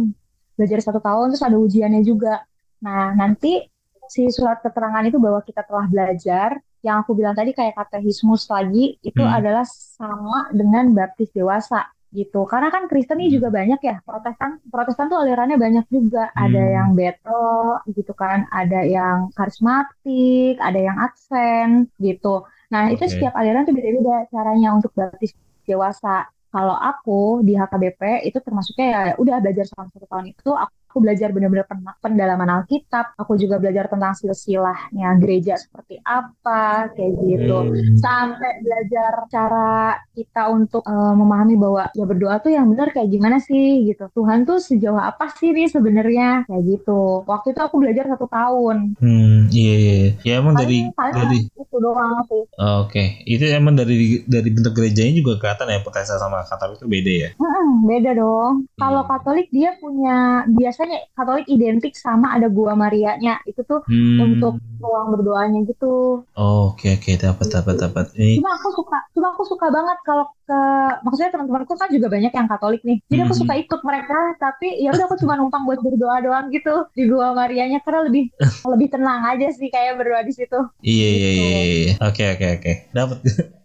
Belajar 0.58 0.80
satu 0.82 1.00
tahun 1.02 1.26
terus 1.34 1.44
ada 1.46 1.58
ujiannya 1.58 2.02
juga. 2.04 2.44
Nah 2.84 3.14
nanti 3.16 3.64
si 4.12 4.28
surat 4.30 4.60
keterangan 4.62 5.02
itu 5.08 5.18
bahwa 5.18 5.40
kita 5.42 5.64
telah 5.64 5.88
belajar 5.88 6.50
yang 6.84 7.00
aku 7.00 7.16
bilang 7.16 7.32
tadi 7.34 7.56
kayak 7.56 7.74
katekismus 7.80 8.52
lagi 8.52 9.00
itu 9.00 9.24
Hmm. 9.24 9.38
adalah 9.40 9.64
sama 9.64 10.52
dengan 10.52 10.92
baptis 10.92 11.32
dewasa 11.32 11.88
gitu. 12.18 12.38
Karena 12.52 12.68
kan 12.76 12.84
Kristen 12.90 13.18
ini 13.22 13.30
Hmm. 13.30 13.36
juga 13.38 13.50
banyak 13.58 13.80
ya. 13.90 13.96
Protestan 14.08 14.52
Protestan 14.74 15.06
tuh 15.12 15.20
alirannya 15.24 15.58
banyak 15.66 15.86
juga. 15.96 16.20
Ada 16.44 16.62
Hmm. 16.62 16.74
yang 16.78 16.90
beto 17.00 17.32
gitu 17.98 18.14
kan, 18.22 18.40
ada 18.54 18.80
yang 18.96 19.18
karismatik, 19.38 20.56
ada 20.68 20.80
yang 20.88 20.98
advent 21.06 21.74
gitu. 22.06 22.28
Nah, 22.74 22.84
itu 22.94 23.04
Oke. 23.06 23.12
setiap 23.14 23.34
aliran 23.40 23.64
tuh 23.68 23.74
beda-beda 23.78 24.26
caranya 24.34 24.68
untuk 24.78 24.92
baptis 24.98 25.32
dewasa. 25.70 26.30
Kalau 26.54 26.78
aku 26.78 27.42
di 27.42 27.58
HKBP 27.58 28.02
itu 28.30 28.38
termasuknya 28.46 28.86
ya 28.94 29.02
udah 29.18 29.36
belajar 29.42 29.66
selama 29.66 29.90
satu 29.90 30.06
tahun 30.06 30.26
itu 30.38 30.50
aku 30.54 30.76
belajar 31.00 31.30
benar-benar 31.32 31.66
pen- 31.66 31.98
pendalaman 32.02 32.50
Alkitab. 32.62 33.16
Aku 33.18 33.34
juga 33.40 33.58
belajar 33.58 33.88
tentang 33.88 34.14
silsilahnya 34.14 35.16
gereja 35.18 35.54
seperti 35.56 35.98
apa 36.04 36.92
kayak 36.94 37.14
gitu 37.24 37.56
Hmm. 37.64 37.96
sampai 37.98 38.52
belajar 38.66 39.12
cara 39.30 39.70
kita 40.12 40.42
untuk 40.52 40.82
eh, 40.84 41.14
memahami 41.16 41.56
bahwa 41.56 41.84
ya 41.94 42.04
berdoa 42.06 42.36
tuh 42.44 42.52
yang 42.52 42.68
benar 42.70 42.90
kayak 42.92 43.10
gimana 43.10 43.38
sih 43.40 43.88
gitu 43.88 44.10
Tuhan 44.12 44.44
tuh 44.44 44.60
sejauh 44.60 45.00
apa 45.00 45.30
sih 45.38 45.50
nih 45.56 45.70
sebenarnya 45.70 46.46
kayak 46.50 46.64
gitu 46.68 47.24
waktu 47.26 47.54
itu 47.54 47.62
aku 47.62 47.76
belajar 47.80 48.06
satu 48.10 48.26
tahun 48.28 48.98
Hmm, 49.00 49.48
iya 49.50 49.74
iya. 49.74 49.94
iya. 49.94 50.10
Ya 50.24 50.34
emang 50.42 50.56
dari 50.58 50.92
paling 50.94 51.16
dari 51.16 51.38
itu 51.48 51.78
doang 51.80 52.16
sih 52.30 52.42
oke. 52.60 53.04
Itu 53.26 53.44
emang 53.50 53.74
dari 53.80 54.22
dari 54.26 54.50
bentuk 54.52 54.74
gerejanya 54.78 55.14
juga 55.20 55.32
kelihatan 55.40 55.68
ya 55.70 55.80
Protestan 55.84 56.20
sama 56.20 56.44
Katolik 56.46 56.78
itu 56.80 56.88
beda 56.90 57.12
ya. 57.24 57.30
Mm-mm, 57.40 57.70
beda 57.90 58.12
dong 58.16 58.54
kalau 58.76 59.02
Hmm. 59.04 59.10
Katolik 59.12 59.48
dia 59.50 59.70
punya 59.78 60.44
biasanya 60.84 61.00
Katolik 61.16 61.48
identik 61.48 61.94
sama 61.96 62.36
ada 62.36 62.52
gua 62.52 62.76
Marianya 62.76 63.40
itu 63.48 63.64
tuh 63.64 63.80
Hmm. 63.88 64.20
untuk 64.20 64.54
ruang 64.84 65.16
berdoanya 65.16 65.64
gitu 65.64 66.28
Oh, 66.36 66.76
oke 66.76 67.00
oke 67.00 67.12
dapat 67.16 67.48
dapat 67.48 67.76
dapat. 67.80 68.06
Ini 68.20 68.44
Cuma 68.44 68.52
aku 68.52 68.70
suka, 68.76 68.98
cuma 69.16 69.28
aku 69.32 69.44
suka 69.48 69.72
banget 69.72 69.96
kalau 70.04 70.28
ke, 70.44 70.60
maksudnya 71.08 71.32
teman-temanku 71.32 71.72
kan 71.80 71.88
juga 71.88 72.12
banyak 72.12 72.34
yang 72.36 72.48
Katolik 72.52 72.82
nih. 72.84 73.00
Jadi 73.08 73.22
aku 73.24 73.32
Mhm. 73.32 73.42
suka 73.46 73.54
ikut 73.56 73.80
mereka, 73.80 74.18
tapi 74.36 74.68
ya 74.76 74.92
udah 74.92 75.06
aku 75.08 75.16
cuma 75.24 75.40
numpang 75.40 75.64
buat 75.64 75.80
berdoa 75.80 76.20
doang 76.20 76.52
gitu 76.52 76.84
di 76.92 77.08
Gua 77.08 77.32
Marianya 77.32 77.80
karena 77.80 78.12
lebih 78.12 78.28
lebih 78.76 78.88
tenang 78.92 79.24
aja 79.24 79.48
sih 79.56 79.72
kayak 79.72 79.96
berdoa 79.96 80.20
di 80.28 80.34
situ. 80.36 80.60
Iya 80.84 81.08
iya 81.08 81.30
Gitu. 81.32 81.40
iya. 81.40 81.60
iya. 81.64 81.92
Oke 82.04 82.24
oke 82.28 82.46
oke. 82.60 82.72
Dapat. 82.92 83.18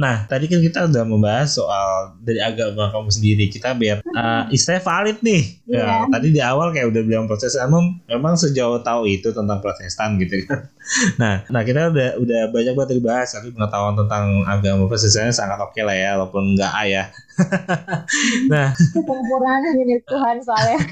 nah, 0.00 0.24
tadi 0.26 0.48
kan 0.48 0.60
kita 0.60 0.88
udah 0.88 1.04
membahas 1.04 1.56
soal 1.56 2.16
dari 2.20 2.40
agama 2.40 2.88
kamu 2.88 3.10
sendiri. 3.12 3.44
Kita 3.52 3.76
biar 3.76 4.00
uh, 4.02 4.48
istilahnya 4.48 4.82
valid 4.84 5.18
nih. 5.20 5.42
Ya, 5.68 5.80
Iya. 5.82 6.08
tadi 6.12 6.28
di 6.32 6.40
awal 6.40 6.68
kayak 6.72 6.88
udah 6.92 7.02
bilang 7.04 7.24
Protestan 7.28 7.68
emang 7.68 7.96
memang 8.04 8.34
sejauh 8.36 8.80
tahu 8.84 9.08
itu 9.08 9.32
tentang 9.32 9.58
Protestan 9.60 10.16
gitu 10.20 10.44
kan. 10.48 10.66
Nah, 11.14 11.46
nah 11.46 11.62
kita 11.62 11.94
udah 11.94 12.18
udah 12.18 12.40
banyak 12.50 12.74
banget 12.74 12.98
dibahas 12.98 13.30
tapi 13.30 13.54
pengetahuan 13.54 13.94
tentang 13.94 14.42
agama 14.50 14.90
Protestan 14.90 15.30
sangat 15.30 15.62
oke 15.62 15.78
lah 15.78 15.94
ya 15.94 16.18
walaupun 16.18 16.58
enggak 16.58 16.72
A 16.74 16.82
ya. 16.90 17.04
nah, 18.52 18.74
Kesempurnaan 18.74 19.62
Tuhan 20.02 20.36
soalnya. 20.42 20.78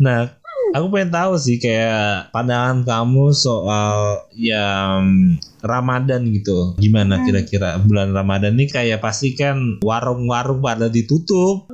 Nah, 0.00 0.32
aku 0.72 0.86
pengen 0.88 1.12
tahu 1.12 1.36
sih 1.36 1.60
kayak 1.60 2.32
pandangan 2.32 2.80
kamu 2.88 3.36
soal 3.36 4.24
yang 4.32 5.36
Ramadan 5.60 6.24
gitu. 6.30 6.74
Gimana 6.76 7.20
Hmm. 7.20 7.24
kira-kira 7.24 7.76
bulan 7.78 8.10
Ramadan 8.10 8.54
ini 8.54 8.66
kayak 8.66 9.00
pasti 9.00 9.32
kan 9.32 9.78
warung-warung 9.80 10.60
pada 10.60 10.86
ditutup, 10.86 11.68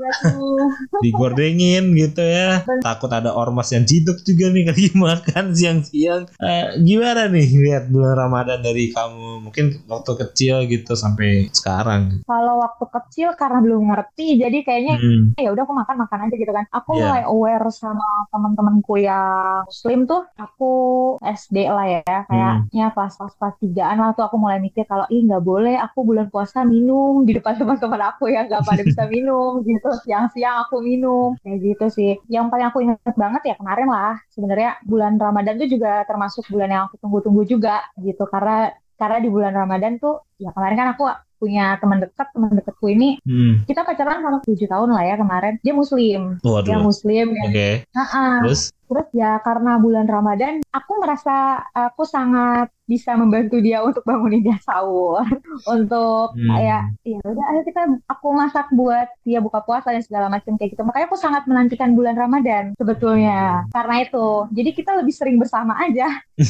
digordengin 1.00 1.94
gitu 1.94 2.22
ya. 2.22 2.62
Takut 2.80 3.08
ada 3.08 3.32
ormas 3.32 3.70
yang 3.70 3.84
ciduk 3.84 4.22
juga 4.22 4.50
nih 4.50 4.64
lagi 4.66 4.88
makan 4.96 5.52
siang-siang. 5.52 6.28
Eh, 6.36 6.80
gimana 6.82 7.28
nih 7.28 7.46
lihat 7.56 7.84
bulan 7.88 8.16
Ramadan 8.16 8.60
dari 8.60 8.90
kamu? 8.90 9.46
Mungkin 9.46 9.86
waktu 9.86 10.12
kecil 10.18 10.66
gitu 10.66 10.92
sampai 10.94 11.48
sekarang. 11.52 12.22
Kalau 12.24 12.60
waktu 12.60 12.84
kecil 12.88 13.28
karena 13.34 13.58
belum 13.60 13.82
ngerti, 13.86 14.38
jadi 14.38 14.58
kayaknya 14.62 14.94
Hmm. 14.96 15.24
ya 15.36 15.52
udah 15.52 15.62
aku 15.62 15.74
makan 15.74 15.96
makan 15.98 16.18
aja 16.26 16.34
gitu 16.34 16.52
kan. 16.52 16.64
Aku 16.72 16.90
Iya. 16.92 17.02
mulai 17.04 17.22
aware 17.26 17.68
sama 17.68 18.06
teman-temanku 18.30 18.94
yang 18.96 19.62
Muslim 19.66 20.06
tuh. 20.06 20.22
Aku 20.36 20.70
SD 21.20 21.68
lah 21.68 21.86
ya, 21.86 22.18
kayaknya 22.26 22.86
pas 22.90 23.12
pas 23.12 23.32
pas 23.36 23.54
tigaan 23.76 24.00
lah 24.00 24.16
tuh 24.16 24.24
aku 24.24 24.40
mulai 24.40 24.56
mikir 24.56 24.88
kalau 24.88 25.04
ih 25.12 25.20
nggak 25.20 25.44
boleh 25.44 25.76
aku 25.76 26.00
bulan 26.00 26.32
puasa 26.32 26.64
minum 26.64 27.28
di 27.28 27.36
depan 27.36 27.52
teman-teman 27.60 28.08
aku 28.08 28.32
yang 28.32 28.48
nggak 28.48 28.64
pada 28.64 28.80
bisa 28.80 29.04
minum 29.04 29.60
gitu. 29.68 29.92
Siang-siang 30.08 30.64
aku 30.64 30.80
minum 30.80 31.36
kayak 31.44 31.60
gitu 31.60 31.86
sih. 31.92 32.12
Yang 32.32 32.48
paling 32.48 32.66
aku 32.72 32.78
ingat 32.80 33.12
banget 33.12 33.52
ya 33.52 33.54
kemarin 33.60 33.92
lah 33.92 34.16
sebenarnya 34.32 34.80
bulan 34.88 35.20
Ramadan 35.20 35.60
tuh 35.60 35.68
juga 35.68 36.08
termasuk 36.08 36.48
bulan 36.48 36.72
yang 36.72 36.82
aku 36.88 36.96
tunggu-tunggu 37.04 37.44
juga 37.44 37.84
gitu. 38.00 38.24
Karena 38.24 38.72
karena 38.96 39.20
di 39.20 39.28
bulan 39.28 39.52
Ramadan 39.52 40.00
tuh 40.00 40.24
ya 40.40 40.56
kemarin 40.56 40.76
kan 40.80 40.88
aku 40.96 41.04
punya 41.36 41.76
teman 41.76 42.00
dekat 42.00 42.32
teman 42.32 42.48
dekatku 42.56 42.88
ini 42.88 43.20
hmm. 43.20 43.68
kita 43.68 43.84
pacaran 43.84 44.24
selama 44.24 44.40
tujuh 44.40 44.64
tahun 44.64 44.88
lah 44.96 45.04
ya 45.04 45.14
kemarin. 45.20 45.60
Dia 45.60 45.76
muslim. 45.76 46.40
Waduh. 46.40 46.64
dia 46.64 46.78
muslim 46.80 47.36
oke. 47.36 47.52
Okay. 47.52 47.72
terus? 48.40 48.72
Terus 48.86 49.08
ya 49.12 49.36
karena 49.44 49.76
bulan 49.76 50.08
Ramadan 50.08 50.64
aku 50.72 50.92
merasa 50.96 51.60
aku 51.76 52.08
sangat 52.08 52.72
bisa 52.86 53.18
membantu 53.18 53.58
dia 53.58 53.82
untuk 53.82 54.06
bangunin 54.06 54.46
dia 54.46 54.58
sahur. 54.62 55.26
Untuk 55.74 56.38
hmm. 56.38 56.48
kayak 56.52 56.82
ya 57.02 57.18
udah 57.18 57.44
ayo 57.50 57.60
kita 57.66 57.82
aku 58.06 58.26
masak 58.30 58.66
buat 58.70 59.10
dia 59.26 59.42
buka 59.42 59.64
puasa 59.66 59.90
dan 59.90 60.02
segala 60.04 60.30
macam 60.30 60.54
kayak 60.54 60.78
gitu. 60.78 60.86
Makanya 60.86 61.06
aku 61.10 61.18
sangat 61.18 61.42
menantikan 61.50 61.98
bulan 61.98 62.14
Ramadan 62.14 62.78
sebetulnya. 62.78 63.66
Karena 63.74 64.06
itu 64.06 64.46
jadi 64.54 64.70
kita 64.70 64.90
lebih 65.02 65.14
sering 65.14 65.36
bersama 65.36 65.74
aja. 65.82 66.06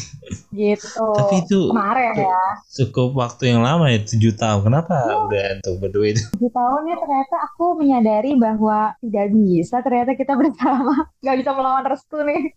Gitu. 0.57 1.07
Tapi 1.17 1.45
itu 1.45 1.69
kemarin 1.69 2.17
ya. 2.17 2.45
cukup 2.81 3.13
waktu 3.17 3.53
yang 3.53 3.61
lama 3.61 3.93
ya 3.93 4.01
tujuh 4.03 4.33
tahun. 4.37 4.67
Kenapa 4.67 4.97
ya. 5.05 5.17
udah 5.29 5.47
untuk 5.63 5.75
berdua 5.85 6.07
itu? 6.17 6.23
Tujuh 6.37 6.53
tahun 6.53 6.83
ya 6.91 6.97
ternyata 6.97 7.37
aku 7.53 7.65
menyadari 7.77 8.33
bahwa 8.41 8.97
tidak 9.05 9.27
bisa 9.37 9.77
ternyata 9.85 10.13
kita 10.17 10.33
bersama. 10.35 11.09
Nggak 11.23 11.37
bisa 11.45 11.51
melawan 11.55 11.85
restu 11.87 12.19
nih 12.25 12.57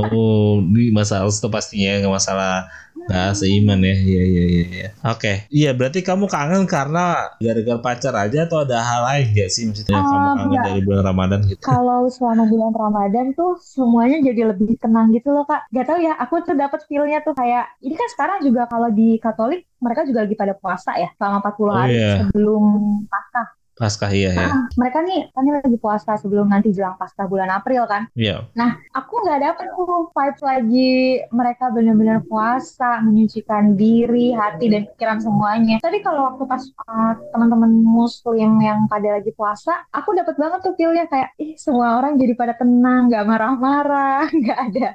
oh 0.00 0.60
ini 0.62 0.88
masalah 0.94 1.28
restu 1.28 1.48
pastinya 1.52 2.00
nggak 2.00 2.14
masalah 2.16 2.70
Nah, 3.10 3.34
seiman 3.34 3.80
ya. 3.82 3.94
Iya, 3.98 4.22
iya, 4.22 4.44
iya. 4.46 4.64
Ya. 4.70 4.88
Oke. 5.10 5.18
Okay. 5.18 5.36
Iya, 5.50 5.70
berarti 5.74 6.00
kamu 6.04 6.30
kangen 6.30 6.64
karena 6.70 7.34
gara-gara 7.42 7.80
pacar 7.82 8.14
aja 8.14 8.46
atau 8.46 8.62
ada 8.62 8.78
hal 8.78 9.02
lain 9.02 9.26
gak 9.34 9.50
sih 9.50 9.66
maksudnya 9.66 9.98
um, 9.98 10.06
kamu 10.06 10.26
kangen 10.26 10.46
enggak. 10.46 10.64
dari 10.70 10.80
bulan 10.84 11.02
Ramadan 11.10 11.40
gitu? 11.50 11.62
Kalau 11.64 12.00
selama 12.06 12.44
bulan 12.46 12.72
Ramadan 12.74 13.26
tuh 13.34 13.58
semuanya 13.58 14.22
jadi 14.22 14.54
lebih 14.54 14.78
tenang 14.78 15.10
gitu 15.10 15.34
loh, 15.34 15.42
Kak. 15.48 15.66
Gak 15.74 15.86
tau 15.88 15.98
ya, 15.98 16.14
aku 16.18 16.34
tuh 16.46 16.54
dapat 16.54 16.80
feel-nya 16.86 17.24
tuh 17.26 17.34
kayak 17.34 17.74
ini 17.82 17.94
kan 17.98 18.08
sekarang 18.12 18.38
juga 18.44 18.70
kalau 18.70 18.88
di 18.92 19.18
Katolik 19.18 19.66
mereka 19.82 20.06
juga 20.06 20.22
lagi 20.22 20.36
pada 20.38 20.54
puasa 20.54 20.94
ya 20.94 21.10
selama 21.18 21.42
40 21.42 21.50
oh, 21.50 21.74
hari 21.74 21.94
iya. 21.98 22.12
sebelum 22.22 22.62
Paskah. 23.10 23.61
Paskah 23.72 24.12
iya 24.12 24.30
ya. 24.36 24.48
Nah, 24.52 24.68
mereka 24.76 25.00
nih 25.00 25.32
kan 25.32 25.44
lagi 25.48 25.78
puasa 25.80 26.12
sebelum 26.20 26.52
nanti 26.52 26.70
jelang 26.76 27.00
Paskah 27.00 27.24
bulan 27.24 27.48
April 27.48 27.88
kan. 27.88 28.04
Iya. 28.12 28.44
Nah, 28.52 28.76
aku 28.92 29.24
nggak 29.24 29.40
dapet 29.40 29.66
tuh 29.72 30.12
vibes 30.12 30.42
lagi 30.44 30.92
mereka 31.32 31.72
benar-benar 31.72 32.20
puasa, 32.28 33.00
menyucikan 33.00 33.74
diri, 33.74 34.36
hati 34.36 34.68
dan 34.68 34.84
pikiran 34.92 35.24
semuanya. 35.24 35.80
Tapi 35.80 36.04
kalau 36.04 36.32
waktu 36.32 36.44
pas 36.44 36.62
uh, 36.84 37.14
teman-teman 37.32 37.72
muslim 37.80 38.60
yang 38.60 38.84
pada 38.92 39.16
lagi 39.16 39.32
puasa, 39.32 39.88
aku 39.88 40.12
dapat 40.12 40.36
banget 40.36 40.60
tuh 40.60 40.74
feelnya 40.76 41.08
kayak 41.08 41.32
ih 41.40 41.56
semua 41.56 41.96
orang 41.96 42.20
jadi 42.20 42.36
pada 42.36 42.54
tenang, 42.60 43.08
nggak 43.08 43.24
marah-marah, 43.24 44.28
nggak 44.40 44.58
ada 44.58 44.88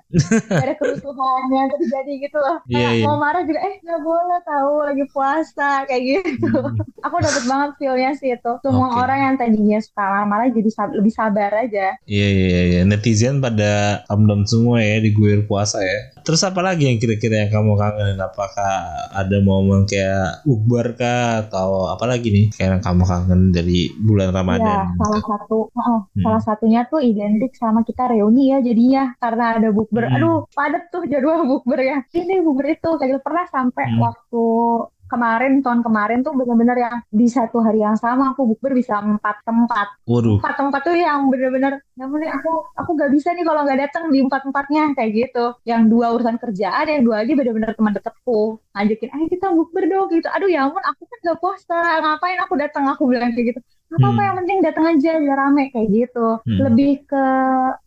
gak 0.48 0.64
ada 0.64 0.76
kerusuhan 0.78 1.44
yang 1.52 1.68
terjadi 1.74 2.14
gitu 2.30 2.38
loh. 2.38 2.58
Yeah, 2.70 2.94
yeah. 2.94 3.06
mau 3.10 3.18
marah 3.18 3.44
juga 3.44 3.60
eh 3.64 3.82
nggak 3.82 4.02
boleh 4.02 4.40
tahu 4.46 4.74
lagi 4.86 5.06
puasa 5.12 5.84
kayak 5.90 6.02
gitu. 6.04 6.50
Hmm. 6.58 6.74
aku 7.06 7.16
dapat 7.24 7.44
banget 7.48 7.70
feelnya 7.80 8.12
sih 8.18 8.34
itu 8.34 8.54
semua 8.68 8.92
okay. 8.92 9.02
orang 9.08 9.20
yang 9.24 9.36
tadinya 9.40 9.80
suka 9.80 10.04
marah-marah 10.18 10.48
jadi 10.52 10.70
sab 10.74 10.90
lebih 10.92 11.14
sabar 11.14 11.52
aja. 11.56 11.96
Iya 12.04 12.28
iya 12.28 12.62
iya 12.68 12.82
netizen 12.84 13.40
pada 13.40 14.04
amdam 14.12 14.44
semua 14.44 14.84
ya 14.84 15.00
di 15.00 15.16
guir 15.16 15.48
puasa 15.48 15.80
ya. 15.80 16.12
Terus 16.28 16.44
apa 16.44 16.60
lagi 16.60 16.92
yang 16.92 17.00
kira-kira 17.00 17.48
yang 17.48 17.52
kamu 17.56 17.80
kangenin? 17.80 18.20
Apakah 18.20 19.08
ada 19.16 19.38
momen 19.40 19.88
kayak 19.88 20.44
ukbar 20.44 21.00
kah 21.00 21.48
atau 21.48 21.88
apa 21.88 22.04
lagi 22.04 22.28
nih 22.28 22.46
kayak 22.52 22.80
yang 22.80 22.84
kamu 22.84 23.04
kangen 23.08 23.42
dari 23.56 23.96
bulan 23.96 24.36
Ramadan? 24.36 24.68
Ya, 24.68 24.84
salah 25.00 25.24
satu 25.24 25.72
oh, 25.72 26.00
hmm. 26.12 26.24
salah 26.28 26.42
satunya 26.44 26.84
tuh 26.92 27.00
identik 27.00 27.56
sama 27.56 27.88
kita 27.88 28.12
reuni 28.12 28.52
ya 28.52 28.60
jadinya 28.60 29.16
karena 29.24 29.56
ada 29.56 29.70
bukber. 29.72 30.04
Hmm. 30.12 30.16
Aduh, 30.20 30.38
padat 30.52 30.92
tuh 30.92 31.08
jadwal 31.08 31.48
bukber 31.48 31.80
ya. 31.80 31.98
Ini 32.12 32.44
bukber 32.44 32.76
itu 32.76 32.90
kayak 33.00 33.24
pernah 33.24 33.48
sampai 33.48 33.86
hmm. 33.88 34.00
waktu 34.04 34.46
kemarin 35.08 35.64
tahun 35.64 35.82
kemarin 35.82 36.20
tuh 36.22 36.36
benar-benar 36.36 36.78
yang 36.78 36.96
di 37.10 37.28
satu 37.28 37.64
hari 37.64 37.82
yang 37.82 37.96
sama 37.96 38.36
aku 38.36 38.44
bukber 38.56 38.76
bisa 38.76 39.00
empat 39.00 39.44
tempat. 39.48 39.88
Waduh. 40.06 40.40
Empat 40.40 40.56
tempat 40.60 40.82
tuh 40.84 40.96
yang 40.96 41.32
benar-benar 41.32 41.80
yang 41.98 42.10
nih 42.14 42.32
aku 42.32 42.52
aku 42.78 42.90
gak 42.96 43.12
bisa 43.12 43.34
nih 43.34 43.44
kalau 43.48 43.66
nggak 43.66 43.80
datang 43.90 44.12
di 44.12 44.20
empat 44.22 44.42
tempatnya 44.46 44.84
kayak 44.94 45.12
gitu. 45.16 45.46
Yang 45.64 45.82
dua 45.90 46.08
urusan 46.16 46.38
kerjaan, 46.38 46.86
yang 46.88 47.04
dua 47.08 47.16
lagi 47.24 47.34
benar-benar 47.34 47.72
teman 47.74 47.96
deketku 47.96 48.60
ngajakin, 48.78 49.10
ayo 49.16 49.26
kita 49.32 49.48
bukber 49.52 49.84
dong 49.90 50.08
gitu. 50.14 50.28
Aduh 50.30 50.50
ya 50.52 50.70
ampun, 50.70 50.84
aku 50.86 51.02
kan 51.10 51.20
gak 51.34 51.40
puasa, 51.42 51.80
ngapain 52.04 52.40
aku 52.44 52.54
datang 52.60 52.86
aku 52.92 53.04
bilang 53.10 53.34
kayak 53.34 53.56
gitu. 53.56 53.60
Apa 53.88 54.04
apa 54.04 54.20
hmm. 54.20 54.28
yang 54.28 54.36
penting 54.44 54.58
datang 54.68 54.86
aja 54.92 55.12
biar 55.16 55.38
rame 55.40 55.64
kayak 55.72 55.88
gitu. 55.90 56.28
Hmm. 56.44 56.60
Lebih 56.68 56.92
ke 57.08 57.26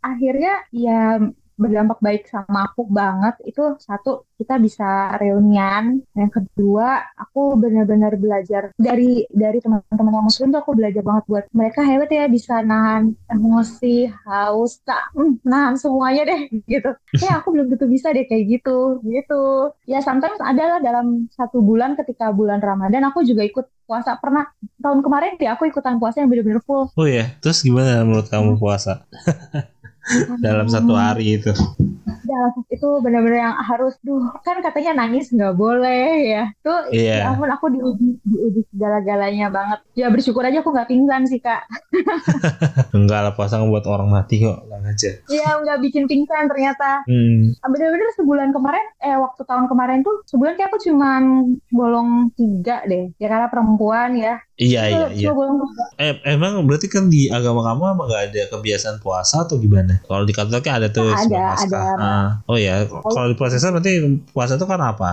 akhirnya 0.01 0.55
ya 0.73 1.21
berdampak 1.61 2.01
baik 2.01 2.25
sama 2.33 2.73
aku 2.73 2.89
banget 2.89 3.37
itu 3.45 3.77
satu 3.77 4.25
kita 4.41 4.57
bisa 4.57 5.21
reunian. 5.21 6.01
Yang 6.17 6.41
kedua 6.41 7.05
aku 7.13 7.61
benar-benar 7.61 8.17
belajar 8.17 8.73
dari 8.81 9.29
dari 9.29 9.61
teman-teman 9.61 10.17
yang 10.17 10.25
muslim 10.25 10.49
tuh 10.49 10.65
aku 10.65 10.73
belajar 10.73 11.05
banget 11.05 11.25
buat 11.29 11.45
mereka 11.53 11.85
hebat 11.85 12.09
ya 12.09 12.25
bisa 12.33 12.65
nahan 12.65 13.13
emosi 13.29 14.09
haus 14.25 14.81
tak 14.81 15.13
hmm, 15.13 15.45
nahan 15.45 15.77
semuanya 15.77 16.25
deh 16.25 16.41
gitu. 16.73 16.91
Ya 17.21 17.45
aku 17.45 17.53
belum 17.53 17.69
tentu 17.77 17.85
bisa 17.85 18.09
deh 18.17 18.25
kayak 18.25 18.49
gitu 18.49 19.05
gitu. 19.05 19.77
Ya 19.85 20.01
sometimes 20.01 20.41
adalah 20.41 20.81
dalam 20.81 21.29
satu 21.37 21.61
bulan 21.61 22.01
ketika 22.01 22.33
bulan 22.33 22.65
ramadan 22.65 23.05
aku 23.05 23.21
juga 23.21 23.45
ikut 23.45 23.69
puasa. 23.85 24.17
Pernah 24.17 24.49
tahun 24.81 25.05
kemarin 25.05 25.37
deh 25.37 25.53
aku 25.53 25.69
ikutan 25.69 26.01
puasa 26.01 26.25
yang 26.25 26.33
benar-benar 26.33 26.65
full. 26.65 26.89
Oh 26.97 27.05
ya 27.05 27.29
terus 27.45 27.61
gimana 27.61 28.01
menurut 28.09 28.33
kamu 28.33 28.57
puasa 28.57 29.05
dalam 30.45 30.67
satu 30.67 30.93
hari 30.97 31.41
itu. 31.41 31.53
Dalam 32.21 32.53
itu 32.71 32.89
benar-benar 33.03 33.39
yang 33.51 33.57
harus 33.59 33.99
duh 34.07 34.23
kan 34.47 34.63
katanya 34.63 35.05
nangis 35.05 35.33
nggak 35.33 35.55
boleh 35.57 36.31
ya. 36.31 36.45
Tuh 36.63 36.93
yeah. 36.95 37.27
ya 37.27 37.35
ampun 37.35 37.51
aku 37.51 37.71
diuji 37.73 38.19
diuji 38.23 38.63
segala-galanya 38.75 39.51
banget. 39.51 39.81
Ya 39.99 40.07
bersyukur 40.09 40.47
aja 40.47 40.63
aku 40.63 40.71
nggak 40.71 40.89
pingsan 40.91 41.27
sih 41.27 41.41
kak. 41.43 41.67
Enggak 42.97 43.21
lah 43.25 43.33
puasa 43.35 43.63
buat 43.65 43.87
orang 43.87 44.11
mati 44.11 44.43
kok 44.43 44.67
lang 44.67 44.83
aja 44.85 45.11
iya 45.31 45.59
nggak 45.63 45.79
bikin 45.85 46.05
pingsan 46.11 46.51
ternyata. 46.51 47.07
Hmm. 47.07 47.55
bener-bener 47.71 48.11
sebulan 48.19 48.51
kemarin 48.51 48.83
eh 48.99 49.15
waktu 49.15 49.43
tahun 49.47 49.71
kemarin 49.71 50.03
tuh 50.03 50.27
sebulan 50.27 50.59
kayak 50.59 50.75
aku 50.75 50.79
cuman 50.91 51.23
bolong 51.71 52.35
tiga 52.35 52.83
deh 52.85 53.15
ya 53.17 53.31
karena 53.31 53.47
perempuan 53.47 54.19
ya 54.19 54.43
Iya 54.61 54.83
iya 54.93 55.07
iya. 55.17 55.29
Eh, 55.97 56.13
emang 56.29 56.61
berarti 56.69 56.93
kan 56.93 57.09
di 57.09 57.33
agama 57.33 57.65
kamu 57.65 57.97
emang 57.97 58.07
gak 58.13 58.25
ada 58.29 58.43
kebiasaan 58.53 59.01
puasa 59.01 59.49
atau 59.49 59.57
gimana? 59.57 60.05
Kalau 60.05 60.29
di 60.29 60.37
Katolik 60.37 60.69
kan 60.69 60.85
ada 60.85 60.93
tuh 60.93 61.09
nah, 61.09 61.25
ada 61.25 61.45
ada. 61.57 61.81
Ah. 61.97 62.29
Oh 62.45 62.61
ya, 62.61 62.85
kalau 62.85 63.33
di 63.33 63.37
Protestan 63.41 63.73
berarti 63.73 64.21
puasa 64.37 64.61
itu 64.61 64.67
kan 64.69 64.81
apa? 64.85 65.09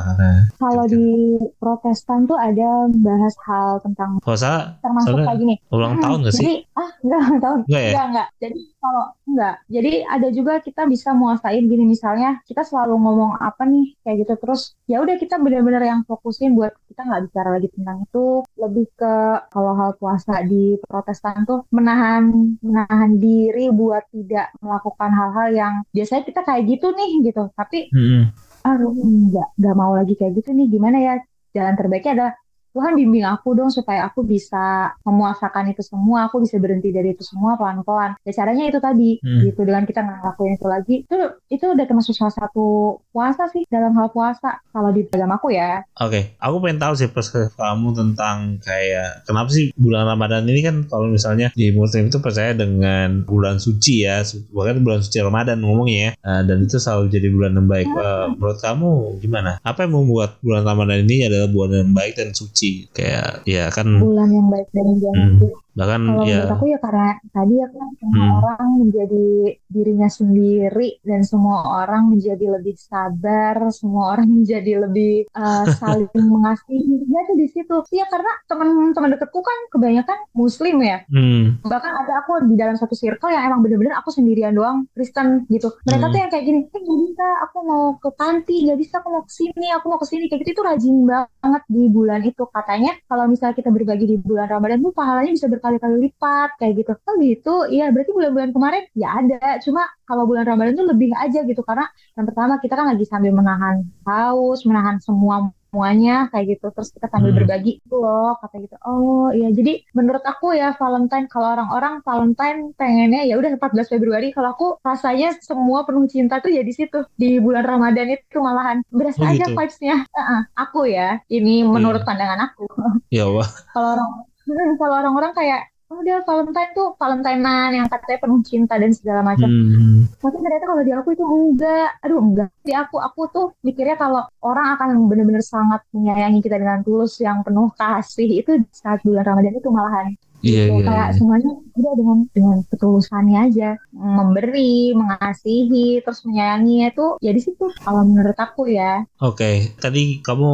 kalau 0.59 0.83
di 0.91 1.39
Protestan 1.63 2.27
tuh 2.27 2.35
ada 2.35 2.91
bahas 2.91 3.35
hal 3.47 3.79
tentang 3.79 4.19
puasa 4.19 4.75
termasuk 4.83 5.15
kayak 5.15 5.39
gini. 5.39 5.55
Ulang 5.71 5.95
hmm, 5.95 6.03
tahun 6.03 6.17
gak 6.27 6.35
sih? 6.35 6.43
Jadi 6.43 6.55
ah 6.75 6.89
enggak 6.99 7.19
ulang 7.23 7.39
tahun. 7.39 7.59
Enggak 7.63 7.81
ya? 7.81 7.87
Enggak 7.87 8.05
enggak. 8.11 8.27
Jadi 8.43 8.59
kalau 8.83 9.05
enggak. 9.31 9.55
Jadi 9.71 9.93
ada 10.03 10.27
juga 10.35 10.53
kita 10.59 10.83
bisa 10.91 11.09
muasain 11.15 11.63
gini 11.63 11.83
misalnya 11.87 12.43
kita 12.43 12.67
selalu 12.67 12.99
ngomong 12.99 13.39
apa 13.39 13.63
nih 13.63 13.95
kayak 14.03 14.27
gitu 14.27 14.33
terus 14.43 14.75
ya 14.91 14.99
udah 14.99 15.15
kita 15.15 15.39
benar-benar 15.39 15.83
yang 15.87 16.01
fokusin 16.03 16.51
buat 16.51 16.75
kita 16.91 17.07
nggak 17.07 17.23
bicara 17.29 17.49
lagi 17.55 17.67
tentang 17.71 17.97
itu 18.03 18.25
lebih 18.57 18.85
ke 18.97 19.13
kalau 19.53 19.73
hal 19.77 19.91
puasa 19.99 20.41
di 20.45 20.77
Protestan 20.81 21.45
tuh 21.45 21.65
menahan 21.69 22.57
menahan 22.63 23.11
diri 23.21 23.69
buat 23.69 24.05
tidak 24.09 24.53
melakukan 24.63 25.11
hal-hal 25.13 25.47
yang 25.53 25.73
biasanya 25.93 26.23
kita 26.25 26.41
kayak 26.41 26.63
gitu 26.65 26.87
nih 26.93 27.11
gitu 27.27 27.43
tapi 27.53 27.91
hmm. 27.93 28.23
aduh 28.65 28.91
nggak 28.95 29.49
nggak 29.59 29.75
mau 29.77 29.93
lagi 29.93 30.13
kayak 30.17 30.33
gitu 30.41 30.49
nih 30.55 30.67
gimana 30.67 30.97
ya 30.97 31.13
jalan 31.55 31.75
terbaiknya 31.77 32.13
adalah 32.13 32.33
Tuhan 32.77 32.93
bimbing 32.93 33.25
aku 33.25 33.57
dong 33.57 33.73
supaya 33.73 34.05
aku 34.05 34.21
bisa 34.21 34.93
memuasakan 35.01 35.73
itu 35.73 35.81
semua, 35.81 36.29
aku 36.29 36.45
bisa 36.45 36.61
berhenti 36.61 36.93
dari 36.93 37.17
itu 37.17 37.25
semua 37.25 37.57
pelan-pelan. 37.57 38.13
Ya 38.21 38.37
caranya 38.37 38.69
itu 38.69 38.77
tadi, 38.77 39.17
hmm. 39.17 39.49
gitu 39.49 39.65
dengan 39.65 39.81
kita 39.89 40.05
ngelakuin 40.05 40.61
itu 40.61 40.67
lagi, 40.69 40.95
itu 41.09 41.17
itu 41.49 41.65
udah 41.65 41.85
termasuk 41.89 42.13
salah 42.13 42.37
satu 42.37 43.01
puasa 43.09 43.49
sih 43.49 43.65
dalam 43.65 43.97
hal 43.97 44.13
puasa 44.13 44.61
kalau 44.69 44.93
di 44.93 45.09
agama 45.09 45.41
aku 45.41 45.49
ya. 45.49 45.81
Oke, 45.97 46.05
okay. 46.05 46.23
aku 46.37 46.61
pengen 46.61 46.77
tahu 46.77 46.93
sih 46.93 47.09
perspektif 47.09 47.57
kamu 47.57 47.97
tentang 47.97 48.61
kayak 48.61 49.25
kenapa 49.25 49.49
sih 49.49 49.73
bulan 49.73 50.05
Ramadan 50.05 50.45
ini 50.45 50.61
kan 50.61 50.85
kalau 50.85 51.09
misalnya 51.09 51.49
di 51.57 51.73
Muslim 51.73 52.13
itu 52.13 52.21
percaya 52.21 52.53
dengan 52.53 53.25
bulan 53.25 53.57
suci 53.57 54.05
ya, 54.05 54.21
bahkan 54.53 54.85
bulan 54.85 55.01
suci 55.01 55.17
Ramadan 55.25 55.65
ngomongnya 55.65 55.97
ya, 55.97 56.11
uh, 56.21 56.41
dan 56.45 56.61
itu 56.61 56.77
selalu 56.77 57.09
jadi 57.09 57.27
bulan 57.33 57.57
yang 57.57 57.65
baik. 57.65 57.89
Uh, 57.89 58.37
menurut 58.37 58.61
kamu 58.61 59.17
gimana? 59.17 59.57
Apa 59.65 59.89
yang 59.89 59.97
membuat 59.97 60.37
bulan 60.45 60.61
Ramadan 60.61 61.09
ini 61.09 61.25
adalah 61.25 61.49
bulan 61.49 61.89
yang 61.89 61.97
baik 61.97 62.13
dan 62.21 62.37
suci? 62.37 62.66
Kayak 62.91 63.45
ya 63.47 63.71
kan 63.71 63.87
bulan 63.97 64.29
yang 64.29 64.47
baik 64.51 64.67
dan 64.75 64.87
yang 64.99 65.17
hmm, 65.37 65.51
bahkan 65.77 66.01
kalau 66.03 66.25
ya 66.25 66.41
menurut 66.43 66.55
aku 66.57 66.65
ya 66.69 66.79
karena 66.81 67.09
tadi 67.31 67.53
ya 67.57 67.67
kan 67.69 67.89
semua 67.97 68.25
hmm. 68.25 68.37
orang 68.41 68.69
menjadi 68.81 69.27
dirinya 69.69 70.09
sendiri 70.09 70.89
dan 71.05 71.21
semua 71.21 71.85
orang 71.85 72.03
menjadi 72.09 72.45
lebih 72.57 72.75
sabar, 72.77 73.55
semua 73.69 74.17
orang 74.17 74.27
menjadi 74.41 74.73
lebih 74.83 75.29
uh, 75.37 75.65
saling 75.77 76.09
mengasihi. 76.33 77.05
Ya 77.07 77.19
tuh 77.29 77.37
di 77.37 77.47
situ. 77.47 77.77
Iya 77.93 78.05
karena 78.09 78.31
teman-teman 78.49 79.15
deketku 79.15 79.39
kan 79.39 79.57
kebanyakan 79.69 80.17
Muslim 80.33 80.81
ya. 80.81 81.05
Hmm. 81.13 81.61
Bahkan 81.61 81.93
ada 82.05 82.25
aku 82.25 82.41
di 82.49 82.55
dalam 82.57 82.73
satu 82.73 82.97
circle 82.97 83.29
yang 83.29 83.53
emang 83.53 83.61
bener-bener 83.61 83.93
aku 83.95 84.09
sendirian 84.09 84.57
doang 84.57 84.89
Kristen 84.97 85.45
gitu. 85.53 85.71
Mereka 85.85 86.05
hmm. 86.09 86.13
tuh 86.13 86.19
yang 86.19 86.31
kayak 86.33 86.45
gini, 86.45 86.59
eh 86.65 86.81
gak 86.81 86.99
bisa, 87.05 87.27
aku 87.45 87.57
mau 87.63 87.83
ke 88.01 88.09
panti, 88.17 88.65
gak 88.65 88.79
bisa, 88.81 88.99
aku 88.99 89.07
mau 89.13 89.23
ke 89.23 89.31
sini, 89.31 89.67
aku 89.73 89.85
mau 89.87 89.99
ke 90.01 90.07
sini 90.09 90.25
kayak 90.25 90.41
gitu 90.41 90.57
itu 90.57 90.61
rajin 90.65 90.95
banget 91.05 91.63
di 91.69 91.83
bulan 91.85 92.21
itu 92.25 92.43
katanya. 92.57 92.91
Kalau 93.09 93.23
misalnya 93.31 93.55
kita 93.59 93.69
berbagi 93.75 94.05
di 94.11 94.15
bulan 94.19 94.47
Ramadan 94.53 94.79
tuh 94.85 94.93
pahalanya 94.95 95.31
bisa 95.37 95.47
berkali-kali 95.53 95.95
lipat 96.09 96.49
kayak 96.59 96.73
gitu. 96.79 96.91
Oh 97.07 97.15
gitu, 97.21 97.49
iya 97.73 97.83
berarti 97.93 98.11
bulan-bulan 98.17 98.51
kemarin 98.55 98.83
ya 98.97 99.07
ada. 99.19 99.37
Cuma 99.65 99.81
kalau 100.07 100.23
bulan 100.29 100.45
Ramadan 100.49 100.73
tuh 100.79 100.87
lebih 100.91 101.09
aja 101.15 101.39
gitu 101.43 101.61
karena 101.63 101.85
yang 102.17 102.25
pertama 102.29 102.53
kita 102.63 102.73
kan 102.79 102.85
lagi 102.91 103.05
sambil 103.07 103.31
menahan 103.35 103.75
haus, 104.07 104.59
menahan 104.69 104.97
semua 105.03 105.35
semuanya 105.67 106.31
kayak 106.31 106.57
gitu 106.57 106.71
terus 106.71 106.89
kita 106.95 107.07
sambil 107.11 107.31
hmm. 107.35 107.39
berbagi 107.43 107.73
gitu 107.83 107.97
loh 107.99 108.39
kata 108.39 108.55
gitu 108.63 108.75
oh 108.87 109.29
iya 109.35 109.51
jadi 109.51 109.83
menurut 109.91 110.23
aku 110.23 110.55
ya 110.55 110.73
Valentine 110.79 111.27
kalau 111.27 111.53
orang-orang 111.53 111.99
Valentine 112.01 112.71
pengennya 112.79 113.27
ya 113.27 113.35
udah 113.35 113.55
14 113.59 113.91
Februari 113.91 114.31
kalau 114.31 114.55
aku 114.55 114.67
rasanya 114.81 115.35
semua 115.43 115.83
penuh 115.83 116.07
cinta 116.07 116.39
tuh 116.39 116.51
ya 116.51 116.63
di 116.63 116.73
situ 116.73 117.03
di 117.19 117.37
bulan 117.37 117.67
Ramadan 117.67 118.11
itu 118.15 118.39
malahan 118.39 118.81
berasa 118.89 119.23
oh, 119.23 119.31
aja 119.31 119.45
gitu. 119.45 119.55
vibesnya 119.55 120.07
uh 120.07 120.19
-uh. 120.19 120.41
aku 120.55 120.87
ya 120.87 121.19
ini 121.27 121.67
menurut 121.67 122.01
yeah. 122.03 122.07
pandangan 122.07 122.39
aku 122.51 122.65
ya 123.11 123.25
wah 123.27 123.49
kalau 123.75 123.89
orang 123.99 124.11
kalau 124.79 124.95
orang-orang 125.03 125.31
kayak 125.35 125.61
oh 125.87 125.99
dia 126.03 126.19
Valentine 126.23 126.71
tuh 126.75 126.87
Valentinean 126.99 127.71
yang 127.71 127.87
katanya 127.87 128.19
penuh 128.23 128.39
cinta 128.43 128.75
dan 128.75 128.91
segala 128.91 129.21
macam. 129.23 129.47
Hmm. 129.47 130.05
Tapi 130.19 130.35
ternyata 130.43 130.65
kalau 130.67 130.83
di 130.83 130.93
aku 130.93 131.09
itu 131.15 131.25
enggak. 131.25 131.89
Aduh 132.03 132.19
enggak. 132.19 132.49
Di 132.63 132.73
aku 132.75 132.97
aku 132.99 133.21
tuh 133.31 133.45
mikirnya 133.63 133.95
kalau 133.95 134.27
orang 134.43 134.75
akan 134.75 135.07
benar-benar 135.07 135.43
sangat 135.43 135.81
menyayangi 135.95 136.39
kita 136.43 136.59
dengan 136.59 136.83
tulus 136.83 137.15
yang 137.23 137.41
penuh 137.41 137.71
kasih 137.75 138.29
itu 138.43 138.51
saat 138.75 138.99
bulan 139.03 139.23
Ramadan 139.23 139.55
itu 139.55 139.69
malahan 139.71 140.13
Iya, 140.47 140.63
gitu. 140.71 140.79
iya, 140.79 140.87
kayak 140.87 141.09
iya. 141.11 141.15
semuanya 141.19 141.51
udah 141.77 141.93
dengan 141.93 142.17
dengan 142.33 142.57
ketulusannya 142.71 143.39
aja 143.51 143.69
memberi, 143.93 144.95
mengasihi, 144.95 146.01
terus 146.01 146.23
menyayangi 146.25 146.89
itu 146.89 147.05
ya 147.21 147.31
di 147.35 147.41
situ 147.43 147.65
kalau 147.83 148.01
menurut 148.07 148.37
aku 148.39 148.71
ya. 148.71 149.03
Oke, 149.19 149.35
okay. 149.37 149.55
tadi 149.77 150.23
kamu 150.23 150.53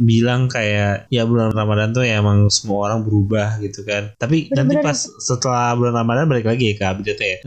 bilang 0.00 0.48
kayak 0.48 1.12
ya 1.12 1.28
bulan 1.28 1.52
Ramadan 1.52 1.92
tuh 1.92 2.08
ya 2.08 2.24
emang 2.24 2.48
semua 2.48 2.88
orang 2.88 3.04
berubah 3.04 3.60
gitu 3.60 3.84
kan. 3.84 4.16
Tapi 4.16 4.48
Bener 4.48 4.64
-bener 4.64 4.80
nanti 4.80 4.86
pas 4.88 4.98
setelah 5.20 5.76
bulan 5.76 5.94
Ramadan 6.00 6.24
balik 6.26 6.48
lagi 6.48 6.72
ya 6.72 6.74
ke 6.80 6.84
update 6.88 7.20
ya. 7.20 7.38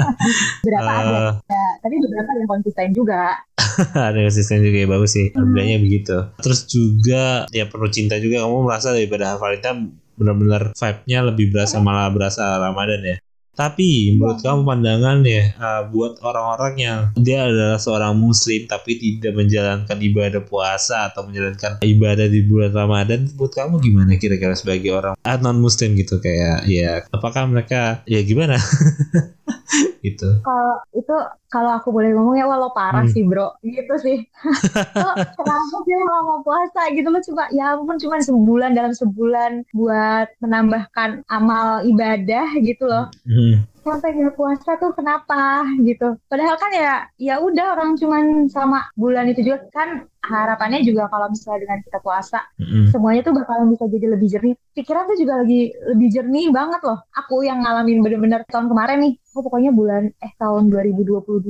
Berapa 0.66 0.92
uh, 0.92 1.00
ada, 1.00 1.20
ya, 1.48 1.64
tapi 1.80 1.94
beberapa 2.04 2.30
yang 2.36 2.48
konsisten 2.52 2.88
juga. 2.92 3.40
ada 4.12 4.18
konsisten 4.20 4.60
juga 4.60 4.76
ya 4.84 4.88
bagus 4.88 5.10
sih. 5.16 5.32
Hmm. 5.32 5.56
begitu. 5.56 6.16
Terus 6.44 6.60
juga 6.68 7.48
ya 7.48 7.64
perlu 7.64 7.88
cinta 7.88 8.20
juga 8.20 8.44
kamu 8.44 8.68
merasa 8.68 8.92
daripada 8.92 9.40
Valentine 9.40 10.05
benar-benar 10.16 10.72
vibe-nya 10.74 11.18
lebih 11.28 11.46
berasa 11.52 11.76
malah 11.78 12.10
berasa 12.10 12.42
Ramadan 12.58 13.02
ya. 13.04 13.16
Tapi 13.56 14.12
menurut 14.20 14.44
kamu 14.44 14.68
pandangan 14.68 15.24
ya 15.24 15.56
uh, 15.56 15.88
buat 15.88 16.20
orang-orang 16.20 16.74
yang 16.76 17.00
dia 17.16 17.48
adalah 17.48 17.80
seorang 17.80 18.12
muslim 18.12 18.68
tapi 18.68 19.00
tidak 19.00 19.32
menjalankan 19.32 19.96
ibadah 19.96 20.44
puasa 20.44 21.08
atau 21.08 21.24
menjalankan 21.24 21.80
ibadah 21.80 22.28
di 22.28 22.44
bulan 22.44 22.76
Ramadan 22.76 23.24
buat 23.32 23.56
kamu 23.56 23.80
gimana 23.80 24.20
kira-kira 24.20 24.52
sebagai 24.52 24.92
orang 24.92 25.16
non 25.40 25.56
muslim 25.56 25.96
gitu 25.96 26.20
kayak 26.20 26.68
ya 26.68 27.08
apakah 27.08 27.48
mereka 27.48 28.04
ya 28.04 28.20
gimana? 28.20 28.60
gitu. 30.06 30.28
Kalau 30.42 30.76
itu 30.92 31.16
kalau 31.46 31.70
aku 31.78 31.94
boleh 31.94 32.12
ngomong 32.12 32.36
ya 32.36 32.46
walau 32.46 32.70
parah 32.74 33.06
hmm. 33.06 33.12
sih 33.14 33.22
bro. 33.22 33.54
Gitu 33.62 33.94
sih. 34.02 34.18
Lo 35.04 35.12
kenapa 35.14 35.76
sih 35.86 35.96
mau 36.02 36.40
puasa 36.42 36.90
gitu? 36.92 37.08
Lo 37.08 37.20
coba 37.22 37.48
ya 37.54 37.78
ampun 37.78 37.96
cuma 37.98 38.18
sebulan 38.22 38.74
dalam 38.74 38.92
sebulan 38.92 39.64
buat 39.74 40.28
menambahkan 40.42 41.26
amal 41.30 41.86
ibadah 41.86 42.56
gitu 42.60 42.86
loh. 42.86 43.10
Hmm 43.26 43.75
sampai 43.86 44.18
nggak 44.18 44.34
puasa 44.34 44.74
tuh 44.82 44.90
kenapa 44.98 45.62
gitu. 45.86 46.18
Padahal 46.26 46.58
kan 46.58 46.70
ya 46.74 47.06
ya 47.14 47.38
udah 47.38 47.78
orang 47.78 47.94
cuman 47.94 48.50
sama 48.50 48.90
bulan 48.98 49.30
itu 49.30 49.46
juga. 49.46 49.62
Kan 49.70 50.10
harapannya 50.26 50.82
juga 50.82 51.06
kalau 51.06 51.30
misalnya 51.30 51.62
dengan 51.62 51.78
kita 51.86 51.98
puasa 52.02 52.42
mm-hmm. 52.58 52.90
semuanya 52.90 53.22
tuh 53.22 53.34
bakalan 53.38 53.70
bisa 53.70 53.86
jadi 53.86 54.06
lebih 54.18 54.28
jernih. 54.28 54.54
Pikiran 54.74 55.06
tuh 55.06 55.16
juga 55.22 55.38
lagi 55.46 55.70
lebih 55.94 56.08
jernih 56.10 56.50
banget 56.50 56.82
loh. 56.82 56.98
Aku 57.14 57.46
yang 57.46 57.62
ngalamin 57.62 58.02
bener-bener 58.02 58.42
tahun 58.50 58.66
kemarin 58.66 58.98
nih 59.06 59.14
oh, 59.38 59.42
pokoknya 59.46 59.70
bulan 59.70 60.10
eh 60.18 60.32
tahun 60.34 60.66
2022 60.74 61.46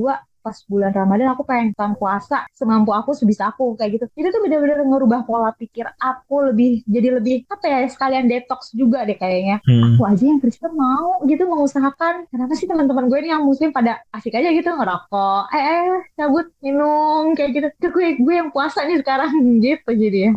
pas 0.46 0.54
bulan 0.70 0.94
Ramadan 0.94 1.34
aku 1.34 1.42
pengen 1.42 1.74
kan 1.74 1.98
puasa 1.98 2.46
semampu 2.54 2.94
aku 2.94 3.10
sebisa 3.18 3.50
aku 3.50 3.74
kayak 3.74 3.98
gitu. 3.98 4.06
Itu 4.14 4.28
tuh 4.30 4.40
bener-bener 4.46 4.86
ngerubah 4.86 5.26
pola 5.26 5.50
pikir 5.58 5.90
aku 5.98 6.54
lebih 6.54 6.86
jadi 6.86 7.18
lebih 7.18 7.50
apa 7.50 7.66
ya 7.66 7.78
sekalian 7.90 8.30
detox 8.30 8.70
juga 8.70 9.02
deh 9.02 9.18
kayaknya. 9.18 9.58
Hmm. 9.66 9.98
aku 9.98 10.02
aja 10.06 10.22
yang 10.22 10.38
Kristen 10.38 10.72
mau 10.78 11.18
gitu 11.26 11.42
mengusahakan. 11.50 12.30
Kenapa 12.30 12.52
sih 12.54 12.70
teman-teman 12.70 13.10
gue 13.10 13.18
ini 13.26 13.34
yang 13.34 13.42
muslim 13.42 13.74
pada 13.74 13.98
asik 14.14 14.38
aja 14.38 14.54
gitu 14.54 14.70
ngerokok? 14.70 15.42
Eh, 15.50 15.62
eh 15.66 15.90
cabut 16.14 16.46
minum 16.62 17.34
kayak 17.34 17.50
gitu. 17.50 17.68
Gue 17.90 18.14
gue 18.22 18.34
yang 18.38 18.54
puasa 18.54 18.86
nih 18.86 19.02
sekarang 19.02 19.34
gitu 19.66 19.90
jadi 19.90 20.30
ya 20.30 20.32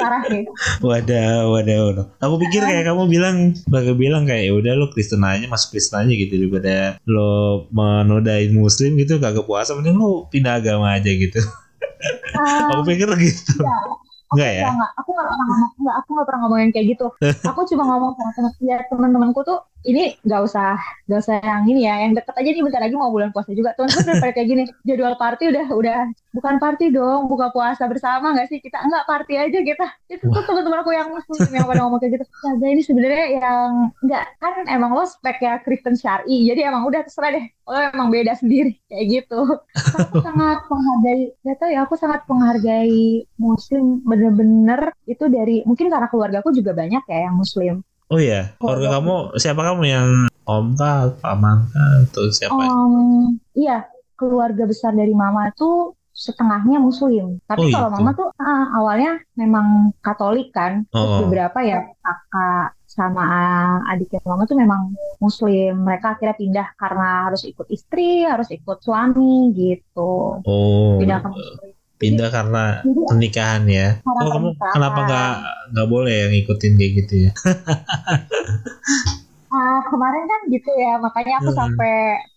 Parah 0.00 0.24
nih. 0.32 0.48
Wadah, 0.80 1.52
wadah, 1.52 1.76
wadah. 1.92 2.06
Aku 2.20 2.40
pikir 2.40 2.64
kayak 2.64 2.88
kamu 2.88 3.08
bilang, 3.12 3.36
bakal 3.68 3.92
bilang 3.92 4.24
kayak 4.24 4.48
ya 4.48 4.52
udah 4.56 4.72
lo 4.72 4.86
Kristen 4.92 5.20
aja, 5.20 5.44
masuk 5.48 5.76
Kristen 5.76 6.00
aja 6.00 6.12
gitu 6.12 6.32
daripada 6.36 6.96
lo 7.04 7.64
menodain 7.72 8.52
Muslim 8.56 8.96
gitu 8.96 9.20
kagak 9.20 9.44
puasa, 9.44 9.76
mending 9.76 10.00
lo 10.00 10.28
pindah 10.32 10.60
agama 10.60 10.96
aja 10.96 11.12
gitu. 11.12 11.40
Uh, 12.36 12.72
aku 12.72 12.92
pikir 12.92 13.08
gitu. 13.20 13.60
Ya. 13.60 13.76
Enggak 14.26 14.50
ya? 14.58 14.64
Enggak, 14.68 14.90
aku 14.98 15.08
enggak 15.14 15.26
pernah 15.28 15.46
ngomong, 15.46 15.70
enggak, 15.78 15.94
aku 15.96 16.08
enggak 16.10 16.26
pernah 16.26 16.40
ngomongin 16.42 16.70
kayak 16.74 16.86
gitu. 16.96 17.06
aku 17.52 17.60
cuma 17.70 17.84
ngomong 17.86 18.10
sama 18.18 18.30
teman 18.34 18.52
ya 18.64 18.78
teman-temanku 18.90 19.40
tuh 19.46 19.58
ini 19.86 20.18
nggak 20.26 20.42
usah 20.42 20.74
nggak 21.06 21.20
usah 21.22 21.36
yang 21.44 21.62
ini 21.70 21.86
ya 21.86 21.94
yang 22.02 22.12
deket 22.18 22.34
aja 22.34 22.48
nih 22.50 22.62
bentar 22.64 22.80
lagi 22.82 22.96
mau 22.98 23.12
bulan 23.12 23.30
puasa 23.30 23.54
juga. 23.54 23.76
Teman 23.78 23.92
udah 23.92 24.32
kayak 24.34 24.48
gini 24.48 24.62
jadwal 24.82 25.14
party 25.14 25.52
udah 25.54 25.66
udah 25.70 25.98
bukan 26.34 26.54
party 26.58 26.90
dong 26.90 27.30
buka 27.30 27.54
puasa 27.54 27.86
bersama 27.86 28.34
nggak 28.34 28.50
sih? 28.50 28.58
Kita 28.58 28.82
enggak 28.82 29.06
party 29.06 29.34
aja 29.38 29.58
kita. 29.62 29.86
Itu 30.10 30.26
tuh 30.26 30.42
teman-teman 30.42 30.82
aku 30.82 30.90
yang 30.90 31.08
muslim 31.14 31.50
yang 31.54 31.66
pada 31.70 31.80
ngomong 31.86 32.00
kayak 32.02 32.18
gitu. 32.18 32.24
Nah 32.26 32.68
ini 32.70 32.82
sebenarnya 32.82 33.26
yang 33.38 33.70
nggak 34.02 34.24
kan 34.42 34.54
emang 34.66 34.90
lo 34.90 35.04
spek 35.06 35.38
ya 35.38 35.54
Kristen 35.62 35.94
syari. 35.94 36.46
Jadi 36.50 36.60
emang 36.66 36.82
udah 36.88 37.00
terserah 37.06 37.30
deh. 37.30 37.46
Lo 37.70 37.78
emang 37.78 38.08
beda 38.10 38.34
sendiri 38.34 38.74
kayak 38.90 39.04
gitu. 39.06 39.40
Aku 40.02 40.18
sangat 40.22 40.66
menghargai 40.66 41.34
gak 41.46 41.56
tau 41.62 41.70
ya 41.70 41.80
aku 41.86 41.94
sangat 41.94 42.26
menghargai 42.26 43.22
muslim. 43.38 44.02
Bener-bener 44.02 44.90
itu 45.06 45.30
dari 45.30 45.62
mungkin 45.62 45.86
karena 45.86 46.10
keluarga 46.10 46.42
aku 46.42 46.50
juga 46.50 46.74
banyak 46.74 47.06
ya 47.06 47.30
yang 47.30 47.38
muslim 47.38 47.86
Oh 48.06 48.22
iya, 48.22 48.54
keluarga 48.62 48.98
kamu 48.98 49.34
siapa 49.34 49.60
kamu 49.66 49.82
yang 49.82 50.08
om 50.46 50.78
kah, 50.78 51.10
paman 51.18 51.66
kah, 51.74 52.06
atau 52.06 52.30
siapa? 52.30 52.62
Um, 52.70 53.34
iya, 53.58 53.90
keluarga 54.14 54.62
besar 54.62 54.94
dari 54.94 55.10
mama 55.10 55.50
itu 55.50 55.90
setengahnya 56.16 56.78
muslim. 56.80 57.42
Tapi 57.44 57.68
oh, 57.68 57.70
kalau 57.74 57.90
gitu. 57.92 57.96
mama 57.98 58.10
tuh 58.16 58.28
uh, 58.32 58.66
awalnya 58.78 59.20
memang 59.36 59.92
Katolik 60.00 60.54
kan. 60.54 60.86
Terus 60.88 61.10
oh. 61.12 61.20
beberapa 61.26 61.58
ya 61.60 61.84
kakak 62.00 62.78
sama 62.86 63.26
adiknya 63.90 64.24
mama 64.24 64.48
tuh 64.48 64.56
memang 64.56 64.96
muslim. 65.20 65.84
Mereka 65.84 66.16
akhirnya 66.16 66.36
pindah 66.40 66.68
karena 66.80 67.28
harus 67.28 67.44
ikut 67.44 67.68
istri, 67.68 68.24
harus 68.24 68.48
ikut 68.48 68.80
suami 68.80 69.52
gitu. 69.52 70.40
Oh. 70.40 70.96
Pindah 70.96 71.20
ke 71.20 71.28
muslim 71.28 71.75
pindah 71.96 72.28
karena 72.28 72.84
pernikahan 72.84 73.64
ya. 73.68 74.00
Oh 74.04 74.28
kamu 74.28 74.48
kenapa 74.60 74.98
nggak 75.08 75.32
nggak 75.72 75.88
boleh 75.88 76.14
yang 76.26 76.32
ngikutin 76.36 76.72
kayak 76.76 76.92
gitu 77.04 77.14
ya? 77.28 77.30
uh, 79.52 79.80
kemarin 79.90 80.24
kan 80.28 80.40
gitu 80.52 80.70
ya, 80.76 81.00
makanya 81.00 81.34
aku 81.40 81.50
hmm. 81.52 81.60
sampai 81.60 81.94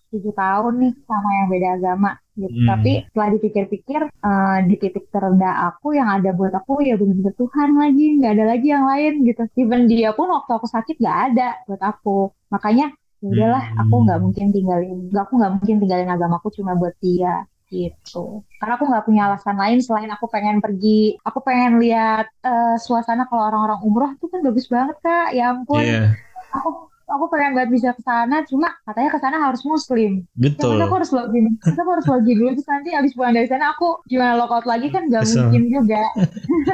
tujuh 0.10 0.34
tahun 0.34 0.74
nih 0.82 0.94
sama 1.06 1.30
yang 1.38 1.48
beda 1.54 1.70
agama 1.78 2.12
gitu. 2.34 2.58
Hmm. 2.66 2.68
Tapi 2.72 2.92
setelah 3.12 3.30
dipikir-pikir 3.38 4.02
uh, 4.10 4.58
di 4.66 4.76
titik 4.80 5.06
terendah 5.14 5.70
aku 5.70 5.94
yang 5.94 6.10
ada 6.10 6.34
buat 6.34 6.56
aku 6.56 6.82
ya 6.82 6.96
benar-benar 6.98 7.36
Tuhan 7.36 7.70
lagi, 7.78 8.06
nggak 8.18 8.34
ada 8.40 8.46
lagi 8.48 8.68
yang 8.72 8.86
lain 8.88 9.14
gitu. 9.28 9.44
Even 9.60 9.86
dia 9.86 10.16
pun 10.16 10.32
waktu 10.32 10.52
aku 10.56 10.66
sakit 10.66 10.98
nggak 10.98 11.20
ada 11.34 11.50
buat 11.70 11.82
aku. 11.84 12.32
Makanya 12.50 12.96
ya 13.20 13.28
udahlah, 13.28 13.64
hmm. 13.76 13.82
aku 13.84 13.96
nggak 14.08 14.20
mungkin 14.24 14.46
tinggalin, 14.56 14.98
aku 15.12 15.34
nggak 15.36 15.54
mungkin 15.60 15.76
tinggalin 15.84 16.10
agamaku 16.10 16.48
cuma 16.56 16.74
buat 16.80 16.96
dia 17.04 17.44
gitu. 17.70 18.44
Karena 18.58 18.74
aku 18.76 18.86
nggak 18.90 19.06
punya 19.06 19.22
alasan 19.30 19.56
lain 19.56 19.80
selain 19.80 20.10
aku 20.10 20.26
pengen 20.28 20.60
pergi, 20.60 21.16
aku 21.22 21.40
pengen 21.46 21.78
lihat 21.78 22.28
uh, 22.44 22.76
suasana 22.82 23.30
kalau 23.30 23.48
orang-orang 23.48 23.80
umroh 23.86 24.12
tuh 24.18 24.28
kan 24.28 24.42
bagus 24.42 24.66
banget 24.68 24.98
kak. 25.00 25.38
Ya 25.38 25.54
ampun, 25.54 25.86
yeah. 25.86 26.18
aku 26.52 26.90
aku 27.10 27.26
pengen 27.34 27.58
banget 27.58 27.70
bisa 27.74 27.90
ke 27.94 28.02
sana, 28.06 28.46
cuma 28.46 28.70
katanya 28.86 29.10
ke 29.10 29.20
sana 29.22 29.38
harus 29.42 29.62
muslim. 29.66 30.26
Betul. 30.38 30.78
Ya, 30.78 30.86
aku 30.86 30.96
harus 31.02 31.12
login, 31.14 31.46
aku 31.62 31.90
harus 31.90 32.08
login 32.10 32.36
dulu 32.38 32.50
terus 32.58 32.70
nanti 32.70 32.90
abis 32.94 33.12
pulang 33.18 33.34
dari 33.34 33.48
sana 33.50 33.74
aku 33.74 34.02
gimana 34.06 34.38
logout 34.38 34.66
lagi 34.70 34.90
kan 34.94 35.10
nggak 35.10 35.26
mungkin 35.26 35.64
juga. 35.70 36.02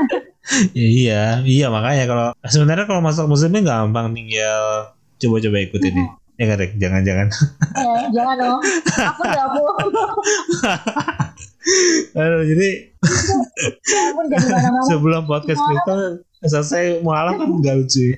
ya, 0.78 0.88
iya, 0.88 1.24
iya 1.44 1.68
makanya 1.72 2.04
kalau 2.08 2.28
sebenarnya 2.48 2.86
kalau 2.88 3.02
masuk 3.04 3.26
muslimnya 3.32 3.64
gampang 3.64 4.12
tinggal 4.12 4.96
coba-coba 5.20 5.58
ikutin 5.64 5.96
ini. 5.96 6.04
Ya 6.04 6.25
kan, 6.36 6.60
jangan-jangan. 6.76 7.28
Eh, 7.80 8.04
jangan 8.12 8.36
dong. 8.36 8.62
Aku 8.92 9.22
gak 9.24 9.48
mau. 9.56 9.72
Aduh, 12.20 12.44
jadi 12.46 12.70
Ya 13.86 14.70
sebelum 14.90 15.26
podcast 15.30 15.62
kita 15.62 15.96
selesai 16.46 17.02
mualaf 17.02 17.38
kan 17.38 17.50
nggak 17.50 17.76
lucu 17.82 18.14
ya. 18.14 18.18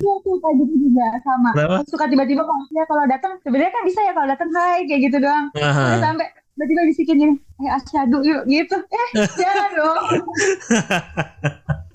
Iya 0.00 0.14
tuh 0.24 0.40
kayak 0.40 0.54
gitu 0.64 0.74
juga 0.88 1.06
sama. 1.20 1.50
Kenapa? 1.52 1.76
Suka 1.84 2.04
tiba-tiba 2.08 2.42
kalau 2.44 2.64
ya 2.72 2.84
kalau 2.88 3.04
datang 3.04 3.32
sebenarnya 3.44 3.72
kan 3.72 3.82
bisa 3.84 4.00
ya 4.00 4.12
kalau 4.16 4.28
datang 4.28 4.48
hai 4.56 4.88
kayak 4.88 5.00
gitu 5.08 5.16
doang. 5.20 5.52
Terus 5.52 6.00
sampai 6.00 6.28
tiba-tiba 6.56 6.82
bisikin 6.88 7.16
gini, 7.20 7.34
eh 7.60 7.70
asyadu 7.76 8.18
yuk 8.24 8.42
gitu. 8.48 8.76
Eh 8.80 9.08
jangan 9.40 9.70
dong. 9.76 10.04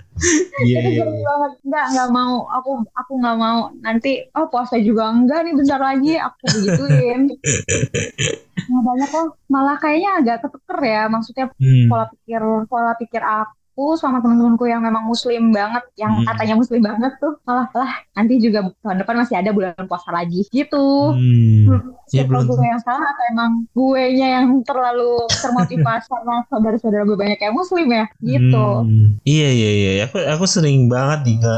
Iya, 0.64 0.78
itu 0.88 0.90
iya, 0.96 1.04
iya. 1.04 1.24
banget. 1.28 1.52
Enggak, 1.66 1.84
enggak 1.92 2.08
mau. 2.12 2.34
Aku 2.56 2.70
aku 2.96 3.12
enggak 3.20 3.36
mau. 3.36 3.60
Nanti 3.84 4.10
oh 4.32 4.46
puasa 4.48 4.74
juga 4.80 5.12
enggak 5.12 5.44
nih 5.44 5.54
bentar 5.54 5.80
lagi 5.80 6.12
aku 6.16 6.42
begituin. 6.54 7.20
Nah, 8.66 8.82
banyak 8.82 9.10
loh. 9.14 9.28
Malah 9.46 9.76
kayaknya 9.78 10.10
agak 10.18 10.36
ketuker 10.42 10.80
ya. 10.82 11.02
Maksudnya 11.06 11.46
Hmm. 11.60 11.86
pola 11.86 12.04
pikir 12.10 12.42
pola 12.66 12.92
pikir 12.98 13.22
aku 13.22 13.55
sama 14.00 14.24
teman-temanku 14.24 14.64
yang 14.64 14.80
memang 14.80 15.04
muslim 15.04 15.52
banget, 15.52 15.84
yang 16.00 16.16
Hmm. 16.16 16.24
katanya 16.24 16.54
muslim 16.56 16.80
banget 16.80 17.12
tuh 17.20 17.36
malah 17.44 17.68
lah 17.76 17.92
nanti 18.16 18.40
juga 18.40 18.72
tahun 18.80 19.04
depan 19.04 19.14
masih 19.20 19.36
ada 19.36 19.50
bulan 19.52 19.84
puasa 19.84 20.08
lagi 20.08 20.48
gitu. 20.48 21.12
Hmm. 21.12 21.92
Ya, 22.08 22.24
belum 22.24 22.48
gue 22.48 22.56
yang 22.62 22.80
salah 22.80 23.04
atau 23.04 23.24
emang 23.34 23.50
gue 23.74 24.02
nya 24.16 24.40
yang 24.40 24.46
terlalu 24.64 25.28
termotivasi 25.28 26.08
karena 26.12 26.36
saudara-saudara 26.48 27.02
gue 27.04 27.18
banyak 27.18 27.38
yang 27.42 27.54
muslim 27.54 27.86
ya 27.92 28.04
gitu. 28.24 28.66
Hmm, 28.86 29.20
iya 29.28 29.48
iya 29.52 29.70
iya 29.76 29.90
aku 30.08 30.16
aku 30.24 30.44
sering 30.48 30.88
banget 30.88 31.20
nih 31.28 31.36
nge 31.42 31.56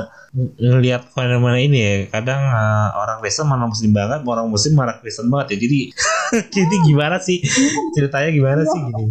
ngelihat 0.59 1.11
fenomena 1.11 1.59
ini 1.59 1.79
ya 1.79 1.95
kadang 2.15 2.39
uh, 2.39 2.95
orang 2.95 3.19
Kristen 3.19 3.51
mana 3.51 3.67
muslim 3.67 3.91
banget 3.91 4.23
orang 4.23 4.47
muslim 4.47 4.73
malah 4.79 4.97
Kristen 5.03 5.27
banget 5.27 5.59
ya 5.59 5.67
jadi 5.67 5.81
jadi 6.57 6.77
gimana 6.87 7.17
sih 7.19 7.43
ceritanya 7.99 8.31
gimana 8.31 8.63
sih 8.63 8.79
gini 8.79 9.05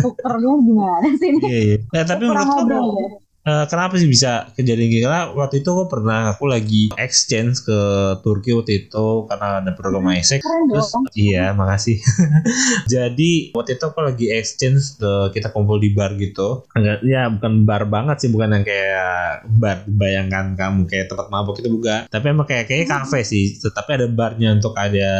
Tukernya 0.00 0.52
gimana 0.64 1.08
sih 1.20 1.28
ini? 1.28 1.40
iya 1.44 1.60
iya 1.60 1.76
nah, 1.92 2.04
tapi 2.08 2.22
menurut 2.24 2.48
kamu 2.48 2.72
ya. 2.72 3.08
Uh, 3.44 3.64
kenapa 3.68 3.96
sih 4.00 4.08
bisa 4.08 4.50
kejadian 4.56 4.88
gini 4.90 5.02
karena 5.04 5.30
waktu 5.32 5.60
itu 5.60 5.68
aku 5.70 5.84
pernah 5.88 6.32
aku 6.34 6.48
lagi 6.48 6.90
exchange 6.96 7.64
ke 7.64 7.78
Turki 8.24 8.56
waktu 8.56 8.88
itu 8.88 9.06
karena 9.28 9.60
ada 9.62 9.72
program 9.76 10.08
ISEC 10.10 10.40
Keren 10.40 10.68
Terus 10.72 10.90
dong. 10.92 11.04
iya 11.14 11.52
makasih. 11.52 12.00
Jadi 12.92 13.54
waktu 13.54 13.76
itu 13.76 13.84
aku 13.84 14.00
lagi 14.04 14.26
exchange 14.32 14.98
ke 14.98 15.12
kita 15.36 15.52
kumpul 15.52 15.78
di 15.78 15.92
bar 15.92 16.16
gitu. 16.16 16.66
Enggak 16.74 17.04
ya 17.04 17.28
bukan 17.30 17.68
bar 17.68 17.84
banget 17.88 18.24
sih, 18.24 18.30
bukan 18.32 18.60
yang 18.60 18.64
kayak 18.64 19.46
bar 19.48 19.84
bayangkan 19.86 20.56
kamu 20.56 20.88
kayak 20.88 21.06
tempat 21.12 21.28
mabuk 21.28 21.60
itu 21.60 21.68
bukan. 21.70 22.08
Tapi 22.08 22.26
emang 22.32 22.48
kayak 22.48 22.66
kayak 22.66 22.88
kafe 22.88 23.22
sih, 23.22 23.56
tetapi 23.60 24.00
ada 24.00 24.06
barnya 24.08 24.56
untuk 24.56 24.74
ada 24.76 25.10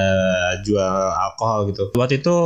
jual 0.65 0.97
alkohol 1.13 1.71
gitu. 1.71 1.85
Waktu 1.95 2.21
itu 2.25 2.37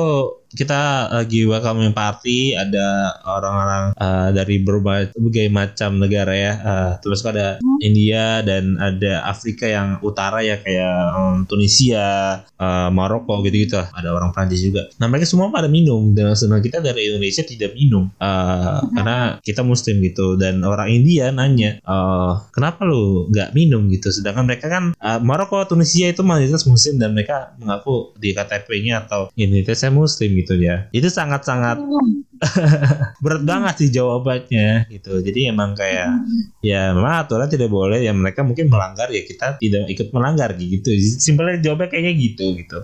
kita 0.54 1.10
lagi 1.10 1.44
welcoming 1.44 1.90
party. 1.90 2.54
Ada 2.54 3.18
orang-orang 3.26 3.84
uh, 3.98 4.28
dari 4.30 4.62
berbagai 4.62 5.50
macam 5.50 5.98
negara 5.98 6.34
ya. 6.36 6.52
Uh, 6.62 6.92
terus 7.02 7.26
ada 7.26 7.58
India 7.82 8.40
dan 8.46 8.78
ada 8.78 9.26
Afrika 9.26 9.66
yang 9.66 9.98
utara 10.00 10.40
ya 10.46 10.62
kayak 10.62 10.98
um, 11.18 11.36
Tunisia 11.44 12.38
uh, 12.60 12.88
Maroko 12.94 13.42
gitu-gitu 13.42 13.78
ada 13.78 14.08
orang 14.14 14.30
Prancis 14.30 14.62
juga. 14.62 14.86
Nah 15.02 15.10
mereka 15.10 15.26
semua 15.26 15.50
pada 15.50 15.66
minum. 15.66 16.14
Dan 16.14 16.32
sedangkan 16.38 16.62
kita 16.62 16.78
dari 16.84 17.10
Indonesia 17.10 17.42
tidak 17.42 17.74
minum. 17.74 18.06
Uh, 18.22 18.78
karena 18.94 19.42
kita 19.42 19.66
Muslim 19.66 19.98
gitu. 20.06 20.38
Dan 20.38 20.62
orang 20.62 20.88
India 20.92 21.34
nanya 21.34 21.82
uh, 21.82 22.46
kenapa 22.54 22.86
lu 22.86 23.26
nggak 23.32 23.52
minum? 23.58 23.88
gitu. 23.90 24.12
Sedangkan 24.12 24.44
mereka 24.44 24.66
kan 24.68 24.94
uh, 24.98 25.20
Maroko 25.20 25.58
Tunisia 25.64 26.10
itu 26.10 26.22
mayoritas 26.22 26.68
Muslim 26.68 27.00
dan 27.00 27.16
mereka 27.16 27.54
mengaku 27.58 28.12
di 28.20 28.36
KTP-nya 28.36 29.08
atau 29.08 29.32
identitasnya 29.34 29.90
Muslim 29.90 30.37
gitu 30.38 30.54
ya. 30.58 30.86
Itu 30.94 31.10
sangat-sangat 31.10 31.82
berat 33.24 33.42
banget 33.42 33.74
sih 33.82 33.90
jawabannya 33.90 34.86
gitu. 34.94 35.18
Jadi 35.18 35.50
emang 35.50 35.74
kayak 35.74 36.22
ya 36.62 36.94
memang 36.94 37.26
aturan 37.26 37.50
tidak 37.50 37.68
boleh 37.68 38.02
ya 38.02 38.14
mereka 38.14 38.46
mungkin 38.46 38.70
melanggar 38.70 39.10
ya 39.10 39.26
kita 39.26 39.58
tidak 39.58 39.90
ikut 39.90 40.08
melanggar 40.14 40.54
gitu. 40.54 40.94
Simpelnya 41.18 41.58
jawabnya 41.58 41.90
kayaknya 41.90 42.14
gitu 42.14 42.54
gitu 42.54 42.78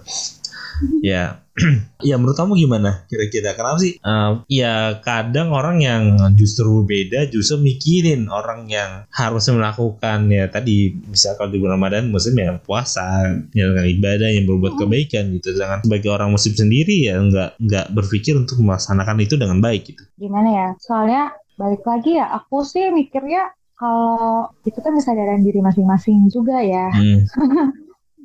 ya 1.15 1.41
ya 2.09 2.19
menurut 2.19 2.35
kamu 2.35 2.67
gimana 2.67 3.07
kira-kira 3.07 3.55
kenapa 3.55 3.79
sih 3.79 3.95
Eh, 4.03 4.31
ya 4.51 4.99
kadang 4.99 5.55
orang 5.55 5.79
yang 5.79 6.03
justru 6.35 6.83
beda 6.83 7.31
justru 7.31 7.63
mikirin 7.63 8.27
orang 8.27 8.67
yang 8.67 9.07
harusnya 9.15 9.55
melakukan 9.55 10.27
ya 10.35 10.51
tadi 10.51 10.99
misal 11.07 11.39
kalau 11.39 11.55
di 11.55 11.63
bulan 11.63 11.79
Ramadan 11.79 12.11
muslim 12.11 12.35
ya 12.43 12.59
puasa 12.59 13.23
menjalankan 13.55 13.87
ibadah 13.87 14.29
yang 14.35 14.45
berbuat 14.51 14.75
kebaikan 14.83 15.31
gitu 15.39 15.55
sedangkan 15.55 15.87
sebagai 15.87 16.11
orang 16.11 16.35
muslim 16.35 16.55
sendiri 16.59 17.07
ya 17.07 17.23
nggak 17.23 17.63
nggak 17.63 17.87
berpikir 17.95 18.35
untuk 18.35 18.59
melaksanakan 18.59 19.23
itu 19.23 19.39
dengan 19.39 19.63
baik 19.63 19.95
gitu 19.95 20.03
Gimana 20.19 20.49
ya? 20.51 20.69
Soalnya 20.79 21.35
balik 21.59 21.83
lagi 21.87 22.19
ya, 22.19 22.31
aku 22.35 22.63
sih 22.63 22.91
mikirnya 22.91 23.51
kalau 23.75 24.51
itu 24.63 24.79
kan 24.79 24.95
kesadaran 24.95 25.43
diri 25.43 25.61
masing-masing 25.61 26.31
juga 26.31 26.63
ya. 26.63 26.91
Hmm. 26.95 27.27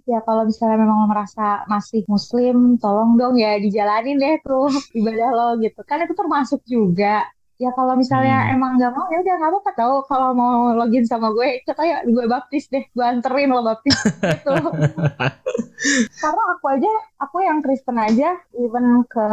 Ya 0.10 0.20
kalau 0.26 0.44
misalnya 0.50 0.78
memang 0.82 1.06
lo 1.06 1.08
merasa 1.14 1.62
masih 1.70 2.02
muslim, 2.10 2.82
tolong 2.82 3.14
dong 3.14 3.38
ya 3.38 3.62
dijalanin 3.62 4.18
deh 4.18 4.36
tuh 4.42 4.68
ibadah 4.98 5.30
lo 5.38 5.48
gitu. 5.62 5.80
Kan 5.86 6.02
itu 6.06 6.14
termasuk 6.18 6.62
juga. 6.66 7.30
Ya 7.60 7.70
kalau 7.76 7.94
misalnya 8.00 8.48
Hmm. 8.50 8.56
emang 8.56 8.72
nggak 8.80 8.92
mau 8.96 9.06
ya 9.12 9.20
udah 9.20 9.36
nggak 9.36 9.52
apa-apa 9.52 9.72
tau 9.76 9.96
kalau 10.08 10.32
mau 10.32 10.72
login 10.80 11.04
sama 11.04 11.28
gue 11.36 11.60
ikut 11.60 11.76
aja 11.76 12.08
gue 12.08 12.24
baptis 12.26 12.72
deh 12.72 12.88
gue 12.88 13.04
anterin 13.04 13.52
lo 13.52 13.60
baptis 13.68 14.00
gitu 14.00 14.56
karena 16.24 16.44
aku 16.56 16.66
aja 16.72 16.92
aku 17.20 17.38
yang 17.44 17.60
Kristen 17.60 18.00
aja 18.00 18.40
even 18.56 19.04
ke 19.12 19.26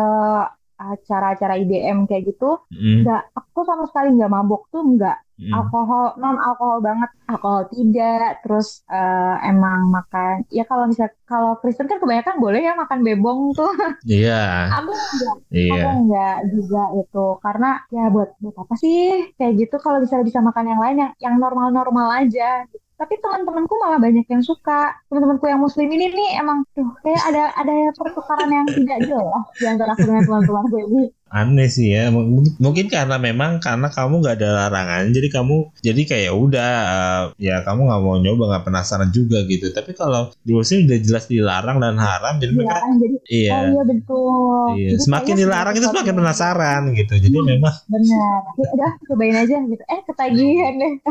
acara-acara 0.77 1.57
IDM 1.57 2.05
kayak 2.05 2.35
gitu 2.35 2.61
Hmm. 2.69 3.07
nggak 3.07 3.23
aku 3.33 3.63
sama 3.63 3.87
sekali 3.89 4.19
nggak 4.19 4.33
mabok 4.35 4.69
tuh 4.69 4.83
nggak 4.85 5.17
Hmm. 5.37 5.53
alkohol 5.53 6.17
non 6.17 6.41
alkohol 6.41 6.81
banget. 6.81 7.11
Alkohol 7.29 7.69
tidak 7.69 8.41
terus 8.41 8.81
eh, 8.89 9.35
emang 9.53 9.93
makan 9.93 10.49
ya 10.49 10.65
kalau 10.65 10.89
misal 10.89 11.13
kalau 11.29 11.61
Kristen 11.61 11.91
kan 11.91 12.01
kebanyakan 12.01 12.41
boleh 12.41 12.61
ya 12.65 12.73
makan 12.73 13.05
bebong 13.05 13.53
tuh. 13.53 13.69
Iya, 14.07 14.71
aku 14.81 14.93
enggak 14.97 15.37
iya. 15.53 15.73
aku 15.77 15.89
enggak 16.01 16.37
juga 16.55 16.83
itu. 16.97 17.27
Karena 17.45 17.71
ya 17.93 18.05
buat 18.09 18.31
buat 18.41 18.57
apa 18.57 18.75
sih? 18.81 19.29
Kayak 19.37 19.53
gitu 19.61 19.77
kalau 19.85 19.99
bisa 20.01 20.25
bisa 20.25 20.41
makan 20.41 20.65
yang 20.73 20.81
lain 20.81 20.97
yang 21.03 21.13
yang 21.21 21.35
normal 21.37 21.69
normal 21.69 22.09
aja. 22.17 22.65
Tapi 22.97 23.21
teman-temanku 23.21 23.75
malah 23.77 24.01
banyak 24.01 24.25
yang 24.25 24.41
suka. 24.41 24.97
Teman-temanku 25.13 25.45
yang 25.53 25.61
muslim 25.61 25.89
ini 25.93 26.07
nih 26.17 26.31
emang 26.41 26.65
tuh 26.73 26.89
kayak 27.05 27.23
ada 27.29 27.45
ada 27.61 27.75
pertukaran 27.93 28.49
yang 28.49 28.67
tidak 28.73 28.99
jelas 29.05 29.45
di 29.61 29.65
antara 29.69 29.93
aku 29.93 30.03
dengan 30.09 30.25
teman-temanku 30.25 30.77
ini 30.89 31.03
Aneh 31.27 31.67
sih 31.67 31.91
ya, 31.91 32.07
M- 32.15 32.55
mungkin 32.63 32.87
karena 32.87 33.19
memang 33.19 33.59
karena 33.59 33.91
kamu 33.91 34.23
nggak 34.23 34.35
ada 34.39 34.49
larangan, 34.71 35.11
jadi 35.11 35.29
kamu 35.35 35.57
jadi 35.83 36.03
kayak 36.07 36.33
udah 36.39 36.71
eh, 36.87 37.23
ya 37.51 37.67
kamu 37.67 37.81
nggak 37.83 38.01
mau 38.07 38.17
nyoba 38.23 38.43
nggak 38.47 38.65
penasaran 38.71 39.11
juga 39.11 39.43
gitu. 39.51 39.75
Tapi 39.75 39.91
kalau 39.99 40.31
di 40.47 40.55
muslim 40.55 40.87
udah 40.87 40.99
jelas 41.03 41.25
dilarang 41.27 41.83
dan 41.83 41.99
haram, 41.99 42.39
jadi 42.39 42.53
mereka 42.55 42.79
jadi 43.03 43.17
iya. 43.27 43.53
oh 43.59 43.67
iya 43.75 43.83
betul. 43.91 44.67
Iya 44.79 44.89
Jadi 44.95 45.03
semakin 45.03 45.35
dilarang 45.43 45.75
itu 45.75 45.87
semakin 45.91 46.15
penasaran 46.15 46.81
gitu. 46.95 47.15
Jadi 47.19 47.37
memang 47.43 47.75
benar. 47.91 48.41
Ya 48.55 48.67
udah 48.71 48.91
cobain 49.11 49.37
aja 49.37 49.57
gitu. 49.67 49.83
Eh 49.83 50.01
ketagihan 50.07 50.73
deh. 50.79 50.93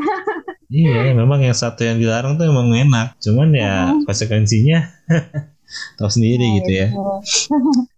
Iya 0.65 1.13
memang 1.13 1.45
yang 1.45 1.53
satu 1.53 1.85
yang 1.85 2.01
dilarang 2.01 2.41
tuh 2.41 2.49
emang 2.49 2.73
enak, 2.73 3.21
cuman 3.21 3.53
ya 3.53 3.93
konsekuensinya 4.01 4.81
tahu 6.01 6.09
sendiri 6.09 6.41
gitu 6.57 6.71
ya. 6.73 6.87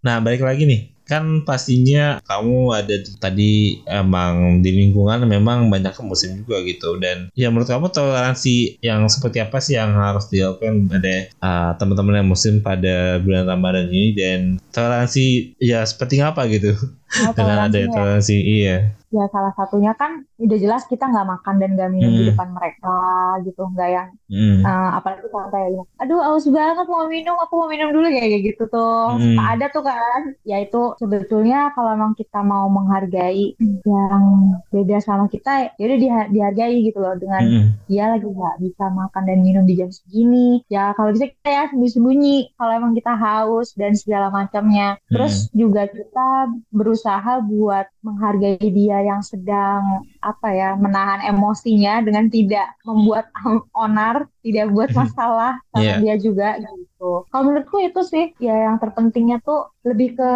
Nah, 0.04 0.20
balik 0.20 0.44
lagi 0.44 0.68
nih. 0.68 0.82
Kan 1.08 1.48
pastinya 1.48 2.20
kamu 2.28 2.76
ada 2.76 2.96
di- 3.00 3.18
tadi 3.18 3.52
emang 3.88 4.60
di 4.60 4.76
lingkungan 4.76 5.24
memang 5.24 5.72
banyak 5.72 5.96
muslim 6.04 6.44
juga 6.44 6.62
gitu. 6.68 7.00
Dan 7.00 7.32
ya 7.34 7.48
menurut 7.48 7.72
kamu 7.72 7.88
toleransi 7.90 8.84
yang 8.84 9.08
seperti 9.08 9.40
apa 9.40 9.58
sih 9.64 9.80
yang 9.80 9.96
harus 9.96 10.28
dilakukan 10.28 10.92
pada 10.92 11.16
uh, 11.40 11.72
teman-teman 11.80 12.20
yang 12.24 12.30
muslim 12.30 12.60
pada 12.60 13.18
bulan 13.24 13.48
Ramadan 13.48 13.88
ini? 13.90 14.12
Dan 14.14 14.40
toleransi 14.76 15.58
ya 15.58 15.88
seperti 15.88 16.20
apa 16.20 16.44
gitu 16.52 16.76
Oh, 17.08 17.32
dengan 17.32 17.58
ada 17.58 17.72
toleransinya 17.72 17.82
ya. 17.82 17.94
toleransi 17.94 18.38
iya. 18.38 18.78
ya 19.08 19.24
salah 19.32 19.56
satunya 19.56 19.96
kan 19.96 20.12
udah 20.36 20.58
jelas 20.60 20.84
kita 20.84 21.08
nggak 21.08 21.24
makan 21.26 21.56
dan 21.58 21.70
nggak 21.74 21.90
minum 21.90 22.12
di 22.12 22.22
Hmm. 22.22 22.30
depan 22.30 22.50
mereka 22.52 23.00
gitu 23.42 23.64
nggak 23.66 23.90
yang 23.90 24.10
Hmm. 24.28 24.60
eh, 24.60 24.90
apalagi 24.94 25.24
sampai 25.26 25.64
aduh 25.98 26.20
aus 26.22 26.44
banget 26.46 26.84
mau 26.86 27.08
minum 27.08 27.40
aku 27.40 27.54
mau 27.56 27.72
minum 27.72 27.88
dulu 27.90 28.04
kayak 28.06 28.44
gitu 28.44 28.68
tuh 28.68 29.16
Hmm. 29.16 29.40
ada 29.40 29.72
tuh 29.72 29.80
kan 29.80 30.36
ya 30.44 30.60
itu 30.60 30.92
sebetulnya 30.98 31.72
kalau 31.72 31.96
emang 31.96 32.12
kita 32.14 32.44
mau 32.44 32.68
menghargai 32.68 33.56
yang 33.82 34.24
beda 34.68 35.00
sama 35.00 35.26
kita 35.26 35.72
ya 35.72 35.84
udah 35.88 35.98
diha- 35.98 36.30
dihargai 36.30 36.84
gitu 36.84 37.00
loh 37.00 37.16
dengan 37.16 37.42
Hmm. 37.42 37.66
dia 37.88 38.12
lagi 38.12 38.28
nggak 38.28 38.60
bisa 38.60 38.92
makan 38.92 39.24
dan 39.24 39.40
minum 39.40 39.64
di 39.64 39.74
jam 39.74 39.88
segini 39.88 40.60
ya 40.68 40.92
kalau 40.92 41.16
bisa 41.16 41.32
kita 41.32 41.48
ya 41.48 41.64
sembunyi-sembunyi 41.72 42.36
kalau 42.54 42.72
emang 42.74 42.92
kita 42.92 43.16
haus 43.16 43.72
dan 43.72 43.96
segala 43.96 44.28
macamnya 44.28 45.00
terus 45.08 45.48
juga 45.54 45.88
kita 45.88 46.28
berusaha 46.70 46.96
buat 47.44 47.86
menghargai 48.02 48.58
dia 48.58 48.98
yang 49.04 49.22
sedang 49.22 50.08
apa 50.24 50.48
ya 50.56 50.70
menahan 50.80 51.22
emosinya 51.28 52.00
dengan 52.02 52.32
tidak 52.32 52.66
membuat 52.88 53.28
onar 53.76 54.26
tidak 54.42 54.72
buat 54.72 54.90
masalah 54.96 55.60
sama 55.70 55.84
Iya. 55.84 55.96
dia 56.02 56.16
juga 56.18 56.48
gitu. 56.64 56.87
Gitu. 56.98 57.30
Kalau 57.30 57.44
menurutku 57.46 57.78
itu 57.78 58.02
sih 58.02 58.34
ya 58.42 58.66
yang 58.66 58.82
terpentingnya 58.82 59.38
tuh 59.46 59.70
lebih 59.86 60.18
ke 60.18 60.32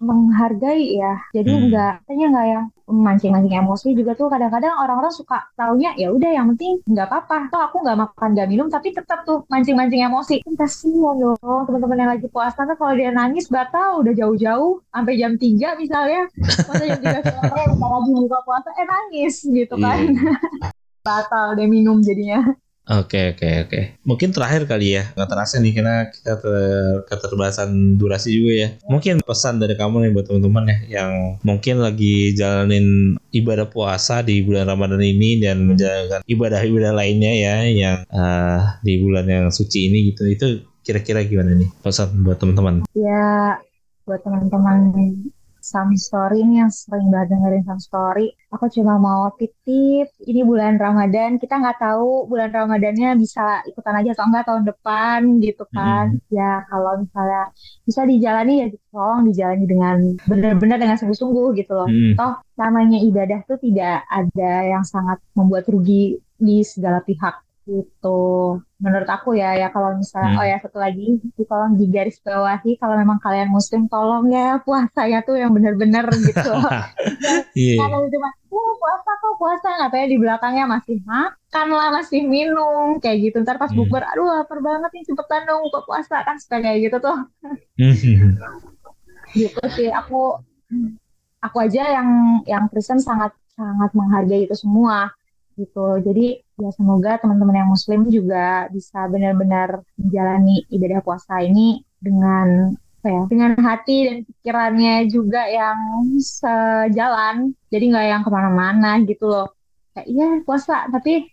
menghargai 0.00 0.96
ya. 0.96 1.20
Jadi 1.36 1.52
hmm. 1.52 1.62
enggak, 1.68 1.94
kayaknya 2.08 2.26
enggak 2.32 2.46
yang 2.48 2.64
mancing-mancing 2.90 3.54
emosi 3.54 3.94
juga 3.94 4.18
tuh 4.18 4.26
kadang-kadang 4.26 4.74
orang-orang 4.74 5.14
suka 5.14 5.46
taunya 5.54 5.94
ya 5.94 6.10
udah 6.10 6.26
yang 6.34 6.50
penting 6.50 6.82
nggak 6.90 7.06
apa-apa 7.06 7.46
toh 7.46 7.62
aku 7.62 7.76
nggak 7.86 7.98
makan 8.02 8.28
nggak 8.34 8.50
minum 8.50 8.66
tapi 8.66 8.90
tetap 8.90 9.22
tuh 9.22 9.46
mancing-mancing 9.46 10.02
emosi 10.02 10.42
kan 10.42 10.58
kasihan 10.58 11.14
dong 11.14 11.38
teman-teman 11.70 12.02
yang 12.02 12.10
lagi 12.18 12.26
puasa 12.26 12.66
kan 12.66 12.74
kalau 12.74 12.98
dia 12.98 13.14
nangis 13.14 13.46
batal 13.46 14.02
udah 14.02 14.10
jauh-jauh 14.10 14.82
sampai 14.90 15.14
jam 15.22 15.38
3 15.38 15.78
misalnya 15.78 16.26
masa 16.66 16.82
jam 16.82 16.98
3 16.98 17.30
sore 17.30 17.62
lagi 17.78 18.10
buka 18.10 18.38
puasa 18.42 18.68
eh 18.74 18.86
nangis 18.90 19.34
gitu 19.46 19.74
kan 19.78 19.98
yeah. 20.10 20.74
batal 21.06 21.54
dia 21.54 21.70
minum 21.70 22.02
jadinya 22.02 22.42
Oke 22.90 23.38
oke 23.38 23.48
oke. 23.70 23.80
Mungkin 24.02 24.34
terakhir 24.34 24.66
kali 24.66 24.98
ya 24.98 25.14
nggak 25.14 25.30
terasa 25.30 25.62
nih 25.62 25.78
karena 25.78 26.10
kita 26.10 26.42
ter 26.42 26.54
keterbatasan 27.06 27.94
durasi 27.94 28.34
juga 28.34 28.52
ya. 28.66 28.68
Mungkin 28.90 29.22
pesan 29.22 29.62
dari 29.62 29.78
kamu 29.78 30.02
nih 30.02 30.10
buat 30.10 30.26
teman-teman 30.26 30.64
ya 30.66 30.78
yang 30.98 31.38
mungkin 31.46 31.78
lagi 31.78 32.34
jalanin 32.34 33.14
ibadah 33.30 33.70
puasa 33.70 34.26
di 34.26 34.42
bulan 34.42 34.66
Ramadan 34.66 34.98
ini 34.98 35.38
dan 35.38 35.70
menjalankan 35.70 36.26
ibadah-ibadah 36.26 36.90
lainnya 36.90 37.30
ya 37.30 37.54
yang 37.70 37.98
uh, 38.10 38.82
di 38.82 38.98
bulan 38.98 39.30
yang 39.30 39.46
suci 39.54 39.86
ini 39.86 40.10
gitu. 40.10 40.26
Itu 40.26 40.46
kira-kira 40.82 41.22
gimana 41.22 41.54
nih 41.54 41.70
pesan 41.86 42.26
buat 42.26 42.42
teman-teman? 42.42 42.90
Ya 42.98 43.54
buat 44.02 44.18
teman-teman 44.26 44.90
some 45.60 45.94
story 45.96 46.42
ini 46.42 46.64
yang 46.64 46.72
sering 46.72 47.08
banget 47.12 47.36
dengerin 47.36 47.64
some 47.66 47.82
story. 47.82 48.32
Aku 48.50 48.66
cuma 48.72 48.98
mau 48.98 49.30
titip, 49.38 50.10
ini 50.26 50.40
bulan 50.42 50.80
Ramadan, 50.80 51.38
kita 51.38 51.60
nggak 51.60 51.78
tahu 51.78 52.26
bulan 52.26 52.50
Ramadannya 52.50 53.14
bisa 53.20 53.62
ikutan 53.68 54.00
aja 54.00 54.16
atau 54.16 54.24
enggak 54.26 54.44
tahun 54.48 54.64
depan 54.66 55.18
gitu 55.44 55.64
kan. 55.70 56.16
Hmm. 56.16 56.32
Ya 56.32 56.64
kalau 56.66 57.04
misalnya 57.04 57.42
bisa 57.84 58.00
dijalani 58.06 58.54
ya 58.62 58.66
tolong 58.90 59.22
dijalani 59.28 59.64
dengan 59.68 59.96
benar-benar 60.26 60.78
dengan 60.80 60.96
sungguh-sungguh 60.98 61.48
gitu 61.60 61.72
loh. 61.76 61.88
Hmm. 61.88 62.14
Toh 62.16 62.34
namanya 62.58 62.98
ibadah 63.00 63.40
tuh 63.48 63.58
tidak 63.60 64.04
ada 64.08 64.52
yang 64.66 64.84
sangat 64.84 65.20
membuat 65.32 65.64
rugi 65.68 66.20
di 66.40 66.64
segala 66.64 67.04
pihak 67.04 67.49
gitu 67.70 68.58
menurut 68.82 69.06
aku 69.06 69.38
ya 69.38 69.54
ya 69.54 69.70
kalau 69.70 69.94
misalnya 69.94 70.34
hmm. 70.34 70.40
oh 70.42 70.46
ya 70.46 70.56
satu 70.58 70.78
lagi 70.82 71.22
di 71.22 71.44
tolong 71.46 71.78
di 71.78 71.86
garis 71.86 72.18
bawahi 72.18 72.74
kalau 72.82 72.98
memang 72.98 73.22
kalian 73.22 73.52
muslim 73.52 73.86
tolong 73.86 74.26
ya 74.32 74.58
puasanya 74.66 75.22
tuh 75.22 75.38
yang 75.38 75.54
benar-benar 75.54 76.10
gitu 76.10 76.50
yeah. 77.54 77.78
kalau 77.78 78.02
cuma 78.10 78.28
oh, 78.50 78.74
puasa 78.80 79.10
kok 79.22 79.34
puasa 79.38 79.68
katanya 79.86 80.06
di 80.10 80.18
belakangnya 80.18 80.64
masih 80.66 80.98
makan 81.06 81.66
lah 81.70 81.88
masih 81.94 82.26
minum 82.26 82.98
kayak 82.98 83.30
gitu 83.30 83.36
ntar 83.46 83.60
pas 83.60 83.70
hmm. 83.70 83.78
bukber 83.78 84.02
aduh 84.02 84.26
lapar 84.26 84.58
banget 84.58 84.90
nih 84.90 85.04
cepetan 85.06 85.46
dong 85.46 85.62
buka 85.70 85.80
puasa 85.86 86.16
kan 86.26 86.36
suka 86.42 86.58
kayak 86.58 86.90
gitu 86.90 86.96
tuh 86.98 87.18
hmm. 87.78 87.94
gitu 89.38 89.62
sih 89.78 89.88
aku 89.94 90.42
aku 91.38 91.56
aja 91.62 92.00
yang 92.00 92.42
yang 92.48 92.64
Kristen 92.72 92.98
sangat 92.98 93.30
sangat 93.54 93.92
menghargai 93.92 94.48
itu 94.48 94.56
semua 94.56 95.12
gitu. 95.60 96.00
Jadi 96.00 96.40
ya 96.56 96.70
semoga 96.72 97.20
teman-teman 97.20 97.60
yang 97.60 97.70
muslim 97.70 98.08
juga 98.08 98.66
bisa 98.72 99.04
benar-benar 99.12 99.84
menjalani 100.00 100.64
ibadah 100.72 101.04
puasa 101.04 101.44
ini 101.44 101.84
dengan 102.00 102.72
apa 103.00 103.08
ya 103.08 103.22
dengan 103.32 103.56
hati 103.56 103.96
dan 104.04 104.16
pikirannya 104.28 104.94
juga 105.08 105.42
yang 105.48 105.78
sejalan. 106.20 107.52
Jadi 107.72 107.84
nggak 107.92 108.06
yang 108.08 108.22
ke 108.24 108.30
mana-mana 108.32 109.00
gitu 109.04 109.28
loh. 109.28 109.48
Kayak 109.96 110.06
iya 110.08 110.28
puasa 110.44 110.88
tapi 110.88 111.28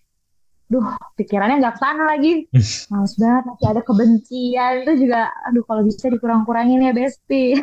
duh 0.68 0.84
pikirannya 1.16 1.64
nggak 1.64 1.76
ke 1.76 1.82
sana 1.84 2.04
lagi. 2.08 2.34
Males 2.92 3.14
banget 3.16 3.44
masih 3.48 3.68
ada 3.72 3.82
kebencian. 3.84 4.74
Itu 4.84 4.94
juga 5.08 5.32
aduh 5.48 5.64
kalau 5.64 5.84
bisa 5.88 6.08
dikurang-kurangin 6.12 6.84
ya 6.84 6.92
Besti. 6.96 7.56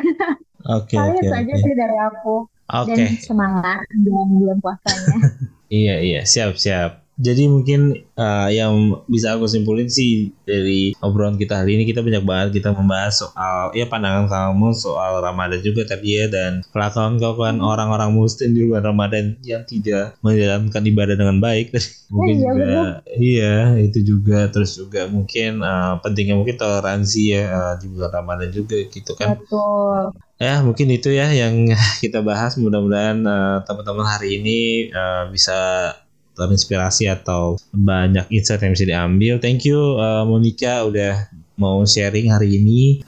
Oke 0.65 0.97
okay, 0.97 0.97
okay, 0.97 1.21
itu 1.21 1.33
okay. 1.33 1.41
aja 1.45 1.53
sih 1.61 1.73
dari 1.77 1.97
aku. 2.01 2.49
Okay. 2.65 2.97
dan 2.97 3.13
semangat 3.21 3.85
dalam 3.93 4.41
bulan 4.41 4.57
puasanya 4.57 5.21
iya 5.75 5.93
iya. 6.07 6.19
Siap 6.31 6.51
siap 6.63 7.04
jadi 7.15 7.47
mungkin 7.47 8.03
uh, 8.19 8.51
yang 8.51 8.99
bisa 9.07 9.39
aku 9.39 9.47
simpulin 9.47 9.87
sih 9.87 10.35
dari 10.43 10.91
obrolan 10.99 11.39
kita 11.39 11.63
hari 11.63 11.79
ini 11.79 11.87
kita 11.87 12.03
banyak 12.03 12.27
banget 12.27 12.59
kita 12.59 12.75
membahas 12.75 13.23
soal 13.23 13.71
ya 13.71 13.87
pandangan 13.87 14.27
kamu 14.27 14.75
soal 14.75 15.23
Ramadan 15.23 15.63
juga 15.63 15.87
tadi 15.87 16.19
ya 16.19 16.27
dan 16.27 16.67
kelakuan-kelakuan 16.75 17.63
hmm. 17.63 17.71
orang-orang 17.71 18.11
muslim 18.11 18.51
di 18.51 18.67
bulan 18.67 18.83
Ramadan 18.83 19.25
yang 19.47 19.63
tidak 19.63 20.19
menjalankan 20.19 20.83
ibadah 20.83 21.15
dengan 21.15 21.37
baik 21.39 21.71
mungkin 22.13 22.35
iya, 22.35 22.43
juga 22.43 22.83
iya 23.15 23.55
itu 23.79 23.99
juga 24.03 24.51
terus 24.51 24.75
juga 24.75 25.07
mungkin 25.07 25.63
uh, 25.63 26.03
pentingnya 26.03 26.35
mungkin 26.35 26.59
toleransi 26.59 27.21
ya 27.31 27.43
uh, 27.47 27.73
di 27.79 27.87
bulan 27.89 28.11
Ramadan 28.11 28.49
juga 28.51 28.75
gitu 28.91 29.15
kan. 29.15 29.39
Betul. 29.39 30.11
Ya 30.35 30.59
mungkin 30.59 30.91
itu 30.91 31.15
ya 31.15 31.31
yang 31.31 31.71
kita 32.03 32.19
bahas 32.19 32.59
mudah-mudahan 32.59 33.23
uh, 33.23 33.63
teman-teman 33.63 34.03
hari 34.03 34.43
ini 34.43 34.91
uh, 34.91 35.31
bisa 35.31 35.91
terinspirasi 36.35 37.07
atau 37.09 37.55
banyak 37.71 38.27
insight 38.29 38.61
yang 38.61 38.75
bisa 38.75 38.85
diambil. 38.85 39.33
Thank 39.39 39.65
you 39.65 39.97
uh, 39.97 40.27
Monica 40.27 40.83
udah 40.85 41.31
mau 41.55 41.83
sharing 41.87 42.31
hari 42.31 42.59
ini. 42.59 43.03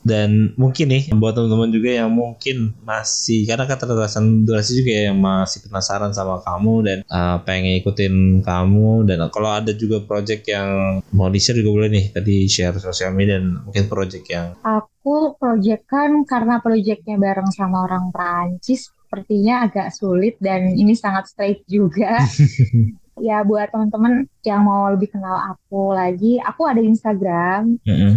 Dan 0.00 0.56
mungkin 0.56 0.88
nih 0.88 1.12
buat 1.12 1.36
teman-teman 1.36 1.70
juga 1.70 1.90
yang 1.92 2.08
mungkin 2.08 2.72
masih 2.88 3.44
karena 3.44 3.68
keterbatasan 3.68 4.48
durasi 4.48 4.80
juga 4.80 4.90
ya 4.96 5.02
yang 5.12 5.20
masih 5.20 5.60
penasaran 5.68 6.10
sama 6.16 6.40
kamu 6.40 6.74
dan 6.88 6.98
uh, 7.12 7.36
pengen 7.44 7.76
ikutin 7.84 8.40
kamu 8.40 9.04
dan 9.04 9.20
kalau 9.28 9.52
ada 9.52 9.76
juga 9.76 10.00
project 10.00 10.48
yang 10.48 11.00
mau 11.12 11.28
di 11.28 11.36
share 11.36 11.60
juga 11.60 11.84
boleh 11.84 11.88
nih 11.92 12.04
tadi 12.16 12.48
share 12.48 12.80
sosial 12.80 13.12
media 13.12 13.36
dan 13.36 13.60
mungkin 13.60 13.92
project 13.92 14.24
yang 14.32 14.56
aku 14.64 15.36
project 15.36 15.84
kan 15.84 16.24
karena 16.24 16.64
projectnya 16.64 17.20
bareng 17.20 17.52
sama 17.52 17.84
orang 17.84 18.08
Prancis 18.08 18.88
sepertinya 19.10 19.66
agak 19.66 19.90
sulit 19.90 20.38
dan 20.38 20.70
ini 20.70 20.94
sangat 20.94 21.26
straight 21.26 21.66
juga. 21.66 22.22
ya 23.26 23.42
buat 23.42 23.74
teman-teman 23.74 24.30
yang 24.46 24.62
mau 24.62 24.86
lebih 24.86 25.10
kenal 25.10 25.50
aku 25.50 25.90
lagi, 25.90 26.38
aku 26.38 26.70
ada 26.70 26.78
Instagram. 26.78 27.74
Mm 27.82 27.96
-hmm. 27.98 28.14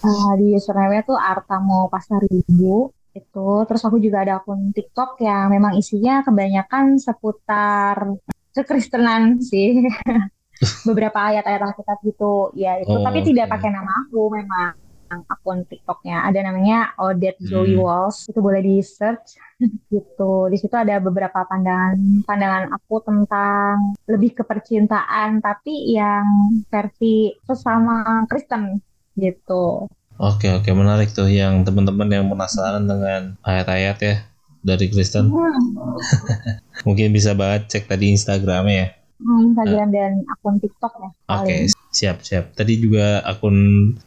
uh, 0.00 0.32
di 0.40 0.56
username 0.56 1.04
tuh 1.04 1.20
Artamo 1.20 1.92
Pasaribu 1.92 2.88
itu. 3.12 3.50
Terus 3.68 3.82
aku 3.84 4.00
juga 4.00 4.24
ada 4.24 4.40
akun 4.40 4.72
TikTok 4.72 5.20
yang 5.20 5.52
memang 5.52 5.76
isinya 5.76 6.24
kebanyakan 6.24 6.96
seputar 6.96 8.16
kekristenan 8.56 9.44
sih. 9.44 9.84
Beberapa 10.88 11.20
ayat-ayat 11.20 11.68
Alkitab 11.68 12.00
gitu. 12.00 12.56
Ya 12.56 12.80
itu, 12.80 12.96
oh, 12.96 13.04
tapi 13.04 13.20
okay. 13.20 13.36
tidak 13.36 13.52
pakai 13.52 13.76
nama 13.76 13.92
aku 14.08 14.32
memang 14.32 14.72
akun 15.10 15.66
TikToknya. 15.66 16.22
Ada 16.30 16.46
namanya 16.46 16.94
Odette 17.02 17.42
Zoe 17.42 17.74
hmm. 17.74 17.82
Walls 17.82 18.30
itu 18.30 18.38
boleh 18.38 18.62
di 18.62 18.78
search 18.78 19.34
gitu. 19.94 20.46
Di 20.46 20.56
situ 20.56 20.74
ada 20.74 21.02
beberapa 21.02 21.42
pandangan 21.44 22.24
pandangan 22.24 22.70
aku 22.74 23.02
tentang 23.02 23.98
lebih 24.06 24.38
ke 24.38 24.42
percintaan 24.46 25.42
tapi 25.42 25.94
yang 25.94 26.26
versi 26.70 27.34
sesama 27.44 28.24
Kristen 28.30 28.78
gitu. 29.18 29.90
Oke 30.20 30.52
oke. 30.52 30.70
Menarik 30.70 31.10
tuh 31.10 31.26
yang 31.26 31.66
teman-teman 31.66 32.08
yang 32.08 32.26
penasaran 32.30 32.86
dengan 32.86 33.34
ayat-ayat 33.42 33.96
ya 34.00 34.16
dari 34.62 34.86
Kristen. 34.92 35.32
Hmm. 35.32 35.98
mungkin 36.86 37.12
bisa 37.12 37.36
banget 37.36 37.68
cek 37.68 37.84
tadi 37.90 38.12
Instagramnya 38.12 38.76
ya. 38.76 38.88
Hmm, 39.20 39.52
Instagram 39.52 39.88
uh, 39.88 39.92
dan 39.92 40.12
akun 40.32 40.56
TikTok 40.60 40.92
ya. 40.96 41.10
Oke, 41.28 41.44
okay, 41.44 41.60
siap 41.90 42.22
siap. 42.22 42.54
Tadi 42.54 42.78
juga 42.78 43.20
akun 43.26 43.56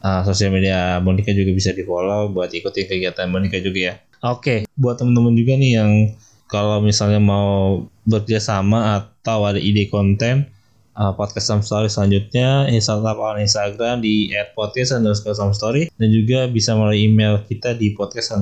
uh, 0.00 0.22
sosial 0.24 0.50
media 0.50 0.98
Monica 1.04 1.30
juga 1.30 1.52
bisa 1.52 1.70
di 1.76 1.84
follow 1.84 2.32
buat 2.32 2.50
ikuti 2.50 2.88
kegiatan 2.88 3.28
Monica 3.28 3.60
juga 3.60 3.80
ya. 3.80 3.94
Oke, 4.24 4.40
okay, 4.40 4.58
buat 4.80 4.96
teman-teman 4.96 5.36
juga 5.36 5.52
nih 5.60 5.72
yang 5.76 5.92
kalau 6.48 6.80
misalnya 6.80 7.20
mau 7.20 7.84
bekerja 8.08 8.40
sama 8.40 9.00
atau 9.00 9.44
ada 9.44 9.60
ide 9.60 9.88
konten 9.92 10.48
uh, 10.96 11.12
podcast 11.12 11.50
Some 11.50 11.64
Story 11.64 11.90
selanjutnya 11.90 12.70
Instagram 12.70 13.42
Instagram 13.42 14.00
di 14.00 14.32
@podcast 14.54 14.96
underscore 14.96 15.36
Some 15.36 15.54
Story 15.54 15.90
dan 15.98 16.08
juga 16.14 16.46
bisa 16.48 16.72
melalui 16.78 17.10
email 17.10 17.42
kita 17.44 17.74
di 17.74 17.92
podcast 17.92 18.32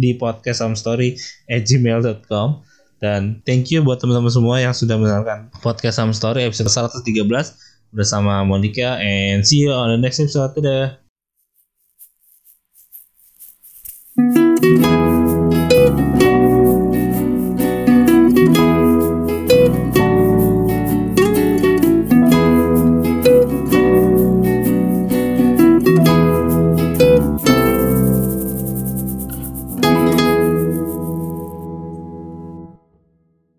di 0.00 0.16
podcast 0.16 0.64
Some 0.64 0.76
Story 0.76 1.14
at 1.46 1.68
gmail.com 1.68 2.64
dan 3.00 3.40
thank 3.48 3.72
you 3.72 3.80
buat 3.80 3.96
teman-teman 3.96 4.28
semua 4.28 4.60
yang 4.60 4.76
sudah 4.76 5.00
mendengarkan 5.00 5.48
podcast 5.64 6.00
Sam 6.00 6.12
Story 6.12 6.44
episode 6.44 6.68
113 6.68 7.69
bersama 7.90 8.46
Monica 8.46 8.98
and 9.02 9.42
see 9.46 9.66
you 9.66 9.70
on 9.74 9.90
the 9.90 9.98
next 9.98 10.18
episode. 10.22 10.54
Dadah. 10.56 11.09